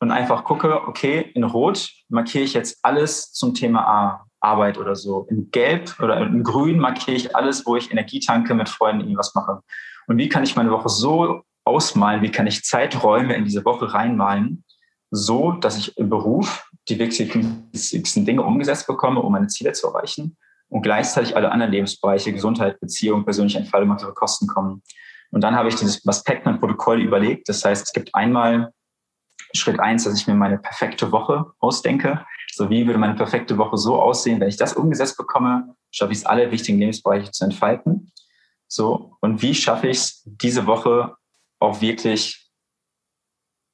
und 0.00 0.10
einfach 0.10 0.44
gucke, 0.44 0.88
okay, 0.88 1.30
in 1.34 1.44
Rot 1.44 1.90
markiere 2.08 2.44
ich 2.44 2.54
jetzt 2.54 2.78
alles 2.82 3.32
zum 3.32 3.54
Thema 3.54 4.26
Arbeit 4.40 4.78
oder 4.78 4.96
so. 4.96 5.26
In 5.30 5.50
Gelb 5.50 6.00
oder 6.00 6.18
in 6.26 6.42
Grün 6.42 6.78
markiere 6.78 7.16
ich 7.16 7.36
alles, 7.36 7.66
wo 7.66 7.76
ich 7.76 7.90
Energie 7.90 8.20
tanke, 8.20 8.54
mit 8.54 8.68
Freunden 8.68 9.02
irgendwas 9.02 9.34
mache. 9.34 9.60
Und 10.06 10.16
wie 10.16 10.28
kann 10.28 10.42
ich 10.42 10.56
meine 10.56 10.70
Woche 10.70 10.88
so 10.88 11.42
ausmalen, 11.64 12.22
wie 12.22 12.30
kann 12.30 12.46
ich 12.46 12.64
Zeiträume 12.64 13.34
in 13.34 13.44
diese 13.44 13.64
Woche 13.64 13.92
reinmalen, 13.92 14.64
so 15.10 15.52
dass 15.52 15.76
ich 15.76 15.96
im 15.98 16.08
Beruf 16.08 16.66
die 16.88 16.98
wichtigsten 16.98 18.24
Dinge 18.24 18.42
umgesetzt 18.42 18.86
bekomme, 18.86 19.20
um 19.20 19.32
meine 19.32 19.48
Ziele 19.48 19.72
zu 19.72 19.88
erreichen 19.88 20.38
und 20.70 20.80
gleichzeitig 20.82 21.36
alle 21.36 21.52
anderen 21.52 21.72
Lebensbereiche, 21.72 22.32
Gesundheit, 22.32 22.80
Beziehung, 22.80 23.24
persönliche 23.24 23.58
Entfaltung 23.58 23.94
ihre 24.00 24.14
Kosten 24.14 24.46
kommen. 24.46 24.82
Und 25.30 25.42
dann 25.42 25.54
habe 25.54 25.68
ich 25.68 25.74
dieses 25.74 26.04
was 26.06 26.24
Pac-Man-Protokoll 26.24 27.02
überlegt. 27.02 27.48
Das 27.48 27.64
heißt, 27.64 27.88
es 27.88 27.92
gibt 27.92 28.14
einmal 28.14 28.72
Schritt 29.54 29.80
eins, 29.80 30.04
dass 30.04 30.18
ich 30.18 30.26
mir 30.26 30.34
meine 30.34 30.58
perfekte 30.58 31.12
Woche 31.12 31.46
ausdenke. 31.58 32.24
So 32.52 32.70
wie 32.70 32.86
würde 32.86 32.98
meine 32.98 33.14
perfekte 33.14 33.58
Woche 33.58 33.76
so 33.76 34.00
aussehen, 34.00 34.40
wenn 34.40 34.48
ich 34.48 34.56
das 34.56 34.74
umgesetzt 34.74 35.16
bekomme, 35.16 35.74
schaffe 35.90 36.12
ich 36.12 36.18
es, 36.18 36.26
alle 36.26 36.50
wichtigen 36.50 36.78
Lebensbereiche 36.78 37.30
zu 37.30 37.44
entfalten. 37.44 38.12
So, 38.68 39.16
und 39.20 39.42
wie 39.42 39.54
schaffe 39.54 39.88
ich 39.88 39.98
es, 39.98 40.22
diese 40.24 40.66
Woche 40.66 41.16
auch 41.58 41.80
wirklich 41.80 42.50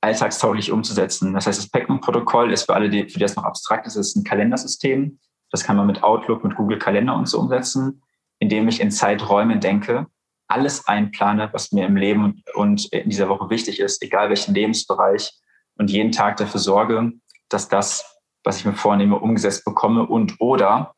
alltagstauglich 0.00 0.72
umzusetzen? 0.72 1.34
Das 1.34 1.46
heißt, 1.46 1.58
das 1.58 1.68
Pac-Man-Protokoll 1.68 2.52
ist 2.52 2.64
für 2.64 2.74
alle, 2.74 2.88
die, 2.88 3.02
für 3.02 3.18
die 3.18 3.24
das 3.24 3.36
noch 3.36 3.44
abstrakt 3.44 3.86
ist, 3.86 3.96
ist 3.96 4.16
ein 4.16 4.24
Kalendersystem. 4.24 5.18
Das 5.50 5.64
kann 5.64 5.76
man 5.76 5.86
mit 5.86 6.02
Outlook, 6.02 6.44
mit 6.44 6.56
Google 6.56 6.78
Kalender 6.78 7.14
und 7.14 7.28
so 7.28 7.38
umsetzen, 7.38 8.02
indem 8.38 8.68
ich 8.68 8.80
in 8.80 8.90
Zeiträumen 8.90 9.60
denke, 9.60 10.06
alles 10.48 10.86
einplane, 10.86 11.50
was 11.52 11.72
mir 11.72 11.86
im 11.86 11.96
Leben 11.96 12.42
und 12.54 12.92
in 12.92 13.10
dieser 13.10 13.28
Woche 13.28 13.50
wichtig 13.50 13.80
ist, 13.80 14.02
egal 14.02 14.28
welchen 14.28 14.54
Lebensbereich, 14.54 15.32
und 15.78 15.90
jeden 15.90 16.12
Tag 16.12 16.36
dafür 16.36 16.60
sorge, 16.60 17.12
dass 17.48 17.68
das, 17.68 18.18
was 18.44 18.58
ich 18.58 18.64
mir 18.64 18.74
vornehme, 18.74 19.18
umgesetzt 19.18 19.64
bekomme 19.64 20.06
und 20.06 20.40
oder 20.40 20.94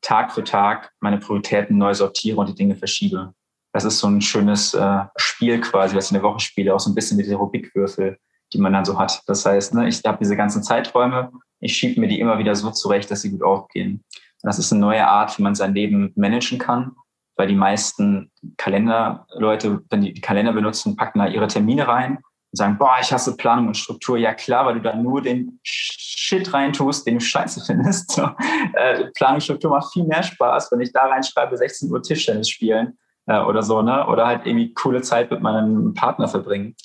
Tag 0.00 0.32
für 0.32 0.44
Tag 0.44 0.90
meine 1.00 1.18
Prioritäten 1.18 1.78
neu 1.78 1.94
sortiere 1.94 2.38
und 2.38 2.48
die 2.48 2.54
Dinge 2.54 2.76
verschiebe. 2.76 3.34
Das 3.72 3.84
ist 3.84 3.98
so 3.98 4.08
ein 4.08 4.20
schönes 4.20 4.74
äh, 4.74 5.04
Spiel 5.16 5.60
quasi, 5.60 5.96
was 5.96 6.06
ich 6.06 6.10
in 6.10 6.20
der 6.20 6.28
Woche 6.28 6.40
spiele, 6.40 6.74
auch 6.74 6.80
so 6.80 6.90
ein 6.90 6.94
bisschen 6.94 7.18
wie 7.18 7.22
die 7.22 7.32
Rubikwürfel, 7.32 8.18
die 8.52 8.58
man 8.58 8.72
dann 8.72 8.84
so 8.84 8.98
hat. 8.98 9.22
Das 9.26 9.46
heißt, 9.46 9.74
ne, 9.74 9.88
ich 9.88 10.02
habe 10.04 10.18
diese 10.20 10.36
ganzen 10.36 10.62
Zeiträume, 10.62 11.32
ich 11.60 11.74
schiebe 11.74 12.00
mir 12.00 12.08
die 12.08 12.20
immer 12.20 12.38
wieder 12.38 12.54
so 12.54 12.70
zurecht, 12.70 13.10
dass 13.10 13.22
sie 13.22 13.30
gut 13.30 13.42
aufgehen. 13.42 14.04
Und 14.42 14.48
das 14.48 14.58
ist 14.58 14.72
eine 14.72 14.80
neue 14.80 15.06
Art, 15.06 15.38
wie 15.38 15.42
man 15.42 15.54
sein 15.54 15.74
Leben 15.74 16.12
managen 16.16 16.58
kann, 16.58 16.92
weil 17.36 17.46
die 17.46 17.54
meisten 17.54 18.30
Kalenderleute, 18.58 19.82
wenn 19.88 20.02
die 20.02 20.20
Kalender 20.20 20.52
benutzen, 20.52 20.96
packen 20.96 21.20
da 21.20 21.28
ihre 21.28 21.46
Termine 21.46 21.88
rein 21.88 22.18
und 22.52 22.56
sagen, 22.56 22.76
boah, 22.78 22.96
ich 23.00 23.12
hasse 23.12 23.36
Planung 23.36 23.68
und 23.68 23.76
Struktur. 23.76 24.18
Ja 24.18 24.34
klar, 24.34 24.66
weil 24.66 24.74
du 24.74 24.80
da 24.80 24.94
nur 24.94 25.22
den 25.22 25.58
Shit 25.62 26.52
reintust, 26.52 27.06
den 27.06 27.14
du 27.14 27.20
scheiße 27.20 27.64
findest. 27.64 28.12
So, 28.12 28.28
äh, 28.74 29.06
Planung 29.14 29.36
und 29.36 29.42
Struktur 29.42 29.70
macht 29.70 29.92
viel 29.92 30.04
mehr 30.04 30.22
Spaß, 30.22 30.70
wenn 30.70 30.80
ich 30.80 30.92
da 30.92 31.06
reinschreibe, 31.06 31.56
16 31.56 31.90
Uhr 31.90 32.02
Tischtennis 32.02 32.50
spielen 32.50 32.98
äh, 33.26 33.40
oder 33.40 33.62
so, 33.62 33.82
ne? 33.82 34.06
Oder 34.06 34.26
halt 34.26 34.46
irgendwie 34.46 34.74
coole 34.74 35.02
Zeit 35.02 35.30
mit 35.30 35.40
meinem 35.40 35.94
Partner 35.94 36.28
verbringen. 36.28 36.76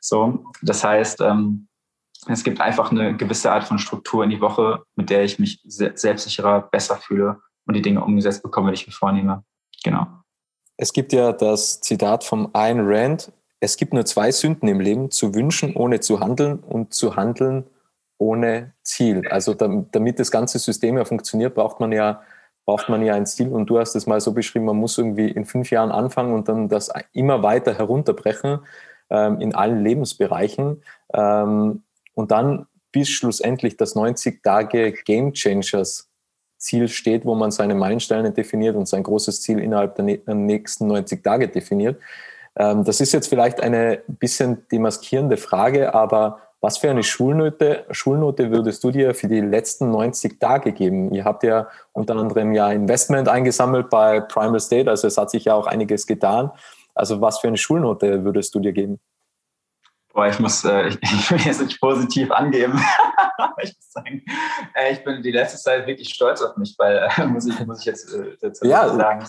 So, 0.00 0.44
das 0.62 0.84
heißt, 0.84 1.20
ähm, 1.20 1.68
es 2.28 2.44
gibt 2.44 2.60
einfach 2.60 2.90
eine 2.90 3.16
gewisse 3.16 3.50
Art 3.50 3.64
von 3.64 3.78
Struktur 3.78 4.24
in 4.24 4.30
die 4.30 4.40
Woche, 4.40 4.82
mit 4.94 5.10
der 5.10 5.24
ich 5.24 5.38
mich 5.38 5.60
selbstsicherer, 5.64 6.62
besser 6.62 6.96
fühle 6.96 7.40
und 7.66 7.74
die 7.74 7.82
Dinge 7.82 8.02
umgesetzt 8.02 8.42
bekomme, 8.42 8.70
die 8.70 8.74
ich 8.74 8.86
mir 8.86 8.92
vornehme. 8.92 9.44
Genau. 9.84 10.06
Es 10.76 10.92
gibt 10.92 11.12
ja 11.12 11.32
das 11.32 11.80
Zitat 11.80 12.24
vom 12.24 12.50
Ayn 12.52 12.80
Rand, 12.82 13.32
es 13.60 13.76
gibt 13.76 13.92
nur 13.94 14.04
zwei 14.04 14.30
Sünden 14.32 14.68
im 14.68 14.80
Leben, 14.80 15.10
zu 15.10 15.34
wünschen, 15.34 15.74
ohne 15.76 16.00
zu 16.00 16.20
handeln 16.20 16.58
und 16.58 16.94
zu 16.94 17.16
handeln 17.16 17.64
ohne 18.18 18.72
Ziel. 18.82 19.28
Also 19.28 19.54
damit 19.54 20.18
das 20.18 20.30
ganze 20.30 20.58
System 20.58 20.96
ja 20.96 21.04
funktioniert, 21.04 21.54
braucht 21.54 21.80
man 21.80 21.92
ja, 21.92 22.22
braucht 22.64 22.88
man 22.88 23.04
ja 23.04 23.14
ein 23.14 23.26
Ziel. 23.26 23.48
Und 23.48 23.66
du 23.66 23.78
hast 23.78 23.94
es 23.94 24.06
mal 24.06 24.20
so 24.20 24.32
beschrieben, 24.32 24.64
man 24.64 24.76
muss 24.76 24.98
irgendwie 24.98 25.30
in 25.30 25.44
fünf 25.44 25.70
Jahren 25.70 25.90
anfangen 25.90 26.32
und 26.34 26.48
dann 26.48 26.68
das 26.68 26.90
immer 27.12 27.42
weiter 27.42 27.76
herunterbrechen 27.76 28.60
ähm, 29.10 29.40
in 29.40 29.54
allen 29.54 29.82
Lebensbereichen. 29.82 30.82
Ähm, 31.12 31.82
und 32.14 32.30
dann 32.30 32.66
bis 32.92 33.10
schlussendlich 33.10 33.76
das 33.76 33.94
90 33.94 34.42
Tage 34.42 34.92
Game 34.92 35.34
Changers 35.34 36.08
Ziel 36.58 36.88
steht, 36.88 37.26
wo 37.26 37.34
man 37.34 37.50
seine 37.50 37.74
Meilensteine 37.74 38.32
definiert 38.32 38.76
und 38.76 38.88
sein 38.88 39.02
großes 39.02 39.42
Ziel 39.42 39.58
innerhalb 39.58 39.94
der 39.96 40.34
nächsten 40.34 40.86
90 40.86 41.22
Tage 41.22 41.48
definiert. 41.48 42.00
Ähm, 42.56 42.84
das 42.84 43.00
ist 43.00 43.12
jetzt 43.12 43.28
vielleicht 43.28 43.60
eine 43.60 44.02
bisschen 44.06 44.66
demaskierende 44.68 45.36
Frage, 45.36 45.94
aber 45.94 46.40
was 46.60 46.78
für 46.78 46.90
eine 46.90 47.02
Schulnote, 47.02 47.84
Schulnote 47.90 48.50
würdest 48.50 48.82
du 48.82 48.90
dir 48.90 49.14
für 49.14 49.28
die 49.28 49.40
letzten 49.40 49.90
90 49.90 50.40
Tage 50.40 50.72
geben? 50.72 51.12
Ihr 51.12 51.24
habt 51.24 51.42
ja 51.42 51.68
unter 51.92 52.16
anderem 52.16 52.54
ja 52.54 52.72
Investment 52.72 53.28
eingesammelt 53.28 53.90
bei 53.90 54.20
Primal 54.20 54.60
State, 54.60 54.90
also 54.90 55.06
es 55.06 55.18
hat 55.18 55.30
sich 55.30 55.44
ja 55.44 55.54
auch 55.54 55.66
einiges 55.66 56.06
getan. 56.06 56.50
Also 56.94 57.20
was 57.20 57.38
für 57.38 57.48
eine 57.48 57.58
Schulnote 57.58 58.24
würdest 58.24 58.54
du 58.54 58.60
dir 58.60 58.72
geben? 58.72 58.98
Boah, 60.14 60.28
ich 60.28 60.40
muss, 60.40 60.64
äh, 60.64 60.88
ich, 60.88 60.98
ich, 61.02 61.30
will 61.30 61.40
jetzt 61.40 61.60
nicht 61.60 61.78
positiv 61.78 62.30
angeben. 62.30 62.80
ich 63.62 63.76
muss 63.76 63.92
sagen, 63.92 64.24
äh, 64.74 64.92
ich 64.94 65.04
bin 65.04 65.22
die 65.22 65.30
letzte 65.30 65.58
Zeit 65.58 65.86
wirklich 65.86 66.08
stolz 66.08 66.40
auf 66.40 66.56
mich, 66.56 66.74
weil, 66.78 67.06
äh, 67.18 67.26
muss, 67.26 67.46
ich, 67.46 67.66
muss 67.66 67.80
ich 67.80 67.84
jetzt 67.84 68.14
äh, 68.14 68.34
dazu 68.40 68.66
ja, 68.66 68.88
sagen, 68.88 69.26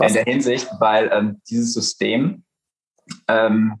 in 0.00 0.14
der 0.14 0.24
Hinsicht, 0.24 0.66
weil 0.78 1.10
ähm, 1.12 1.42
dieses 1.50 1.74
System, 1.74 2.42
ähm, 3.28 3.80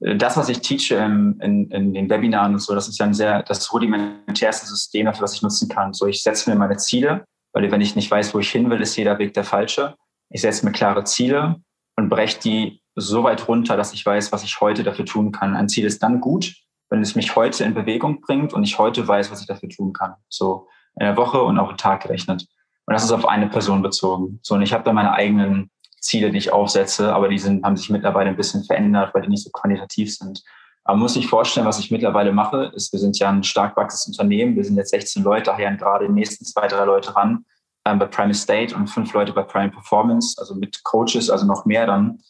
das, 0.00 0.36
was 0.36 0.48
ich 0.48 0.60
teache 0.60 0.96
in, 0.96 1.38
in, 1.40 1.70
in, 1.70 1.94
den 1.94 2.10
Webinaren 2.10 2.54
und 2.54 2.58
so, 2.58 2.74
das 2.74 2.88
ist 2.88 2.98
ja 2.98 3.06
ein 3.06 3.14
sehr, 3.14 3.42
das 3.44 3.72
rudimentärste 3.72 4.66
System 4.66 5.06
dafür, 5.06 5.22
was 5.22 5.34
ich 5.34 5.42
nutzen 5.42 5.68
kann. 5.68 5.92
So, 5.92 6.06
ich 6.06 6.22
setze 6.22 6.50
mir 6.50 6.56
meine 6.56 6.76
Ziele, 6.76 7.24
weil 7.52 7.70
wenn 7.70 7.80
ich 7.80 7.94
nicht 7.94 8.10
weiß, 8.10 8.34
wo 8.34 8.40
ich 8.40 8.50
hin 8.50 8.68
will, 8.68 8.80
ist 8.80 8.96
jeder 8.96 9.18
Weg 9.18 9.34
der 9.34 9.44
falsche. 9.44 9.94
Ich 10.30 10.40
setze 10.40 10.66
mir 10.66 10.72
klare 10.72 11.04
Ziele 11.04 11.56
und 11.96 12.08
breche 12.08 12.40
die 12.40 12.82
so 12.96 13.22
weit 13.22 13.46
runter, 13.46 13.76
dass 13.76 13.92
ich 13.92 14.04
weiß, 14.04 14.32
was 14.32 14.42
ich 14.42 14.60
heute 14.60 14.82
dafür 14.82 15.04
tun 15.04 15.30
kann. 15.30 15.54
Ein 15.54 15.68
Ziel 15.68 15.84
ist 15.84 16.02
dann 16.02 16.20
gut, 16.20 16.52
wenn 16.90 17.00
es 17.00 17.14
mich 17.14 17.36
heute 17.36 17.64
in 17.64 17.74
Bewegung 17.74 18.20
bringt 18.20 18.52
und 18.52 18.64
ich 18.64 18.78
heute 18.78 19.06
weiß, 19.06 19.30
was 19.30 19.40
ich 19.40 19.46
dafür 19.46 19.68
tun 19.68 19.92
kann. 19.92 20.14
So 20.28 20.68
in 20.98 21.06
der 21.06 21.16
Woche 21.16 21.42
und 21.42 21.58
auch 21.58 21.70
im 21.70 21.76
Tag 21.76 22.02
gerechnet. 22.02 22.46
Und 22.86 22.94
das 22.94 23.04
ist 23.04 23.12
auf 23.12 23.26
eine 23.26 23.48
Person 23.48 23.82
bezogen. 23.82 24.40
So, 24.42 24.56
und 24.56 24.62
ich 24.62 24.72
habe 24.72 24.84
da 24.84 24.92
meine 24.92 25.12
eigenen 25.12 25.70
Ziele, 26.02 26.30
die 26.30 26.38
ich 26.38 26.52
aufsetze, 26.52 27.14
aber 27.14 27.28
die 27.28 27.38
sind, 27.38 27.64
haben 27.64 27.76
sich 27.76 27.88
mittlerweile 27.88 28.28
ein 28.28 28.36
bisschen 28.36 28.64
verändert, 28.64 29.14
weil 29.14 29.22
die 29.22 29.28
nicht 29.28 29.44
so 29.44 29.50
quantitativ 29.50 30.14
sind. 30.14 30.42
Aber 30.84 30.96
man 30.96 31.04
muss 31.04 31.14
sich 31.14 31.28
vorstellen, 31.28 31.66
was 31.66 31.78
ich 31.78 31.90
mittlerweile 31.90 32.32
mache, 32.32 32.72
ist, 32.74 32.92
wir 32.92 32.98
sind 32.98 33.18
ja 33.18 33.30
ein 33.30 33.44
stark 33.44 33.76
wachsendes 33.76 34.08
Unternehmen. 34.08 34.56
Wir 34.56 34.64
sind 34.64 34.76
jetzt 34.76 34.90
16 34.90 35.22
Leute, 35.22 35.44
daher 35.44 35.74
gerade 35.76 36.06
die 36.08 36.12
nächsten 36.12 36.44
zwei, 36.44 36.66
drei 36.66 36.84
Leute 36.84 37.14
ran 37.14 37.44
ähm, 37.84 37.98
bei 37.98 38.06
Prime 38.06 38.30
Estate 38.30 38.74
und 38.74 38.88
fünf 38.88 39.12
Leute 39.12 39.32
bei 39.32 39.42
Prime 39.42 39.70
Performance, 39.70 40.36
also 40.38 40.54
mit 40.54 40.82
Coaches, 40.82 41.30
also 41.30 41.46
noch 41.46 41.64
mehr 41.64 41.86
dann. 41.86 42.20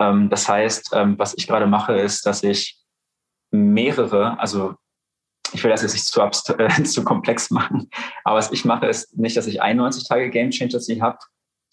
Ähm, 0.00 0.28
das 0.28 0.48
heißt, 0.48 0.90
ähm, 0.92 1.18
was 1.18 1.34
ich 1.36 1.46
gerade 1.46 1.66
mache, 1.66 1.94
ist, 1.94 2.26
dass 2.26 2.42
ich 2.42 2.78
mehrere, 3.50 4.38
also 4.38 4.74
ich 5.52 5.62
will 5.62 5.70
das 5.70 5.82
jetzt 5.82 5.92
nicht 5.92 6.06
zu, 6.06 6.20
äh, 6.20 6.82
zu 6.84 7.04
komplex 7.04 7.50
machen, 7.50 7.88
aber 8.24 8.36
was 8.36 8.52
ich 8.52 8.64
mache, 8.64 8.86
ist 8.86 9.16
nicht, 9.16 9.36
dass 9.36 9.46
ich 9.46 9.62
91 9.62 10.08
Tage 10.08 10.30
Game 10.30 10.50
Changers 10.50 10.88
habe, 11.00 11.18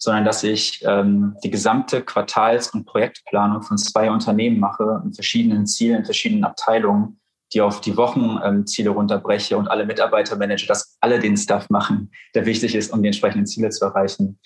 sondern 0.02 0.24
dass 0.24 0.42
ich 0.42 0.82
ähm, 0.84 1.36
die 1.44 1.50
gesamte 1.50 2.02
Quartals- 2.02 2.70
und 2.74 2.86
Projektplanung 2.86 3.62
von 3.62 3.78
zwei 3.78 4.10
Unternehmen 4.10 4.58
mache, 4.58 5.00
in 5.04 5.14
verschiedenen 5.14 5.64
Zielen, 5.64 5.98
in 5.98 6.04
verschiedenen 6.04 6.42
Abteilungen, 6.42 7.20
die 7.52 7.60
auf 7.60 7.80
die 7.80 7.96
Wochenziele 7.96 8.90
ähm, 8.90 8.96
runterbreche 8.96 9.56
und 9.56 9.68
alle 9.68 9.86
Mitarbeiter 9.86 10.34
manage, 10.34 10.66
dass 10.66 10.96
alle 11.00 11.20
den 11.20 11.36
Stuff 11.36 11.70
machen, 11.70 12.10
der 12.34 12.46
wichtig 12.46 12.74
ist, 12.74 12.92
um 12.92 13.00
die 13.00 13.06
entsprechenden 13.06 13.46
Ziele 13.46 13.70
zu 13.70 13.84
erreichen. 13.84 14.40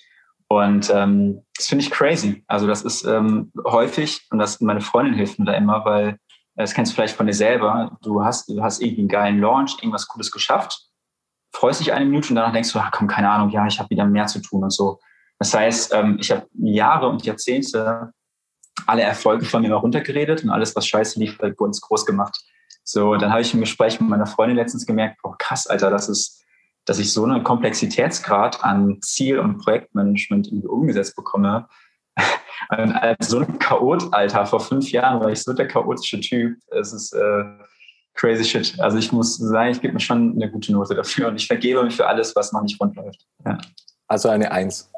Und 0.47 0.91
ähm, 0.93 1.41
das 1.55 1.65
finde 1.65 1.85
ich 1.85 1.89
crazy. 1.89 2.43
Also 2.45 2.67
das 2.67 2.83
ist 2.83 3.03
ähm, 3.05 3.51
häufig, 3.65 4.27
und 4.29 4.37
das 4.37 4.61
meine 4.61 4.81
Freundin 4.81 5.15
hilft 5.15 5.39
mir 5.39 5.45
da 5.45 5.53
immer, 5.53 5.83
weil 5.85 6.09
äh, 6.09 6.17
das 6.57 6.75
kennst 6.75 6.91
du 6.91 6.95
vielleicht 6.95 7.15
von 7.15 7.25
dir 7.25 7.33
selber, 7.33 7.97
du 8.03 8.23
hast, 8.23 8.47
du 8.47 8.61
hast 8.61 8.79
irgendwie 8.79 9.01
einen 9.01 9.09
geilen 9.09 9.39
Launch, 9.39 9.77
irgendwas 9.81 10.07
Cooles 10.07 10.31
geschafft, 10.31 10.87
freust 11.51 11.79
dich 11.79 11.93
eine 11.93 12.05
Minute 12.05 12.29
und 12.29 12.35
danach 12.35 12.53
denkst 12.53 12.71
du, 12.71 12.77
ach 12.77 12.91
komm, 12.91 13.07
keine 13.07 13.31
Ahnung, 13.31 13.49
ja, 13.49 13.65
ich 13.65 13.79
habe 13.79 13.89
wieder 13.89 14.05
mehr 14.05 14.27
zu 14.27 14.39
tun 14.39 14.63
und 14.63 14.71
so. 14.71 14.99
Das 15.39 15.53
heißt, 15.53 15.93
ähm, 15.93 16.17
ich 16.19 16.31
habe 16.31 16.47
Jahre 16.53 17.07
und 17.07 17.25
Jahrzehnte 17.25 18.11
alle 18.85 19.01
Erfolge 19.01 19.45
von 19.45 19.61
mir 19.61 19.69
mal 19.69 19.75
runtergeredet 19.75 20.43
und 20.43 20.49
alles, 20.49 20.75
was 20.75 20.87
scheiße 20.87 21.19
lief, 21.19 21.37
bei 21.37 21.53
uns 21.53 21.81
groß 21.81 22.05
gemacht. 22.05 22.39
So, 22.83 23.15
dann 23.15 23.31
habe 23.31 23.41
ich 23.41 23.53
im 23.53 23.59
Gespräch 23.59 23.99
mit 23.99 24.09
meiner 24.09 24.27
Freundin 24.27 24.55
letztens 24.55 24.85
gemerkt, 24.85 25.17
boah, 25.21 25.35
krass, 25.37 25.67
Alter, 25.67 25.89
das 25.89 26.09
ist 26.09 26.43
dass 26.87 26.99
ich 26.99 27.11
so 27.11 27.25
einen 27.25 27.43
Komplexitätsgrad 27.43 28.63
an 28.63 29.01
Ziel- 29.01 29.39
und 29.39 29.57
Projektmanagement 29.57 30.47
irgendwie 30.47 30.67
umgesetzt 30.67 31.15
bekomme. 31.15 31.67
Als 32.69 33.27
so 33.27 33.39
ein 33.39 33.59
Chaot, 33.59 34.13
Alter, 34.13 34.45
vor 34.45 34.61
fünf 34.61 34.89
Jahren 34.91 35.19
war 35.19 35.29
ich 35.29 35.43
so 35.43 35.53
der 35.53 35.67
chaotische 35.67 36.19
Typ. 36.21 36.57
Es 36.67 36.93
ist 36.93 37.13
äh, 37.13 37.43
crazy 38.13 38.45
shit. 38.45 38.79
Also 38.79 38.97
ich 38.97 39.11
muss 39.11 39.37
sagen, 39.37 39.71
ich 39.71 39.81
gebe 39.81 39.93
mir 39.93 39.99
schon 39.99 40.33
eine 40.35 40.49
gute 40.49 40.71
Note 40.71 40.95
dafür 40.95 41.27
und 41.27 41.35
ich 41.35 41.45
vergebe 41.45 41.83
mich 41.83 41.97
für 41.97 42.07
alles, 42.07 42.35
was 42.35 42.53
noch 42.53 42.61
nicht 42.61 42.79
rund 42.79 42.95
läuft. 42.95 43.27
Ja. 43.45 43.57
Also 44.07 44.29
eine 44.29 44.51
Eins. 44.51 44.89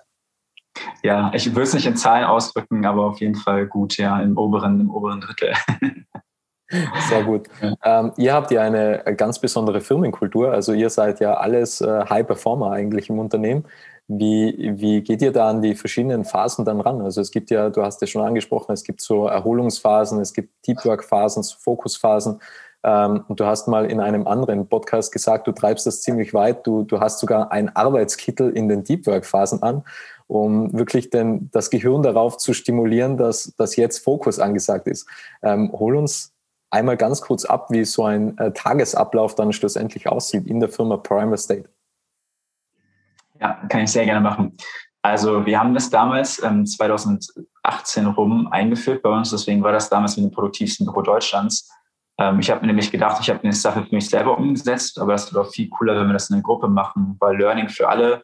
Ja, 1.04 1.32
ich 1.34 1.50
würde 1.50 1.64
es 1.64 1.74
nicht 1.74 1.86
in 1.86 1.96
Zahlen 1.96 2.26
ausdrücken, 2.26 2.86
aber 2.86 3.06
auf 3.06 3.20
jeden 3.20 3.36
Fall 3.36 3.68
gut, 3.68 3.98
ja, 3.98 4.20
im 4.22 4.38
oberen, 4.38 4.80
im 4.80 4.90
oberen 4.90 5.22
Drittel. 5.22 5.54
Sehr 7.10 7.24
gut. 7.24 7.48
Ja. 7.62 7.74
Ähm, 7.84 8.12
ihr 8.18 8.34
habt 8.34 8.52
ja 8.52 8.62
eine 8.62 9.04
ganz 9.18 9.40
besondere 9.40 9.82
Firmenkultur. 9.82 10.52
Also 10.52 10.74
ihr 10.74 10.90
seid 10.90 11.20
ja 11.20 11.34
alles 11.36 11.82
äh, 11.82 12.06
High 12.08 12.28
Performer 12.28 12.72
eigentlich 12.72 13.10
im 13.10 13.18
Unternehmen. 13.18 13.66
Wie, 14.08 14.74
wie 14.76 15.02
geht 15.02 15.22
ihr 15.22 15.32
da 15.32 15.50
an 15.50 15.62
die 15.62 15.76
verschiedenen 15.76 16.26
Phasen 16.26 16.66
dann 16.66 16.82
ran? 16.82 17.02
Also 17.02 17.22
es 17.22 17.32
gibt 17.32 17.50
ja, 17.52 17.70
du 17.70 17.84
hast 17.84 18.02
es 18.02 18.10
schon 18.10 18.26
angesprochen, 18.26 18.72
es 18.72 18.84
gibt 18.84 19.02
so 19.02 19.28
Erholungsphasen, 19.28 20.20
es 20.20 20.34
gibt 20.34 20.68
Deep 20.68 20.84
Work 20.86 21.04
Phasen, 21.04 21.44
Fokusphasen. 21.44 22.40
Ähm, 22.84 23.24
und 23.28 23.40
du 23.40 23.46
hast 23.46 23.68
mal 23.68 23.86
in 23.86 24.00
einem 24.00 24.28
anderen 24.28 24.68
Podcast 24.68 25.12
gesagt, 25.12 25.48
du 25.48 25.52
treibst 25.52 25.86
das 25.86 26.02
ziemlich 26.02 26.34
weit. 26.34 26.66
Du, 26.66 26.84
du 26.84 27.00
hast 27.00 27.20
sogar 27.20 27.52
ein 27.52 27.76
Arbeitskittel 27.76 28.52
in 28.52 28.70
den 28.70 28.84
Deep 28.84 29.06
Work 29.08 29.26
Phasen 29.26 29.62
an, 29.64 29.84
um 30.30 30.72
wirklich 30.78 31.10
den, 31.10 31.50
das 31.52 31.72
Gehirn 31.72 32.04
darauf 32.04 32.38
zu 32.38 32.54
stimulieren, 32.54 33.18
dass, 33.18 33.56
dass 33.58 33.76
jetzt 33.76 34.04
Fokus 34.04 34.40
angesagt 34.40 34.88
ist. 34.88 35.08
Ähm, 35.42 35.72
hol 35.74 35.96
uns 35.96 36.34
einmal 36.70 36.98
ganz 36.98 37.22
kurz 37.22 37.46
ab, 37.46 37.72
wie 37.72 37.84
so 37.84 38.06
ein 38.06 38.38
äh, 38.38 38.54
Tagesablauf 38.54 39.34
dann 39.34 39.52
schlussendlich 39.54 40.08
aussieht 40.08 40.46
in 40.46 40.60
der 40.60 40.70
Firma 40.70 40.98
Primal 40.98 41.38
State. 41.38 41.68
Ja, 43.42 43.60
kann 43.70 43.82
ich 43.82 43.92
sehr 43.92 44.06
gerne 44.06 44.22
machen. 44.22 44.56
Also 45.02 45.48
wir 45.48 45.60
haben 45.60 45.74
das 45.74 45.90
damals 45.90 46.44
ähm, 46.44 46.64
2018 46.64 48.06
rum 48.06 48.48
eingeführt 48.52 49.02
bei 49.02 49.10
uns, 49.10 49.32
deswegen 49.32 49.64
war 49.64 49.72
das 49.72 49.90
damals 49.90 50.16
mit 50.16 50.26
dem 50.26 50.32
produktivsten 50.32 50.86
Büro 50.86 51.02
Deutschlands. 51.02 51.72
Ähm, 52.20 52.40
ich 52.40 52.52
habe 52.52 52.62
mir 52.62 52.68
nämlich 52.68 52.92
gedacht, 52.92 53.18
ich 53.20 53.32
habe 53.32 53.42
eine 53.42 53.54
Sache 53.54 53.84
für 53.84 53.96
mich 53.96 54.08
selber 54.08 54.38
umgesetzt, 54.38 55.00
aber 55.00 55.14
das 55.14 55.34
wird 55.34 55.44
auch 55.44 55.52
viel 55.52 55.70
cooler, 55.70 56.00
wenn 56.00 56.06
wir 56.06 56.14
das 56.14 56.30
in 56.30 56.36
einer 56.36 56.44
Gruppe 56.44 56.68
machen, 56.68 57.16
weil 57.20 57.36
Learning 57.36 57.70
für 57.70 57.90
alle, 57.90 58.24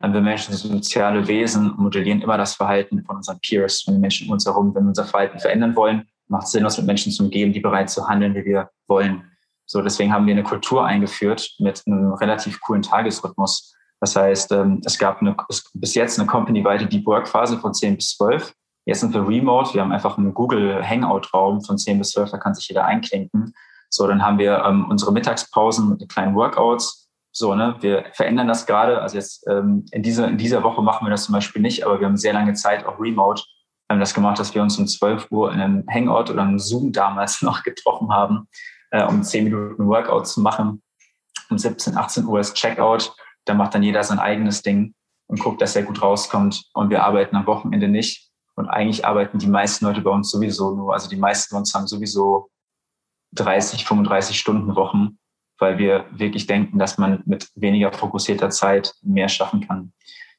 wir 0.00 0.20
Menschen 0.20 0.54
sind 0.54 0.72
soziale 0.72 1.26
Wesen 1.28 1.70
und 1.70 1.78
modellieren 1.78 2.22
immer 2.22 2.38
das 2.38 2.54
Verhalten 2.54 3.04
von 3.04 3.16
unseren 3.16 3.38
Peers, 3.40 3.82
von 3.82 3.94
den 3.94 4.00
Menschen 4.00 4.26
um 4.26 4.32
uns 4.32 4.46
herum. 4.46 4.74
Wenn 4.74 4.84
wir 4.84 4.88
unser 4.88 5.04
Verhalten 5.04 5.38
verändern 5.38 5.76
wollen, 5.76 6.08
macht 6.28 6.48
Sinn, 6.48 6.64
was 6.64 6.78
mit 6.78 6.86
Menschen 6.86 7.12
zu 7.12 7.24
umgeben, 7.24 7.52
die 7.52 7.60
bereit 7.60 7.90
zu 7.90 8.08
handeln, 8.08 8.34
wie 8.34 8.44
wir 8.44 8.70
wollen. 8.88 9.24
So, 9.66 9.82
deswegen 9.82 10.12
haben 10.12 10.26
wir 10.26 10.32
eine 10.32 10.42
Kultur 10.42 10.84
eingeführt 10.84 11.54
mit 11.58 11.82
einem 11.86 12.12
relativ 12.14 12.60
coolen 12.60 12.82
Tagesrhythmus. 12.82 13.74
Das 14.00 14.16
heißt, 14.16 14.50
ähm, 14.52 14.80
es 14.84 14.98
gab 14.98 15.20
eine, 15.20 15.36
bis 15.74 15.94
jetzt 15.94 16.18
eine 16.18 16.26
company-weite 16.26 16.86
Deep 16.86 17.06
Work-Phase 17.06 17.58
von 17.58 17.74
10 17.74 17.96
bis 17.96 18.16
12. 18.16 18.54
Jetzt 18.86 19.00
sind 19.00 19.12
wir 19.12 19.28
remote. 19.28 19.74
Wir 19.74 19.82
haben 19.82 19.92
einfach 19.92 20.16
einen 20.16 20.32
Google 20.32 20.82
Hangout-Raum 20.82 21.60
von 21.60 21.76
10 21.76 21.98
bis 21.98 22.10
12. 22.12 22.30
Da 22.30 22.38
kann 22.38 22.54
sich 22.54 22.68
jeder 22.68 22.86
einklinken. 22.86 23.52
So, 23.90 24.06
dann 24.06 24.22
haben 24.22 24.38
wir 24.38 24.64
ähm, 24.64 24.86
unsere 24.88 25.12
Mittagspausen 25.12 25.90
mit 25.90 26.08
kleinen 26.08 26.34
Workouts. 26.34 27.09
So, 27.32 27.54
ne, 27.54 27.76
wir 27.80 28.06
verändern 28.12 28.48
das 28.48 28.66
gerade. 28.66 29.00
Also 29.00 29.16
jetzt 29.16 29.46
ähm, 29.48 29.84
in 29.92 30.02
dieser, 30.02 30.28
in 30.28 30.38
dieser 30.38 30.62
Woche 30.62 30.82
machen 30.82 31.06
wir 31.06 31.10
das 31.10 31.24
zum 31.24 31.34
Beispiel 31.34 31.62
nicht, 31.62 31.84
aber 31.84 32.00
wir 32.00 32.06
haben 32.06 32.16
sehr 32.16 32.32
lange 32.32 32.54
Zeit 32.54 32.84
auch 32.84 32.98
remote 32.98 33.42
haben 33.90 34.00
das 34.00 34.14
gemacht, 34.14 34.38
dass 34.38 34.54
wir 34.54 34.62
uns 34.62 34.78
um 34.78 34.86
12 34.86 35.26
Uhr 35.30 35.52
in 35.52 35.60
einem 35.60 35.84
Hangout 35.90 36.30
oder 36.30 36.42
einem 36.42 36.60
Zoom 36.60 36.92
damals 36.92 37.42
noch 37.42 37.62
getroffen 37.62 38.12
haben, 38.12 38.48
äh, 38.92 39.04
um 39.04 39.22
10 39.22 39.44
Minuten 39.44 39.88
Workout 39.88 40.28
zu 40.28 40.40
machen. 40.40 40.82
Um 41.50 41.58
17, 41.58 41.96
18 41.96 42.24
Uhr 42.24 42.38
ist 42.38 42.54
Checkout. 42.54 43.12
Da 43.44 43.54
macht 43.54 43.74
dann 43.74 43.82
jeder 43.82 44.04
sein 44.04 44.20
eigenes 44.20 44.62
Ding 44.62 44.94
und 45.26 45.40
guckt, 45.40 45.60
dass 45.60 45.74
er 45.74 45.82
gut 45.82 46.00
rauskommt. 46.00 46.66
Und 46.72 46.90
wir 46.90 47.02
arbeiten 47.02 47.34
am 47.34 47.46
Wochenende 47.46 47.88
nicht. 47.88 48.30
Und 48.54 48.68
eigentlich 48.68 49.04
arbeiten 49.04 49.38
die 49.38 49.48
meisten 49.48 49.84
Leute 49.86 50.02
bei 50.02 50.10
uns 50.10 50.30
sowieso 50.30 50.74
nur. 50.76 50.92
Also 50.94 51.08
die 51.08 51.16
meisten 51.16 51.50
von 51.50 51.60
uns 51.60 51.74
haben 51.74 51.88
sowieso 51.88 52.48
30, 53.32 53.84
35 53.84 54.38
Stunden 54.38 54.76
Wochen. 54.76 55.18
Weil 55.60 55.78
wir 55.78 56.06
wirklich 56.10 56.46
denken, 56.46 56.78
dass 56.78 56.98
man 56.98 57.22
mit 57.26 57.48
weniger 57.54 57.92
fokussierter 57.92 58.50
Zeit 58.50 58.94
mehr 59.02 59.28
schaffen 59.28 59.66
kann. 59.66 59.92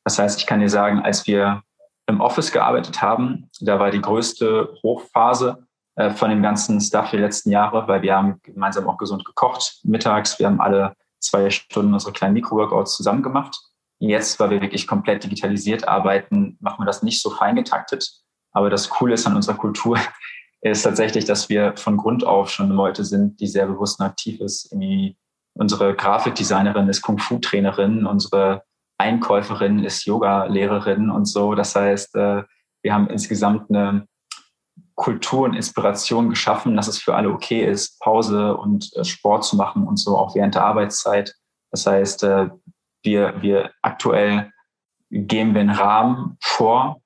Das 0.03 0.19
heißt, 0.19 0.39
ich 0.39 0.47
kann 0.47 0.59
dir 0.59 0.69
sagen, 0.69 0.99
als 0.99 1.27
wir 1.27 1.63
im 2.07 2.21
Office 2.21 2.51
gearbeitet 2.51 3.01
haben, 3.01 3.49
da 3.61 3.79
war 3.79 3.91
die 3.91 4.01
größte 4.01 4.73
Hochphase 4.83 5.67
äh, 5.95 6.11
von 6.11 6.29
dem 6.29 6.41
ganzen 6.41 6.81
Stuff 6.81 7.11
die 7.11 7.17
letzten 7.17 7.51
Jahre, 7.51 7.87
weil 7.87 8.01
wir 8.01 8.15
haben 8.15 8.39
gemeinsam 8.43 8.87
auch 8.89 8.97
gesund 8.97 9.23
gekocht 9.25 9.79
mittags. 9.83 10.39
Wir 10.39 10.47
haben 10.47 10.59
alle 10.59 10.95
zwei 11.19 11.49
Stunden 11.49 11.93
unsere 11.93 12.13
kleinen 12.13 12.33
Mikro-Workouts 12.33 12.95
zusammen 12.95 13.23
gemacht. 13.23 13.57
Jetzt, 13.99 14.39
weil 14.39 14.49
wir 14.49 14.61
wirklich 14.61 14.87
komplett 14.87 15.23
digitalisiert 15.23 15.87
arbeiten, 15.87 16.57
machen 16.59 16.81
wir 16.81 16.85
das 16.85 17.03
nicht 17.03 17.21
so 17.21 17.29
fein 17.29 17.55
getaktet. 17.55 18.09
Aber 18.51 18.69
das 18.69 18.89
Coole 18.89 19.13
ist 19.13 19.27
an 19.27 19.35
unserer 19.35 19.55
Kultur, 19.55 19.99
ist 20.61 20.83
tatsächlich, 20.83 21.25
dass 21.25 21.49
wir 21.49 21.75
von 21.75 21.97
Grund 21.97 22.23
auf 22.23 22.49
schon 22.49 22.69
Leute 22.69 23.03
sind, 23.03 23.39
die 23.39 23.47
sehr 23.47 23.65
bewusst 23.65 23.99
und 23.99 24.05
aktiv 24.05 24.39
ist. 24.39 24.71
Irgendwie 24.71 25.17
unsere 25.53 25.95
Grafikdesignerin 25.95 26.87
ist 26.87 27.01
Kung-Fu-Trainerin, 27.01 28.05
unsere 28.05 28.63
Einkäuferin 28.99 29.83
ist 29.83 30.05
Yoga-Lehrerin 30.05 31.09
und 31.09 31.25
so. 31.25 31.55
Das 31.55 31.75
heißt, 31.75 32.15
äh, 32.15 32.43
wir 32.83 32.93
haben 32.93 33.07
insgesamt 33.07 33.69
eine 33.69 34.07
Kultur 34.95 35.45
und 35.45 35.55
Inspiration 35.55 36.29
geschaffen, 36.29 36.75
dass 36.75 36.87
es 36.87 36.99
für 36.99 37.15
alle 37.15 37.31
okay 37.31 37.65
ist, 37.65 37.99
Pause 37.99 38.55
und 38.55 38.95
äh, 38.95 39.03
Sport 39.03 39.43
zu 39.43 39.55
machen 39.55 39.87
und 39.87 39.97
so 39.97 40.17
auch 40.17 40.35
während 40.35 40.53
der 40.53 40.63
Arbeitszeit. 40.63 41.33
Das 41.71 41.87
heißt, 41.87 42.23
äh, 42.23 42.49
wir, 43.03 43.41
wir 43.41 43.71
aktuell 43.81 44.51
geben 45.09 45.55
wir 45.55 45.61
einen 45.61 45.71
Rahmen 45.71 46.37
vor, 46.39 47.00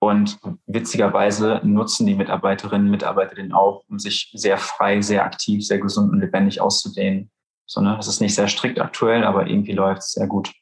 und 0.00 0.38
witzigerweise 0.66 1.60
nutzen 1.62 2.06
die 2.06 2.14
Mitarbeiterinnen 2.14 2.86
und 2.86 2.90
Mitarbeiter 2.90 3.34
den 3.34 3.52
auch, 3.52 3.84
um 3.88 3.98
sich 3.98 4.30
sehr 4.34 4.56
frei, 4.56 5.02
sehr 5.02 5.24
aktiv, 5.24 5.64
sehr 5.64 5.78
gesund 5.78 6.10
und 6.10 6.20
lebendig 6.20 6.60
auszudehnen. 6.60 7.30
So, 7.66 7.82
ne? 7.82 7.94
Das 7.96 8.08
ist 8.08 8.20
nicht 8.20 8.34
sehr 8.34 8.48
strikt 8.48 8.80
aktuell, 8.80 9.24
aber 9.24 9.46
irgendwie 9.46 9.72
läuft 9.72 10.00
es 10.00 10.12
sehr 10.12 10.26
gut. 10.26 10.52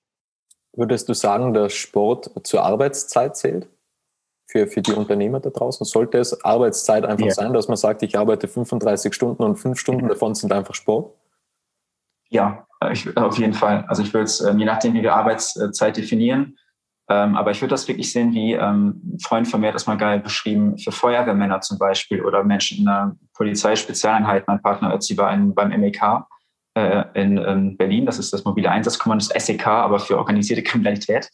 Würdest 0.77 1.09
du 1.09 1.15
sagen, 1.15 1.55
dass 1.55 1.73
Sport 1.73 2.31
zur 2.43 2.65
Arbeitszeit 2.65 3.37
zählt? 3.37 3.69
Für, 4.51 4.67
für 4.67 4.81
die 4.81 4.93
Unternehmer 4.93 5.41
da 5.41 5.51
draußen? 5.51 5.85
Sollte 5.85 6.19
es 6.19 6.45
Arbeitszeit 6.45 7.05
einfach 7.05 7.27
ja. 7.27 7.35
sein, 7.35 7.53
dass 7.53 7.69
man 7.69 7.77
sagt, 7.77 8.03
ich 8.03 8.19
arbeite 8.19 8.49
35 8.49 9.15
Stunden 9.15 9.43
und 9.43 9.57
fünf 9.57 9.79
Stunden 9.79 10.09
davon 10.09 10.35
sind 10.35 10.53
einfach 10.53 10.75
Sport? 10.75 11.15
Ja, 12.31 12.67
ich, 12.91 13.17
auf 13.17 13.39
jeden 13.39 13.53
Fall. 13.53 13.85
Also 13.89 14.03
ich 14.03 14.13
würde 14.13 14.25
es, 14.25 14.41
ähm, 14.41 14.59
je 14.59 14.65
nachdem, 14.65 14.95
wie 14.95 15.03
wir 15.03 15.15
Arbeitszeit 15.15 15.97
definieren, 15.97 16.59
ähm, 17.11 17.37
aber 17.37 17.51
ich 17.51 17.61
würde 17.63 17.71
das 17.71 17.89
wirklich 17.89 18.13
sehen, 18.13 18.35
wie 18.35 18.53
ähm, 18.53 19.01
ein 19.15 19.19
Freund 19.21 19.49
von 19.49 19.61
mir 19.61 19.69
hat 19.69 19.75
das 19.75 19.87
mal 19.87 19.97
geil 19.97 20.21
beschrieben, 20.21 20.77
für 20.77 20.93
Feuerwehrmänner 20.93 21.61
zum 21.63 21.79
Beispiel 21.79 22.23
oder 22.23 22.45
Menschen 22.45 22.79
in 22.79 22.85
der 22.85 23.17
Polizeispezialeinheit. 23.35 24.47
Mein 24.47 24.61
Partner 24.61 24.95
Ötzi 24.95 25.17
war 25.17 25.33
in, 25.33 25.55
beim 25.55 25.71
MEK 25.71 26.03
äh, 26.75 27.05
in, 27.15 27.39
in 27.39 27.77
Berlin, 27.79 28.05
das 28.05 28.19
ist 28.19 28.33
das 28.33 28.45
mobile 28.45 28.71
Einsatzkommando, 28.71 29.25
das 29.27 29.47
SEK, 29.47 29.67
aber 29.67 29.99
für 29.99 30.19
organisierte 30.19 30.63
Kriminalität. 30.63 31.31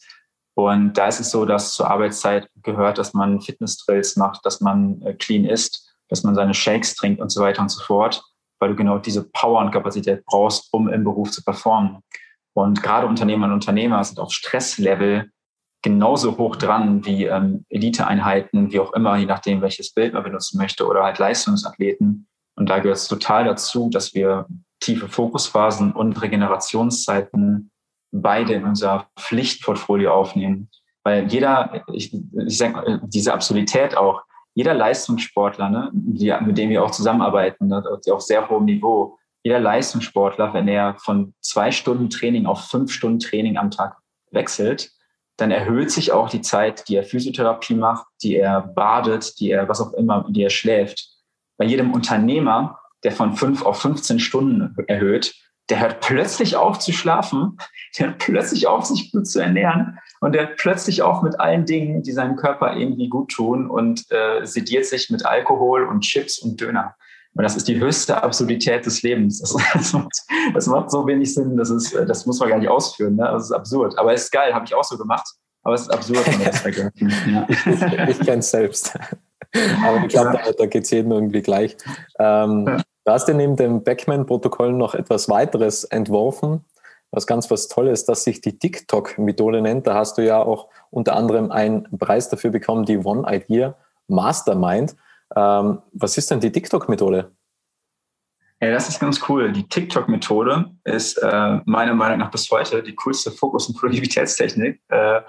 Und 0.55 0.93
da 0.93 1.07
ist 1.07 1.19
es 1.19 1.31
so, 1.31 1.43
dass 1.43 1.73
zur 1.73 1.89
Arbeitszeit 1.89 2.49
gehört, 2.63 2.97
dass 2.97 3.13
man 3.13 3.41
Fitness-Drills 3.41 4.15
macht, 4.15 4.45
dass 4.45 4.61
man 4.61 5.01
äh, 5.01 5.13
clean 5.13 5.43
isst, 5.43 5.93
dass 6.07 6.23
man 6.23 6.35
seine 6.35 6.53
Shakes 6.53 6.95
trinkt 6.95 7.19
und 7.19 7.29
so 7.29 7.41
weiter 7.41 7.61
und 7.61 7.69
so 7.69 7.83
fort, 7.83 8.23
weil 8.59 8.69
du 8.69 8.75
genau 8.75 8.97
diese 8.97 9.23
Power 9.31 9.59
und 9.59 9.71
Kapazität 9.71 10.23
brauchst, 10.25 10.71
um 10.71 10.87
im 10.87 11.03
Beruf 11.03 11.31
zu 11.31 11.43
performen. 11.43 11.99
Und 12.53 12.81
gerade 12.81 13.05
Unternehmer 13.07 13.47
und 13.47 13.53
Unternehmer 13.53 14.01
sind 14.05 14.17
auf 14.17 14.31
Stresslevel 14.31 15.29
genauso 15.85 16.35
hoch 16.39 16.55
dran 16.55 17.05
wie 17.05 17.25
ähm, 17.25 17.63
Eliteeinheiten, 17.69 18.71
wie 18.71 18.79
auch 18.79 18.93
immer, 18.93 19.17
je 19.17 19.27
nachdem, 19.27 19.61
welches 19.61 19.93
Bild 19.93 20.15
man 20.15 20.23
benutzen 20.23 20.57
möchte, 20.57 20.87
oder 20.87 21.03
halt 21.03 21.19
Leistungsathleten. 21.19 22.27
Und 22.55 22.69
da 22.69 22.79
gehört 22.79 22.97
es 22.97 23.07
total 23.07 23.45
dazu, 23.45 23.91
dass 23.91 24.15
wir 24.15 24.47
tiefe 24.79 25.07
Fokusphasen 25.07 25.91
und 25.91 26.19
Regenerationszeiten 26.19 27.69
beide 28.11 28.53
in 28.53 28.63
unser 28.63 29.05
Pflichtportfolio 29.19 30.11
aufnehmen. 30.11 30.69
Weil 31.03 31.27
jeder, 31.31 31.83
ich, 31.93 32.11
ich 32.13 32.57
sage, 32.57 32.99
diese 33.05 33.33
Absurdität 33.33 33.95
auch, 33.95 34.23
jeder 34.55 34.73
Leistungssportler, 34.73 35.69
ne, 35.69 35.91
die, 35.93 36.33
mit 36.41 36.57
dem 36.57 36.71
wir 36.71 36.83
auch 36.83 36.91
zusammenarbeiten, 36.91 37.67
ne, 37.67 37.83
auf 38.09 38.21
sehr 38.23 38.49
hohem 38.49 38.65
Niveau, 38.65 39.19
jeder 39.43 39.59
Leistungssportler, 39.59 40.51
wenn 40.55 40.67
er 40.67 40.95
von 40.97 41.35
zwei 41.41 41.69
Stunden 41.69 42.09
Training 42.09 42.47
auf 42.47 42.69
fünf 42.69 42.91
Stunden 42.91 43.19
Training 43.19 43.57
am 43.57 43.69
Tag 43.69 43.97
wechselt, 44.31 44.94
dann 45.37 45.51
erhöht 45.51 45.91
sich 45.91 46.11
auch 46.11 46.29
die 46.29 46.41
Zeit, 46.41 46.87
die 46.87 46.95
er 46.95 47.03
Physiotherapie 47.03 47.75
macht, 47.75 48.07
die 48.23 48.35
er 48.35 48.61
badet, 48.61 49.39
die 49.39 49.51
er 49.51 49.67
was 49.67 49.81
auch 49.81 49.93
immer, 49.93 50.25
die 50.29 50.43
er 50.43 50.49
schläft. 50.49 51.09
Bei 51.57 51.65
jedem 51.65 51.93
Unternehmer, 51.93 52.79
der 53.03 53.11
von 53.11 53.35
fünf 53.35 53.63
auf 53.63 53.81
15 53.81 54.19
Stunden 54.19 54.75
erhöht, 54.87 55.33
der 55.69 55.79
hört 55.79 56.01
plötzlich 56.01 56.55
auf 56.55 56.79
zu 56.79 56.93
schlafen, 56.93 57.57
der 57.97 58.07
hört 58.07 58.19
plötzlich 58.19 58.67
auf, 58.67 58.85
sich 58.85 59.11
gut 59.11 59.27
zu 59.27 59.39
ernähren 59.39 59.99
und 60.21 60.33
der 60.33 60.47
hört 60.47 60.57
plötzlich 60.57 61.01
auf 61.01 61.21
mit 61.21 61.39
allen 61.39 61.65
Dingen, 61.65 62.03
die 62.03 62.11
seinem 62.11 62.35
Körper 62.35 62.75
irgendwie 62.75 63.09
gut 63.09 63.31
tun 63.31 63.69
und 63.69 64.09
äh, 64.11 64.45
sediert 64.45 64.85
sich 64.85 65.09
mit 65.09 65.25
Alkohol 65.25 65.85
und 65.85 66.01
Chips 66.01 66.39
und 66.39 66.59
Döner. 66.61 66.95
Und 67.35 67.43
das 67.43 67.57
ist 67.57 67.67
die 67.67 67.79
höchste 67.79 68.23
Absurdität 68.23 68.85
des 68.85 69.01
Lebens. 69.01 69.39
Das, 69.41 69.55
das, 69.73 69.93
macht, 69.93 70.11
das 70.53 70.67
macht, 70.67 70.89
so 70.89 71.05
wenig 71.05 71.33
Sinn, 71.33 71.57
das, 71.57 71.69
ist, 71.69 71.93
das 71.93 72.25
muss 72.25 72.39
man 72.39 72.49
gar 72.49 72.59
nicht 72.59 72.69
ausführen. 72.69 73.15
Ne? 73.15 73.23
Das 73.23 73.43
ist 73.43 73.51
absurd. 73.51 73.97
Aber 73.97 74.13
es 74.13 74.23
ist 74.23 74.31
geil, 74.31 74.53
habe 74.53 74.65
ich 74.65 74.73
auch 74.73 74.83
so 74.83 74.97
gemacht. 74.97 75.27
Aber 75.63 75.75
es 75.75 75.81
ist 75.81 75.89
absurd, 75.89 76.25
wenn 76.27 76.37
man 76.37 76.45
das 76.45 76.59
vergleicht. 76.59 76.95
Ja. 77.27 77.47
Ich, 78.09 78.19
ich 78.19 78.25
kenne 78.25 78.39
es 78.39 78.51
selbst. 78.51 78.97
Aber 79.85 79.97
ich 79.97 80.09
glaube, 80.09 80.35
ja. 80.35 80.43
da, 80.45 80.51
da 80.51 80.65
geht 80.65 80.83
es 80.83 80.91
jedem 80.91 81.11
irgendwie 81.11 81.41
gleich. 81.41 81.75
Ähm, 82.19 82.65
ja. 82.67 82.77
Du 83.03 83.11
hast 83.11 83.27
ja 83.27 83.33
neben 83.33 83.55
dem 83.55 83.83
Beckman-Protokoll 83.83 84.73
noch 84.73 84.95
etwas 84.95 85.29
weiteres 85.29 85.83
entworfen, 85.83 86.63
was 87.11 87.27
ganz 87.27 87.51
was 87.51 87.67
Tolles, 87.67 88.05
das 88.05 88.23
sich 88.23 88.41
die 88.41 88.57
TikTok-Methode 88.57 89.61
nennt. 89.61 89.87
Da 89.87 89.95
hast 89.95 90.17
du 90.17 90.25
ja 90.25 90.41
auch 90.41 90.69
unter 90.89 91.15
anderem 91.15 91.51
einen 91.51 91.87
Preis 91.97 92.29
dafür 92.29 92.51
bekommen, 92.51 92.85
die 92.85 92.97
One 92.97 93.23
Idea 93.27 93.75
Mastermind. 94.07 94.95
Ähm, 95.35 95.81
was 95.93 96.17
ist 96.17 96.29
denn 96.31 96.39
die 96.39 96.51
TikTok-Methode? 96.51 97.31
Ja, 98.61 98.71
das 98.71 98.87
ist 98.87 98.99
ganz 98.99 99.21
cool. 99.27 99.51
Die 99.51 99.67
TikTok-Methode 99.67 100.71
ist 100.85 101.17
äh, 101.17 101.59
meiner 101.65 101.93
Meinung 101.93 102.19
nach 102.19 102.31
bis 102.31 102.49
heute 102.51 102.81
die 102.81 102.95
coolste 102.95 103.31
Fokus- 103.31 103.67
und 103.67 103.77
Produktivitätstechnik, 103.77 104.81
äh, 104.89 105.21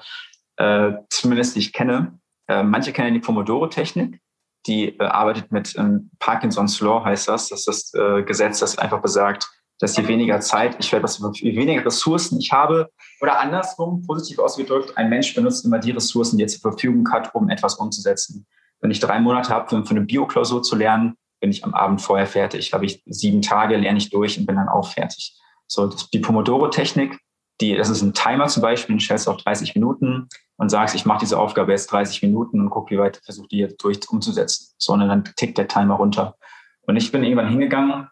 äh, 0.57 0.93
zumindest 1.11 1.57
die 1.57 1.61
ich 1.61 1.73
kenne. 1.73 2.19
Äh, 2.49 2.63
manche 2.63 2.93
kennen 2.93 3.15
die 3.15 3.21
Pomodoro-Technik, 3.21 4.21
die 4.67 4.99
äh, 4.99 5.05
arbeitet 5.05 5.51
mit 5.51 5.75
ähm, 5.77 6.11
Parkinson's 6.19 6.81
Law, 6.81 7.05
heißt 7.05 7.29
das. 7.29 7.49
Das 7.49 7.67
ist 7.67 7.95
das 7.95 8.01
äh, 8.01 8.23
Gesetz, 8.23 8.61
das 8.61 8.79
einfach 8.79 9.03
besagt, 9.03 9.49
dass 9.81 9.97
je 9.97 10.07
weniger 10.07 10.41
Zeit 10.41 10.77
ich 10.79 10.91
werde, 10.93 11.07
je 11.35 11.57
weniger 11.57 11.85
Ressourcen 11.85 12.39
ich 12.39 12.53
habe, 12.53 12.91
oder 13.21 13.41
andersrum, 13.41 14.03
positiv 14.07 14.39
ausgedrückt, 14.39 14.97
ein 14.97 15.09
Mensch 15.09 15.35
benutzt 15.35 15.65
immer 15.65 15.79
die 15.79 15.91
Ressourcen, 15.91 16.39
die 16.39 16.45
er 16.45 16.49
zur 16.49 16.61
Verfügung 16.61 17.11
hat, 17.11 17.35
um 17.35 17.51
etwas 17.51 17.75
umzusetzen. 17.75 18.47
Wenn 18.81 18.91
ich 18.91 19.01
drei 19.01 19.21
Monate 19.21 19.51
habe, 19.51 19.85
für, 19.85 19.91
eine 19.91 20.03
Bioklausur 20.03 20.63
zu 20.63 20.77
lernen, 20.77 21.17
bin 21.41 21.51
ich 21.51 21.65
am 21.65 21.75
Abend 21.75 22.01
vorher 22.01 22.27
fertig. 22.27 22.73
Habe 22.73 22.87
ich 22.87 23.03
sieben 23.07 23.43
Tage, 23.43 23.77
lerne 23.77 23.99
ich 23.99 24.11
durch 24.11 24.39
und 24.39 24.47
bin 24.47 24.57
dann 24.57 24.69
auch 24.69 24.89
fertig. 24.89 25.39
So, 25.67 25.89
die 26.13 26.19
Pomodoro-Technik, 26.19 27.19
die, 27.61 27.75
das 27.75 27.89
ist 27.89 28.03
ein 28.03 28.15
Timer 28.15 28.47
zum 28.49 28.63
Beispiel, 28.63 28.97
du 28.97 29.03
stellst 29.03 29.29
auf 29.29 29.39
30 29.39 29.75
Minuten 29.75 30.29
und 30.57 30.69
sagst, 30.69 30.95
ich 30.95 31.07
mache 31.07 31.21
diese 31.21 31.39
Aufgabe 31.39 31.73
jetzt 31.73 31.91
30 31.91 32.23
Minuten 32.23 32.61
und 32.61 32.71
gucke, 32.71 32.95
wie 32.95 32.99
weit 32.99 33.21
versuche 33.25 33.49
die 33.49 33.59
jetzt 33.59 33.83
durch 33.83 34.01
umzusetzen. 34.09 34.75
So, 34.79 34.93
und 34.93 35.01
dann 35.01 35.25
tickt 35.37 35.59
der 35.59 35.69
Timer 35.69 35.95
runter. 35.95 36.37
Und 36.83 36.97
ich 36.97 37.11
bin 37.13 37.25
irgendwann 37.25 37.49
hingegangen 37.49 38.09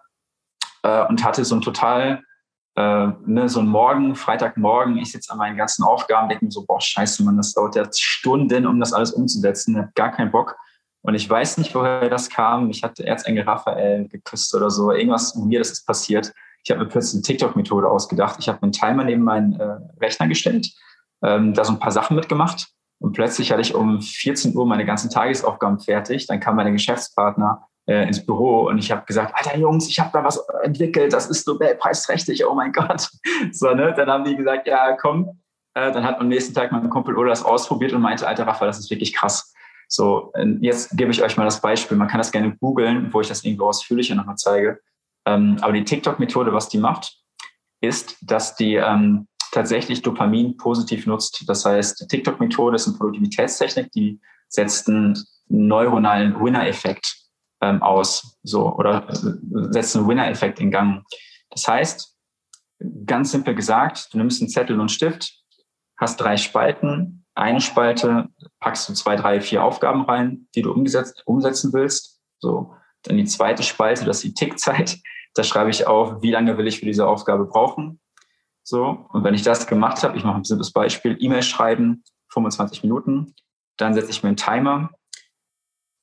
äh, 0.83 1.07
und 1.07 1.25
hatte 1.25 1.45
so 1.45 1.55
ein 1.55 1.61
total 1.61 2.23
äh, 2.77 3.09
ne, 3.27 3.49
so 3.49 3.61
ein 3.61 3.69
Morgen, 3.69 4.15
Freitagmorgen, 4.15 4.97
ich 4.97 5.13
sitze 5.13 5.33
an 5.33 5.39
meinen 5.39 5.57
ganzen 5.57 5.85
Aufgaben, 5.85 6.29
denke 6.29 6.45
mir 6.45 6.51
so, 6.51 6.65
boah, 6.67 6.81
scheiße, 6.81 7.23
man, 7.23 7.37
das 7.37 7.53
dauert 7.55 7.77
ja 7.77 7.85
Stunden, 7.93 8.67
um 8.67 8.81
das 8.81 8.93
alles 8.93 9.13
umzusetzen, 9.13 9.77
habe 9.77 9.91
gar 9.95 10.11
keinen 10.11 10.31
Bock. 10.31 10.57
Und 11.03 11.15
ich 11.15 11.29
weiß 11.29 11.59
nicht, 11.59 11.75
woher 11.75 12.09
das 12.09 12.31
kam. 12.31 12.71
Ich 12.71 12.83
hatte 12.83 13.07
Erzengel 13.07 13.45
Raphael 13.45 14.09
geküsst 14.09 14.55
oder 14.55 14.71
so. 14.71 14.91
Irgendwas 14.91 15.35
mir 15.35 15.59
das 15.59 15.71
ist 15.71 15.87
passiert. 15.87 16.33
Ich 16.65 16.71
habe 16.71 16.81
mir 16.81 16.89
plötzlich 16.89 17.17
eine 17.17 17.23
TikTok-Methode 17.23 17.89
ausgedacht. 17.89 18.37
Ich 18.39 18.49
habe 18.49 18.63
einen 18.63 18.73
Timer 18.73 19.05
neben 19.05 19.23
meinen 19.23 19.53
äh, 19.61 19.77
Rechner 20.01 20.29
gestellt, 20.29 20.73
ähm, 21.23 21.53
da 21.53 21.63
so 21.65 21.73
ein 21.73 21.79
paar 21.79 21.93
Sachen 21.93 22.17
mitgemacht. 22.17 22.69
Und 23.01 23.13
plötzlich 23.13 23.53
hatte 23.53 23.61
ich 23.61 23.75
um 23.75 24.01
14 24.01 24.57
Uhr 24.57 24.67
meine 24.67 24.87
ganzen 24.87 25.11
Tagesaufgaben 25.11 25.79
fertig. 25.79 26.27
Dann 26.27 26.41
kam 26.41 26.57
mein 26.57 26.73
Geschäftspartner 26.73 27.69
äh, 27.87 28.07
ins 28.07 28.25
Büro 28.25 28.69
und 28.69 28.79
ich 28.79 28.91
habe 28.91 29.05
gesagt, 29.05 29.35
Alter 29.35 29.59
Jungs, 29.59 29.89
ich 29.89 29.99
habe 29.99 30.11
da 30.13 30.25
was 30.25 30.39
entwickelt, 30.63 31.13
das 31.13 31.29
ist 31.29 31.47
Nobelpreisträchtig, 31.47 32.45
oh 32.47 32.55
mein 32.55 32.73
Gott. 32.73 33.09
So, 33.53 33.75
ne? 33.75 33.93
Dann 33.95 34.09
haben 34.09 34.25
die 34.25 34.37
gesagt, 34.37 34.67
ja, 34.67 34.93
komm. 34.97 35.41
Äh, 35.75 35.93
dann 35.93 36.05
hat 36.05 36.21
am 36.21 36.29
nächsten 36.29 36.55
Tag 36.55 36.73
mein 36.73 36.89
Kumpel 36.89 37.17
Ola 37.17 37.31
das 37.31 37.45
ausprobiert 37.45 37.93
und 37.93 38.03
meinte, 38.03 38.27
Alter 38.27 38.47
Rafa, 38.47 38.67
das 38.67 38.79
ist 38.79 38.91
wirklich 38.91 39.15
krass. 39.15 39.53
So, 39.87 40.33
jetzt 40.61 40.97
gebe 40.97 41.11
ich 41.11 41.23
euch 41.23 41.37
mal 41.37 41.45
das 41.45 41.61
Beispiel. 41.61 41.97
Man 41.97 42.09
kann 42.09 42.19
das 42.19 42.33
gerne 42.33 42.57
googeln, 42.57 43.13
wo 43.13 43.21
ich 43.21 43.29
das 43.29 43.45
irgendwo 43.45 43.67
ausführlicher 43.67 44.15
nochmal 44.15 44.37
zeige. 44.37 44.81
Ähm, 45.27 45.59
aber 45.61 45.73
die 45.73 45.85
TikTok-Methode, 45.85 46.53
was 46.53 46.69
die 46.69 46.79
macht, 46.79 47.19
ist, 47.81 48.17
dass 48.23 48.57
die 48.57 48.77
ähm, 48.77 49.29
tatsächlich 49.53 50.03
Dopamin 50.03 50.57
positiv 50.57 51.07
nutzt. 51.07 51.45
Das 51.47 51.65
heißt, 51.65 52.01
die 52.01 52.07
TikTok-Methode 52.09 52.77
ist 52.77 52.89
eine 52.89 52.97
Produktivitätstechnik, 52.97 53.93
die 53.93 54.21
setzt 54.49 54.89
einen 54.89 55.23
neuronalen 55.49 56.43
Winner-Effekt 56.43 57.24
ähm, 57.65 57.83
aus, 57.83 58.39
so 58.43 58.75
oder 58.75 59.07
setzt 59.71 59.97
einen 59.97 60.09
Winner-Effekt 60.09 60.61
in 60.61 60.71
Gang. 60.71 61.05
Das 61.51 61.67
heißt, 61.67 62.17
ganz 63.07 63.31
simpel 63.31 63.55
gesagt, 63.55 64.13
du 64.13 64.19
nimmst 64.19 64.41
einen 64.41 64.51
Zettel 64.51 64.81
und 64.81 64.91
Stift, 64.91 65.33
hast 65.97 66.21
drei 66.21 66.37
Spalten. 66.37 67.25
Eine 67.35 67.61
Spalte 67.61 68.29
packst 68.61 68.89
du 68.89 68.93
zwei, 68.93 69.17
drei, 69.17 69.41
vier 69.41 69.65
Aufgaben 69.65 70.03
rein, 70.03 70.47
die 70.55 70.63
du 70.63 70.73
umgesetzt, 70.73 71.23
umsetzen 71.27 71.73
willst. 71.73 72.21
So. 72.39 72.75
Dann 73.03 73.17
die 73.17 73.25
zweite 73.25 73.63
Spalte, 73.63 74.05
das 74.05 74.19
ist 74.19 74.25
die 74.25 74.35
Tickzeit. 74.35 74.99
Da 75.35 75.43
schreibe 75.43 75.71
ich 75.71 75.87
auf, 75.87 76.23
wie 76.23 76.31
lange 76.31 76.57
will 76.59 76.69
ich 76.69 76.79
für 76.79 76.87
diese 76.87 77.09
Aufgabe 77.09 77.47
brauchen. 77.47 78.01
So. 78.63 79.07
Und 79.13 79.25
wenn 79.25 79.35
ich 79.35 79.43
das 79.43 79.67
gemacht 79.67 80.03
habe, 80.03 80.17
ich 80.17 80.25
mache 80.25 80.37
ein 80.37 80.45
simples 80.45 80.73
Beispiel, 80.73 81.17
E-Mail 81.19 81.43
schreiben, 81.43 82.05
25 82.33 82.83
Minuten. 82.83 83.35
Dann 83.77 83.95
setze 83.95 84.11
ich 84.11 84.23
mir 84.23 84.29
einen 84.29 84.37
Timer. 84.37 84.91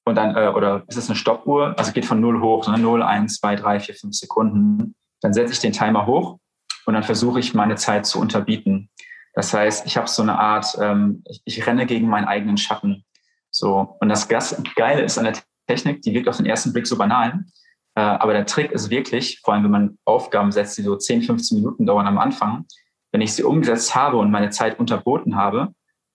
Und 0.03 0.15
dann, 0.15 0.35
äh, 0.35 0.47
oder 0.47 0.83
ist 0.87 0.97
es 0.97 1.09
eine 1.09 1.15
Stoppuhr? 1.15 1.75
Also 1.77 1.91
geht 1.91 2.05
von 2.05 2.19
0 2.19 2.41
hoch, 2.41 2.67
ne? 2.67 2.77
0, 2.77 3.03
1, 3.03 3.39
2, 3.39 3.55
3, 3.55 3.79
4, 3.79 3.95
5 3.95 4.15
Sekunden. 4.15 4.95
Dann 5.21 5.33
setze 5.33 5.53
ich 5.53 5.59
den 5.59 5.73
Timer 5.73 6.07
hoch 6.07 6.39
und 6.85 6.93
dann 6.93 7.03
versuche 7.03 7.39
ich 7.39 7.53
meine 7.53 7.75
Zeit 7.75 8.05
zu 8.05 8.19
unterbieten. 8.19 8.89
Das 9.33 9.53
heißt, 9.53 9.85
ich 9.85 9.97
habe 9.97 10.07
so 10.07 10.23
eine 10.23 10.39
Art, 10.39 10.77
ähm, 10.79 11.23
ich, 11.29 11.41
ich, 11.45 11.67
renne 11.67 11.85
gegen 11.85 12.07
meinen 12.07 12.27
eigenen 12.27 12.57
Schatten. 12.57 13.05
So 13.49 13.95
und 13.99 14.09
das 14.09 14.27
Geile 14.27 15.01
ist 15.01 15.17
an 15.17 15.25
der 15.25 15.37
Technik, 15.67 16.01
die 16.01 16.13
wirkt 16.13 16.27
auf 16.27 16.37
den 16.37 16.45
ersten 16.45 16.73
Blick 16.73 16.87
so 16.87 16.97
banal, 16.97 17.45
äh, 17.95 18.01
aber 18.01 18.33
der 18.33 18.45
Trick 18.45 18.71
ist 18.71 18.89
wirklich, 18.89 19.39
vor 19.41 19.53
allem 19.53 19.63
wenn 19.63 19.71
man 19.71 19.97
Aufgaben 20.05 20.51
setzt, 20.51 20.77
die 20.77 20.81
so 20.81 20.95
10, 20.95 21.23
15 21.23 21.57
Minuten 21.57 21.85
dauern 21.85 22.07
am 22.07 22.17
Anfang, 22.17 22.65
wenn 23.11 23.21
ich 23.21 23.33
sie 23.33 23.43
umgesetzt 23.43 23.95
habe 23.95 24.17
und 24.17 24.31
meine 24.31 24.49
Zeit 24.49 24.79
unterboten 24.79 25.35
habe, 25.35 25.73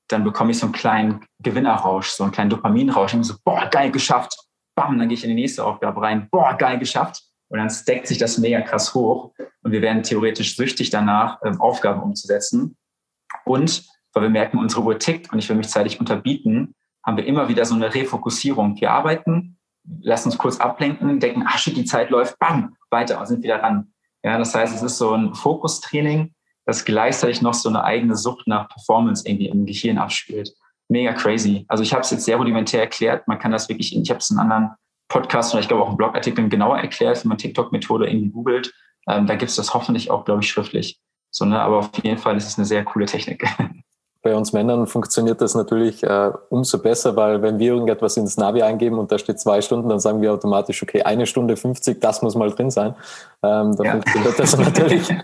dann 0.09 0.24
bekomme 0.24 0.52
ich 0.52 0.59
so 0.59 0.66
einen 0.66 0.72
kleinen 0.72 1.26
Gewinnerrausch, 1.42 2.09
so 2.09 2.24
einen 2.24 2.32
kleinen 2.32 2.50
Dopaminrausch. 2.50 3.14
Und 3.14 3.24
so, 3.24 3.34
boah, 3.44 3.66
geil 3.66 3.90
geschafft. 3.90 4.34
Bam, 4.76 4.98
dann 4.98 5.09
gehe 5.09 5.16
ich 5.16 5.24
in 5.24 5.30
die 5.30 5.34
nächste 5.34 5.64
Aufgabe 5.64 6.02
rein. 6.02 6.28
Boah, 6.30 6.54
geil 6.54 6.78
geschafft. 6.78 7.22
Und 7.48 7.59
dann 7.59 7.70
stackt 7.70 8.07
sich 8.07 8.18
das 8.18 8.38
mega 8.38 8.61
krass 8.61 8.94
hoch. 8.94 9.32
Und 9.62 9.72
wir 9.72 9.82
werden 9.82 10.02
theoretisch 10.02 10.57
süchtig 10.57 10.90
danach, 10.90 11.40
ähm, 11.44 11.61
Aufgaben 11.61 12.02
umzusetzen. 12.02 12.76
Und 13.44 13.84
weil 14.12 14.24
wir 14.24 14.30
merken, 14.30 14.59
unsere 14.59 14.82
Uhr 14.82 14.98
tickt 14.98 15.32
und 15.32 15.38
ich 15.38 15.48
will 15.48 15.57
mich 15.57 15.68
zeitlich 15.68 16.00
unterbieten, 16.00 16.74
haben 17.04 17.16
wir 17.16 17.26
immer 17.26 17.48
wieder 17.48 17.64
so 17.64 17.74
eine 17.74 17.94
Refokussierung. 17.94 18.80
Wir 18.80 18.90
arbeiten, 18.90 19.59
lassen 20.00 20.28
uns 20.28 20.38
kurz 20.38 20.59
ablenken, 20.59 21.20
denken, 21.20 21.44
ah 21.46 21.59
shit, 21.59 21.76
die 21.76 21.84
Zeit 21.84 22.11
läuft, 22.11 22.38
bam, 22.38 22.76
weiter 22.90 23.20
und 23.20 23.26
sind 23.26 23.42
wieder 23.42 23.62
ran. 23.62 23.92
Ja, 24.24 24.38
das 24.38 24.54
heißt, 24.54 24.74
es 24.74 24.82
ist 24.82 24.98
so 24.98 25.14
ein 25.14 25.34
Fokustraining, 25.34 26.34
das 26.66 26.84
gleichzeitig 26.84 27.40
noch 27.40 27.54
so 27.54 27.68
eine 27.68 27.84
eigene 27.84 28.16
Sucht 28.16 28.46
nach 28.46 28.68
Performance 28.68 29.26
irgendwie 29.26 29.48
im 29.48 29.64
Gehirn 29.64 29.98
abspielt. 29.98 30.52
Mega 30.88 31.12
crazy. 31.12 31.64
Also 31.68 31.82
ich 31.82 31.92
habe 31.92 32.02
es 32.02 32.10
jetzt 32.10 32.24
sehr 32.24 32.36
rudimentär 32.36 32.80
erklärt. 32.80 33.26
Man 33.26 33.38
kann 33.38 33.52
das 33.52 33.68
wirklich, 33.68 33.96
ich 33.96 34.10
habe 34.10 34.18
es 34.18 34.30
in 34.30 34.38
anderen 34.38 34.70
Podcasts 35.08 35.54
oder 35.54 35.60
ich 35.60 35.68
glaube 35.68 35.84
auch 35.84 35.90
in 35.90 35.96
Blogartikeln 35.96 36.50
genauer 36.50 36.78
erklärt, 36.78 37.22
wenn 37.24 37.28
man 37.28 37.38
TikTok-Methode 37.38 38.08
irgendwie 38.08 38.30
googelt. 38.30 38.74
Ähm, 39.08 39.26
da 39.26 39.36
gibt 39.36 39.50
es 39.50 39.56
das 39.56 39.72
hoffentlich 39.72 40.10
auch, 40.10 40.24
glaube 40.24 40.42
ich, 40.42 40.50
schriftlich. 40.50 41.00
So, 41.30 41.44
ne? 41.44 41.60
Aber 41.60 41.78
auf 41.78 41.90
jeden 42.02 42.18
Fall 42.18 42.36
ist 42.36 42.48
es 42.48 42.58
eine 42.58 42.64
sehr 42.64 42.84
coole 42.84 43.06
Technik. 43.06 43.44
Bei 44.26 44.34
uns 44.34 44.52
Männern 44.52 44.88
funktioniert 44.88 45.40
das 45.40 45.54
natürlich 45.54 46.02
äh, 46.02 46.32
umso 46.48 46.78
besser, 46.78 47.14
weil 47.14 47.42
wenn 47.42 47.60
wir 47.60 47.74
irgendetwas 47.74 48.16
ins 48.16 48.36
Navi 48.36 48.60
eingeben 48.60 48.98
und 48.98 49.12
da 49.12 49.18
steht 49.20 49.38
zwei 49.38 49.62
Stunden, 49.62 49.88
dann 49.88 50.00
sagen 50.00 50.20
wir 50.20 50.32
automatisch, 50.32 50.82
okay, 50.82 51.02
eine 51.02 51.26
Stunde 51.26 51.56
50, 51.56 52.00
das 52.00 52.22
muss 52.22 52.34
mal 52.34 52.50
drin 52.50 52.72
sein. 52.72 52.96
Ähm, 53.44 53.76
dann 53.76 53.86
ja. 53.86 53.92
funktioniert 53.92 54.36
das 54.36 54.58
natürlich 54.58 55.14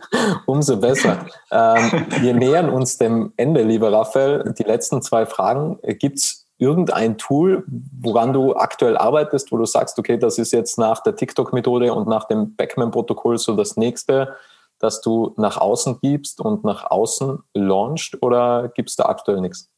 umso 0.46 0.76
besser. 0.76 1.26
Ähm, 1.50 2.06
wir 2.20 2.32
nähern 2.32 2.70
uns 2.70 2.96
dem 2.96 3.32
Ende, 3.36 3.64
lieber 3.64 3.92
Raphael. 3.92 4.54
Die 4.56 4.62
letzten 4.62 5.02
zwei 5.02 5.26
Fragen. 5.26 5.80
Gibt 5.98 6.18
es 6.18 6.46
irgendein 6.58 7.18
Tool, 7.18 7.64
woran 8.00 8.32
du 8.32 8.54
aktuell 8.54 8.96
arbeitest, 8.96 9.50
wo 9.50 9.56
du 9.56 9.66
sagst, 9.66 9.98
okay, 9.98 10.16
das 10.16 10.38
ist 10.38 10.52
jetzt 10.52 10.78
nach 10.78 11.02
der 11.02 11.16
TikTok-Methode 11.16 11.92
und 11.92 12.06
nach 12.06 12.28
dem 12.28 12.54
Backman-Protokoll 12.54 13.36
so 13.38 13.56
das 13.56 13.76
nächste, 13.76 14.36
das 14.82 15.00
du 15.00 15.32
nach 15.36 15.56
außen 15.56 16.00
gibst 16.02 16.40
und 16.40 16.64
nach 16.64 16.90
außen 16.90 17.38
launcht 17.54 18.20
oder 18.20 18.68
gibt 18.68 18.90
es 18.90 18.96
da 18.96 19.04
aktuell 19.04 19.40
nichts? 19.40 19.70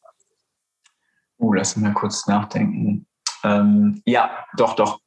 Uh, 1.38 1.52
lass 1.52 1.76
mich 1.76 1.84
mal 1.84 1.94
kurz 1.94 2.26
nachdenken. 2.26 3.06
Ähm, 3.42 4.02
ja, 4.06 4.30
doch, 4.56 4.74
doch. 4.74 5.00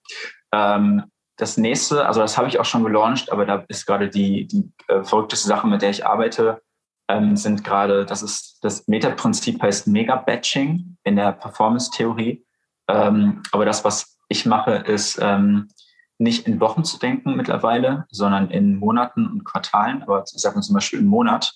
Ähm, 0.52 1.04
das 1.38 1.58
nächste, 1.58 2.06
also 2.06 2.22
das 2.22 2.38
habe 2.38 2.48
ich 2.48 2.60
auch 2.60 2.66
schon 2.66 2.84
gelauncht, 2.84 3.32
aber 3.32 3.46
da 3.46 3.66
ist 3.68 3.86
gerade 3.86 4.10
die, 4.10 4.48
die 4.48 4.72
äh, 4.88 5.04
verrückteste 5.04 5.48
Sache, 5.48 5.68
mit 5.68 5.82
der 5.82 5.90
ich 5.90 6.06
arbeite, 6.06 6.62
ähm, 7.08 7.36
sind 7.36 7.64
gerade, 7.64 8.06
das 8.06 8.22
ist 8.22 8.60
das 8.62 8.88
Meta-Prinzip 8.88 9.62
heißt 9.62 9.88
Mega-Batching 9.88 10.98
in 11.04 11.16
der 11.16 11.32
Performance-Theorie. 11.32 12.46
Ähm, 12.88 13.42
aber 13.52 13.66
das, 13.66 13.84
was 13.84 14.18
ich 14.30 14.46
mache, 14.46 14.76
ist 14.76 15.20
ähm, 15.22 15.70
nicht 16.20 16.48
in 16.48 16.60
Wochen 16.60 16.84
zu 16.84 16.98
denken 16.98 17.36
mittlerweile, 17.36 18.06
sondern 18.10 18.50
in 18.50 18.76
Monaten 18.76 19.28
und 19.28 19.44
Quartalen, 19.44 20.02
aber 20.02 20.24
ich 20.24 20.42
sage 20.42 20.60
zum 20.62 20.74
Beispiel 20.74 21.00
im 21.00 21.06
Monat 21.06 21.54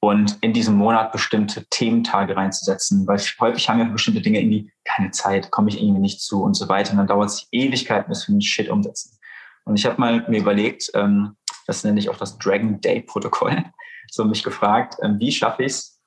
und 0.00 0.38
in 0.40 0.52
diesem 0.52 0.76
Monat 0.76 1.12
bestimmte 1.12 1.66
Thementage 1.70 2.36
reinzusetzen, 2.36 3.06
weil 3.06 3.18
häufig 3.40 3.68
haben 3.68 3.78
wir 3.78 3.86
bestimmte 3.86 4.20
Dinge 4.20 4.40
irgendwie 4.40 4.70
keine 4.84 5.10
Zeit, 5.10 5.50
komme 5.50 5.70
ich 5.70 5.82
irgendwie 5.82 6.00
nicht 6.00 6.20
zu 6.20 6.42
und 6.42 6.54
so 6.54 6.68
weiter 6.68 6.92
und 6.92 6.98
dann 6.98 7.06
dauert 7.06 7.30
es 7.30 7.48
Ewigkeiten, 7.50 8.08
bis 8.08 8.28
wir 8.28 8.34
den 8.34 8.42
Shit 8.42 8.68
umsetzen. 8.68 9.18
Und 9.64 9.78
ich 9.78 9.86
habe 9.86 10.00
mal 10.00 10.28
mir 10.28 10.40
überlegt, 10.40 10.90
ähm, 10.94 11.36
das 11.66 11.84
nenne 11.84 11.98
ich 11.98 12.10
auch 12.10 12.18
das 12.18 12.38
Dragon 12.38 12.80
Day 12.80 13.00
Protokoll, 13.00 13.64
so 14.10 14.24
mich 14.24 14.44
gefragt, 14.44 14.96
ähm, 15.02 15.18
wie 15.18 15.32
schaffe 15.32 15.64
ich 15.64 15.72
es, 15.72 16.00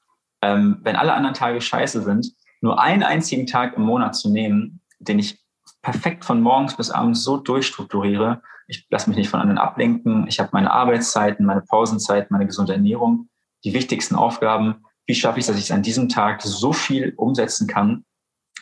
ähm, 0.43 0.79
wenn 0.83 0.95
alle 0.95 1.13
anderen 1.13 1.33
Tage 1.33 1.59
scheiße 1.59 2.03
sind, 2.03 2.31
nur 2.61 2.79
einen 2.79 3.03
einzigen 3.03 3.47
Tag 3.47 3.75
im 3.75 3.83
Monat 3.83 4.15
zu 4.15 4.29
nehmen, 4.29 4.81
den 4.99 5.19
ich 5.19 5.39
perfekt 5.81 6.25
von 6.25 6.41
morgens 6.41 6.75
bis 6.75 6.91
abends 6.91 7.23
so 7.23 7.37
durchstrukturiere. 7.37 8.41
Ich 8.67 8.87
lasse 8.89 9.09
mich 9.09 9.17
nicht 9.17 9.29
von 9.29 9.39
anderen 9.39 9.57
ablenken. 9.57 10.27
Ich 10.27 10.39
habe 10.39 10.49
meine 10.51 10.71
Arbeitszeiten, 10.71 11.45
meine 11.45 11.61
Pausenzeiten, 11.61 12.27
meine 12.31 12.45
gesunde 12.45 12.73
Ernährung, 12.73 13.29
die 13.63 13.73
wichtigsten 13.73 14.15
Aufgaben. 14.15 14.83
Wie 15.05 15.15
schaffe 15.15 15.39
ich 15.39 15.43
es, 15.43 15.47
dass 15.47 15.63
ich 15.63 15.71
an 15.71 15.83
diesem 15.83 16.09
Tag 16.09 16.41
so 16.41 16.73
viel 16.73 17.13
umsetzen 17.15 17.67
kann, 17.67 18.03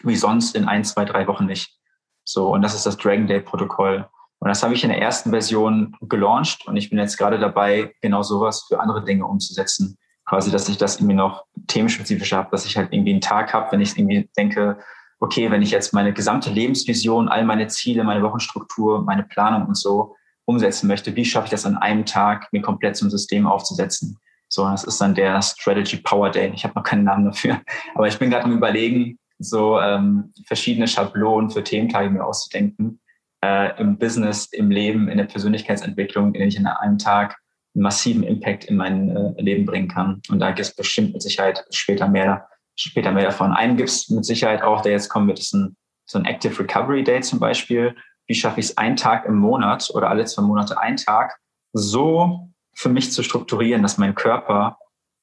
wie 0.03 0.15
sonst 0.15 0.55
in 0.55 0.67
ein, 0.67 0.83
zwei, 0.83 1.05
drei 1.05 1.27
Wochen 1.27 1.45
nicht? 1.45 1.75
So, 2.23 2.53
und 2.53 2.61
das 2.61 2.75
ist 2.75 2.85
das 2.85 2.97
Dragon 2.97 3.27
Day 3.27 3.39
Protokoll. 3.39 4.07
Und 4.39 4.49
das 4.49 4.61
habe 4.61 4.73
ich 4.73 4.83
in 4.83 4.89
der 4.89 5.01
ersten 5.01 5.31
Version 5.31 5.95
gelauncht 6.01 6.67
und 6.67 6.77
ich 6.77 6.89
bin 6.89 6.99
jetzt 6.99 7.17
gerade 7.17 7.39
dabei, 7.39 7.95
genau 8.01 8.21
sowas 8.21 8.65
für 8.67 8.79
andere 8.79 9.03
Dinge 9.03 9.25
umzusetzen. 9.25 9.97
Quasi, 10.25 10.51
dass 10.51 10.69
ich 10.69 10.77
das 10.77 10.97
irgendwie 10.97 11.15
noch 11.15 11.45
themenspezifisch 11.67 12.33
habe, 12.33 12.49
dass 12.51 12.65
ich 12.65 12.77
halt 12.77 12.91
irgendwie 12.91 13.11
einen 13.11 13.21
Tag 13.21 13.53
habe, 13.53 13.71
wenn 13.71 13.81
ich 13.81 13.97
irgendwie 13.97 14.29
denke, 14.37 14.77
okay, 15.19 15.49
wenn 15.51 15.61
ich 15.61 15.71
jetzt 15.71 15.93
meine 15.93 16.13
gesamte 16.13 16.49
Lebensvision, 16.49 17.29
all 17.29 17.45
meine 17.45 17.67
Ziele, 17.67 18.03
meine 18.03 18.23
Wochenstruktur, 18.23 19.03
meine 19.03 19.23
Planung 19.23 19.67
und 19.67 19.77
so 19.77 20.15
umsetzen 20.45 20.87
möchte, 20.87 21.15
wie 21.15 21.25
schaffe 21.25 21.45
ich 21.45 21.51
das 21.51 21.65
an 21.65 21.77
einem 21.77 22.05
Tag, 22.05 22.47
mir 22.51 22.61
komplett 22.61 23.01
ein 23.01 23.09
System 23.09 23.47
aufzusetzen? 23.47 24.17
So, 24.47 24.63
das 24.63 24.83
ist 24.83 25.01
dann 25.01 25.15
der 25.15 25.41
Strategy 25.41 25.97
Power 25.97 26.29
Day. 26.29 26.51
Ich 26.53 26.63
habe 26.63 26.75
noch 26.75 26.83
keinen 26.83 27.03
Namen 27.03 27.25
dafür, 27.25 27.61
aber 27.95 28.07
ich 28.07 28.19
bin 28.19 28.29
gerade 28.29 28.45
am 28.45 28.53
Überlegen, 28.53 29.17
so 29.39 29.79
ähm, 29.79 30.31
verschiedene 30.45 30.87
Schablonen 30.87 31.49
für 31.49 31.63
Thementage 31.63 32.09
mir 32.09 32.23
auszudenken. 32.23 32.99
Äh, 33.43 33.79
Im 33.81 33.97
Business, 33.97 34.45
im 34.53 34.71
Leben, 34.71 35.09
in 35.09 35.17
der 35.17 35.25
Persönlichkeitsentwicklung, 35.25 36.27
in 36.27 36.33
denen 36.33 36.47
ich 36.47 36.57
in 36.57 36.67
einem 36.67 36.97
Tag 36.97 37.37
einen 37.75 37.83
massiven 37.83 38.23
Impact 38.23 38.65
in 38.65 38.77
mein 38.77 39.09
äh, 39.09 39.41
Leben 39.41 39.65
bringen 39.65 39.89
kann. 39.89 40.21
Und 40.29 40.39
da 40.39 40.47
gibt 40.47 40.61
es 40.61 40.75
bestimmt 40.75 41.13
mit 41.13 41.21
Sicherheit 41.21 41.65
später 41.71 42.07
mehr 42.07 42.47
später 42.75 43.11
mehr 43.11 43.25
davon. 43.25 43.51
Einen 43.51 43.77
gibt 43.77 43.89
es 43.89 44.09
mit 44.09 44.25
Sicherheit 44.25 44.61
auch, 44.61 44.81
der 44.81 44.93
jetzt 44.93 45.09
kommen 45.09 45.27
wird, 45.27 45.39
ist 45.39 45.53
ein, 45.53 45.75
so 46.05 46.19
ein 46.19 46.25
Active 46.25 46.59
Recovery 46.59 47.03
Day 47.03 47.21
zum 47.21 47.39
Beispiel. 47.39 47.95
Wie 48.27 48.35
schaffe 48.35 48.59
ich 48.59 48.67
es, 48.67 48.77
einen 48.77 48.95
Tag 48.95 49.25
im 49.25 49.35
Monat 49.35 49.89
oder 49.93 50.09
alle 50.09 50.25
zwei 50.25 50.41
Monate 50.41 50.79
einen 50.79 50.97
Tag 50.97 51.37
so 51.73 52.49
für 52.73 52.89
mich 52.89 53.11
zu 53.11 53.23
strukturieren, 53.23 53.81
dass 53.81 53.97
mein 53.97 54.15
Körper 54.15 54.77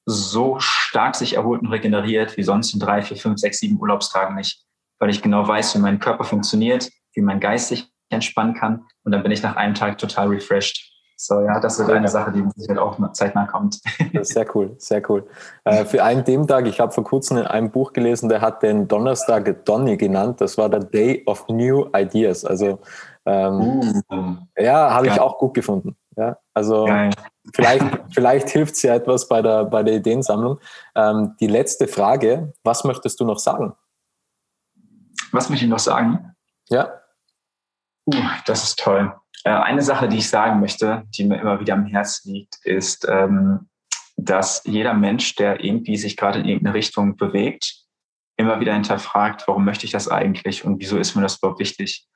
so 0.05 0.59
stark 0.59 1.15
sich 1.15 1.35
erholt 1.35 1.61
und 1.61 1.67
regeneriert 1.67 2.37
wie 2.37 2.43
sonst 2.43 2.73
in 2.73 2.79
drei, 2.79 3.01
vier, 3.01 3.17
fünf, 3.17 3.39
sechs, 3.39 3.59
sieben 3.59 3.79
Urlaubstagen 3.79 4.35
nicht. 4.35 4.63
Weil 4.99 5.09
ich 5.09 5.21
genau 5.21 5.47
weiß, 5.47 5.75
wie 5.75 5.79
mein 5.79 5.99
Körper 5.99 6.23
funktioniert, 6.23 6.89
wie 7.13 7.21
mein 7.21 7.39
Geist 7.39 7.69
sich 7.69 7.89
entspannen 8.09 8.53
kann. 8.53 8.85
Und 9.03 9.11
dann 9.11 9.23
bin 9.23 9.31
ich 9.31 9.43
nach 9.43 9.55
einem 9.55 9.75
Tag 9.75 9.97
total 9.97 10.27
refreshed. 10.27 10.92
So, 11.25 11.39
ja, 11.39 11.57
das 11.57 11.79
ist 11.79 11.89
eine 11.89 12.09
Sache, 12.09 12.33
die 12.33 12.43
sicher 12.57 12.83
auch 12.83 12.99
zeitnah 13.13 13.45
kommt. 13.45 13.79
sehr 14.23 14.45
cool, 14.53 14.75
sehr 14.77 15.01
cool. 15.09 15.25
Äh, 15.63 15.85
für 15.85 16.03
einen 16.03 16.25
Thementag, 16.25 16.67
ich 16.67 16.81
habe 16.81 16.91
vor 16.91 17.05
kurzem 17.05 17.37
in 17.37 17.47
einem 17.47 17.71
Buch 17.71 17.93
gelesen, 17.93 18.27
der 18.27 18.41
hat 18.41 18.61
den 18.61 18.89
Donnerstag 18.89 19.63
Donny 19.63 19.95
genannt. 19.95 20.41
Das 20.41 20.57
war 20.57 20.67
der 20.67 20.81
Day 20.81 21.23
of 21.25 21.47
New 21.47 21.87
Ideas. 21.95 22.43
Also, 22.43 22.79
ähm, 23.25 24.03
uh, 24.11 24.35
ja, 24.61 24.93
habe 24.93 25.07
ich 25.07 25.17
auch 25.17 25.37
gut 25.37 25.53
gefunden. 25.53 25.95
Ja, 26.17 26.37
also 26.53 26.83
geil. 26.83 27.11
vielleicht, 27.55 27.85
vielleicht 28.13 28.49
hilft 28.49 28.73
es 28.73 28.81
ja 28.81 28.93
etwas 28.93 29.29
bei 29.29 29.41
der, 29.41 29.63
bei 29.63 29.81
der 29.81 29.93
Ideensammlung. 29.93 30.59
Ähm, 30.93 31.37
die 31.39 31.47
letzte 31.47 31.87
Frage, 31.87 32.51
was 32.65 32.83
möchtest 32.83 33.21
du 33.21 33.25
noch 33.25 33.39
sagen? 33.39 33.73
Was 35.31 35.49
möchte 35.49 35.63
ich 35.63 35.71
noch 35.71 35.79
sagen? 35.79 36.35
Ja. 36.67 36.99
Uh, 38.05 38.13
das 38.45 38.63
ist 38.65 38.79
toll. 38.79 39.13
Äh, 39.43 39.51
eine 39.51 39.81
Sache, 39.81 40.07
die 40.07 40.17
ich 40.17 40.29
sagen 40.29 40.59
möchte, 40.59 41.03
die 41.15 41.25
mir 41.25 41.39
immer 41.39 41.59
wieder 41.59 41.73
am 41.73 41.85
Herzen 41.85 42.33
liegt, 42.33 42.57
ist, 42.63 43.07
ähm, 43.09 43.69
dass 44.15 44.63
jeder 44.65 44.93
Mensch, 44.93 45.35
der 45.35 45.63
irgendwie 45.63 45.97
sich 45.97 46.17
gerade 46.17 46.39
in 46.39 46.45
irgendeine 46.45 46.75
Richtung 46.75 47.17
bewegt, 47.17 47.75
immer 48.37 48.59
wieder 48.59 48.73
hinterfragt, 48.73 49.47
warum 49.47 49.65
möchte 49.65 49.85
ich 49.85 49.91
das 49.91 50.07
eigentlich 50.07 50.65
und 50.65 50.79
wieso 50.79 50.97
ist 50.97 51.15
mir 51.15 51.21
das 51.21 51.37
überhaupt 51.37 51.59
wichtig? 51.59 52.07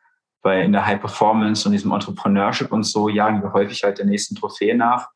weil 0.47 0.63
in 0.63 0.71
der 0.71 0.85
High 0.85 0.99
Performance 0.99 1.67
und 1.67 1.73
diesem 1.73 1.91
Entrepreneurship 1.91 2.71
und 2.71 2.83
so 2.83 3.09
jagen 3.09 3.41
wir 3.41 3.53
häufig 3.53 3.83
halt 3.83 3.97
der 3.97 4.05
nächsten 4.05 4.35
Trophäe 4.35 4.75
nach 4.75 5.09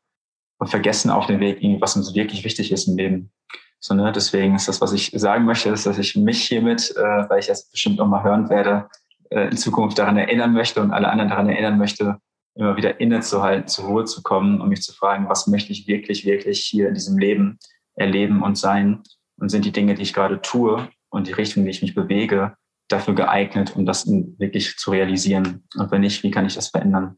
und 0.58 0.68
vergessen 0.68 1.10
auf 1.10 1.26
dem 1.26 1.40
Weg 1.40 1.60
was 1.80 1.96
uns 1.96 2.14
wirklich 2.14 2.44
wichtig 2.44 2.70
ist 2.70 2.86
im 2.86 2.96
Leben. 2.96 3.32
So, 3.80 3.94
ne? 3.94 4.12
Deswegen 4.12 4.54
ist 4.54 4.68
das, 4.68 4.80
was 4.80 4.92
ich 4.92 5.10
sagen 5.14 5.44
möchte, 5.44 5.70
ist, 5.70 5.86
dass 5.86 5.98
ich 5.98 6.14
mich 6.16 6.42
hiermit, 6.42 6.94
äh, 6.96 7.28
weil 7.28 7.40
ich 7.40 7.46
das 7.46 7.68
bestimmt 7.70 7.96
noch 7.96 8.06
mal 8.06 8.22
hören 8.22 8.48
werde, 8.48 8.88
äh, 9.32 9.48
in 9.48 9.56
Zukunft 9.56 9.98
daran 9.98 10.16
erinnern 10.16 10.52
möchte 10.52 10.80
und 10.82 10.92
alle 10.92 11.08
anderen 11.08 11.30
daran 11.30 11.48
erinnern 11.48 11.78
möchte, 11.78 12.18
immer 12.54 12.76
wieder 12.76 13.00
innezuhalten, 13.00 13.68
zur 13.68 13.86
Ruhe 13.86 14.04
zu 14.04 14.22
kommen 14.22 14.60
und 14.60 14.68
mich 14.68 14.82
zu 14.82 14.92
fragen, 14.92 15.28
was 15.28 15.46
möchte 15.46 15.72
ich 15.72 15.86
wirklich, 15.86 16.24
wirklich 16.24 16.60
hier 16.60 16.88
in 16.88 16.94
diesem 16.94 17.18
Leben 17.18 17.58
erleben 17.94 18.42
und 18.42 18.56
sein? 18.56 19.02
Und 19.38 19.48
sind 19.48 19.64
die 19.64 19.72
Dinge, 19.72 19.94
die 19.94 20.02
ich 20.02 20.12
gerade 20.12 20.40
tue 20.42 20.88
und 21.08 21.26
die 21.26 21.32
Richtung, 21.32 21.64
die 21.64 21.70
ich 21.70 21.82
mich 21.82 21.94
bewege, 21.94 22.54
dafür 22.88 23.14
geeignet, 23.14 23.74
um 23.74 23.86
das 23.86 24.06
wirklich 24.06 24.76
zu 24.76 24.90
realisieren? 24.90 25.64
Und 25.76 25.90
wenn 25.90 26.02
nicht, 26.02 26.22
wie 26.22 26.30
kann 26.30 26.46
ich 26.46 26.54
das 26.54 26.68
verändern? 26.68 27.16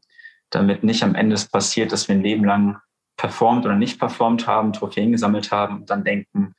Damit 0.49 0.83
nicht 0.83 1.03
am 1.03 1.15
Ende 1.15 1.35
es 1.35 1.47
passiert, 1.47 1.91
dass 1.91 2.07
wir 2.07 2.15
ein 2.15 2.23
Leben 2.23 2.45
lang 2.45 2.77
performt 3.17 3.65
oder 3.65 3.75
nicht 3.75 3.99
performt 3.99 4.47
haben, 4.47 4.73
Trophäen 4.73 5.11
gesammelt 5.11 5.51
haben 5.51 5.81
und 5.81 5.89
dann 5.89 6.03
denken, 6.03 6.53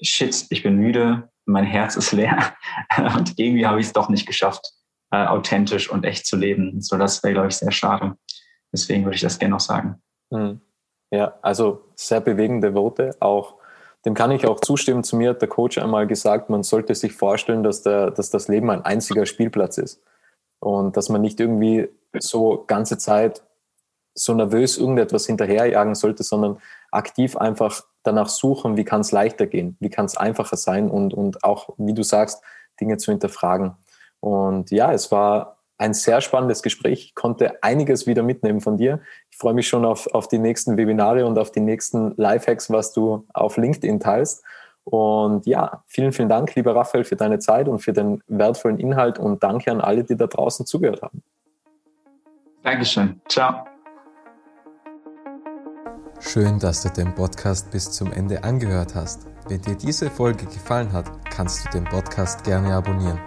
shit, 0.00 0.46
ich 0.50 0.62
bin 0.62 0.76
müde, 0.76 1.28
mein 1.46 1.64
Herz 1.64 1.96
ist 1.96 2.12
leer 2.12 2.54
und 3.16 3.38
irgendwie 3.38 3.66
habe 3.66 3.80
ich 3.80 3.86
es 3.86 3.92
doch 3.92 4.08
nicht 4.08 4.26
geschafft, 4.26 4.72
äh, 5.14 5.26
authentisch 5.26 5.90
und 5.90 6.04
echt 6.04 6.26
zu 6.26 6.36
leben. 6.36 6.80
So, 6.80 6.96
das 6.96 7.22
wäre, 7.22 7.34
glaube 7.34 7.48
ich, 7.48 7.56
sehr 7.56 7.70
schade. 7.70 8.16
Deswegen 8.72 9.04
würde 9.04 9.14
ich 9.14 9.20
das 9.20 9.38
gerne 9.38 9.52
noch 9.52 9.60
sagen. 9.60 10.02
Hm. 10.32 10.60
Ja, 11.12 11.38
also 11.42 11.84
sehr 11.94 12.20
bewegende 12.20 12.74
Worte. 12.74 13.14
Auch 13.20 13.54
dem 14.04 14.14
kann 14.14 14.32
ich 14.32 14.46
auch 14.46 14.58
zustimmen. 14.58 15.04
Zu 15.04 15.16
mir 15.16 15.30
hat 15.30 15.40
der 15.40 15.48
Coach 15.48 15.78
einmal 15.78 16.08
gesagt, 16.08 16.50
man 16.50 16.64
sollte 16.64 16.94
sich 16.96 17.12
vorstellen, 17.12 17.62
dass, 17.62 17.82
der, 17.82 18.10
dass 18.10 18.30
das 18.30 18.48
Leben 18.48 18.70
ein 18.70 18.84
einziger 18.84 19.24
Spielplatz 19.24 19.78
ist 19.78 20.02
und 20.58 20.96
dass 20.96 21.08
man 21.08 21.20
nicht 21.20 21.38
irgendwie 21.38 21.88
so 22.18 22.64
ganze 22.66 22.98
Zeit 22.98 23.42
so 24.14 24.34
nervös 24.34 24.78
irgendetwas 24.78 25.26
hinterherjagen 25.26 25.94
sollte, 25.94 26.24
sondern 26.24 26.58
aktiv 26.90 27.36
einfach 27.36 27.82
danach 28.02 28.28
suchen, 28.28 28.76
wie 28.76 28.84
kann 28.84 29.00
es 29.02 29.12
leichter 29.12 29.46
gehen, 29.46 29.76
wie 29.80 29.90
kann 29.90 30.06
es 30.06 30.16
einfacher 30.16 30.56
sein 30.56 30.90
und, 30.90 31.14
und 31.14 31.44
auch, 31.44 31.70
wie 31.78 31.94
du 31.94 32.02
sagst, 32.02 32.42
Dinge 32.80 32.96
zu 32.96 33.12
hinterfragen. 33.12 33.76
Und 34.24 34.70
ja, 34.70 34.90
es 34.90 35.12
war 35.12 35.58
ein 35.76 35.92
sehr 35.92 36.22
spannendes 36.22 36.62
Gespräch. 36.62 37.08
Ich 37.08 37.14
konnte 37.14 37.62
einiges 37.62 38.06
wieder 38.06 38.22
mitnehmen 38.22 38.62
von 38.62 38.78
dir. 38.78 39.00
Ich 39.30 39.36
freue 39.36 39.52
mich 39.52 39.68
schon 39.68 39.84
auf, 39.84 40.06
auf 40.14 40.28
die 40.28 40.38
nächsten 40.38 40.78
Webinare 40.78 41.26
und 41.26 41.38
auf 41.38 41.50
die 41.50 41.60
nächsten 41.60 42.14
Lifehacks, 42.16 42.70
was 42.70 42.94
du 42.94 43.26
auf 43.34 43.58
LinkedIn 43.58 44.00
teilst. 44.00 44.42
Und 44.84 45.44
ja, 45.44 45.82
vielen, 45.86 46.12
vielen 46.12 46.30
Dank, 46.30 46.54
lieber 46.54 46.74
Raphael, 46.74 47.04
für 47.04 47.16
deine 47.16 47.38
Zeit 47.38 47.68
und 47.68 47.80
für 47.80 47.92
den 47.92 48.22
wertvollen 48.26 48.78
Inhalt 48.78 49.18
und 49.18 49.42
danke 49.42 49.70
an 49.70 49.82
alle, 49.82 50.04
die 50.04 50.16
da 50.16 50.26
draußen 50.26 50.64
zugehört 50.64 51.02
haben. 51.02 51.22
Dankeschön. 52.62 53.20
Ciao. 53.28 53.66
Schön, 56.18 56.58
dass 56.58 56.82
du 56.82 56.88
den 56.88 57.14
Podcast 57.14 57.70
bis 57.70 57.90
zum 57.90 58.10
Ende 58.10 58.42
angehört 58.42 58.94
hast. 58.94 59.26
Wenn 59.48 59.60
dir 59.60 59.74
diese 59.74 60.08
Folge 60.08 60.46
gefallen 60.46 60.94
hat, 60.94 61.10
kannst 61.28 61.66
du 61.66 61.70
den 61.78 61.84
Podcast 61.84 62.42
gerne 62.44 62.72
abonnieren. 62.72 63.20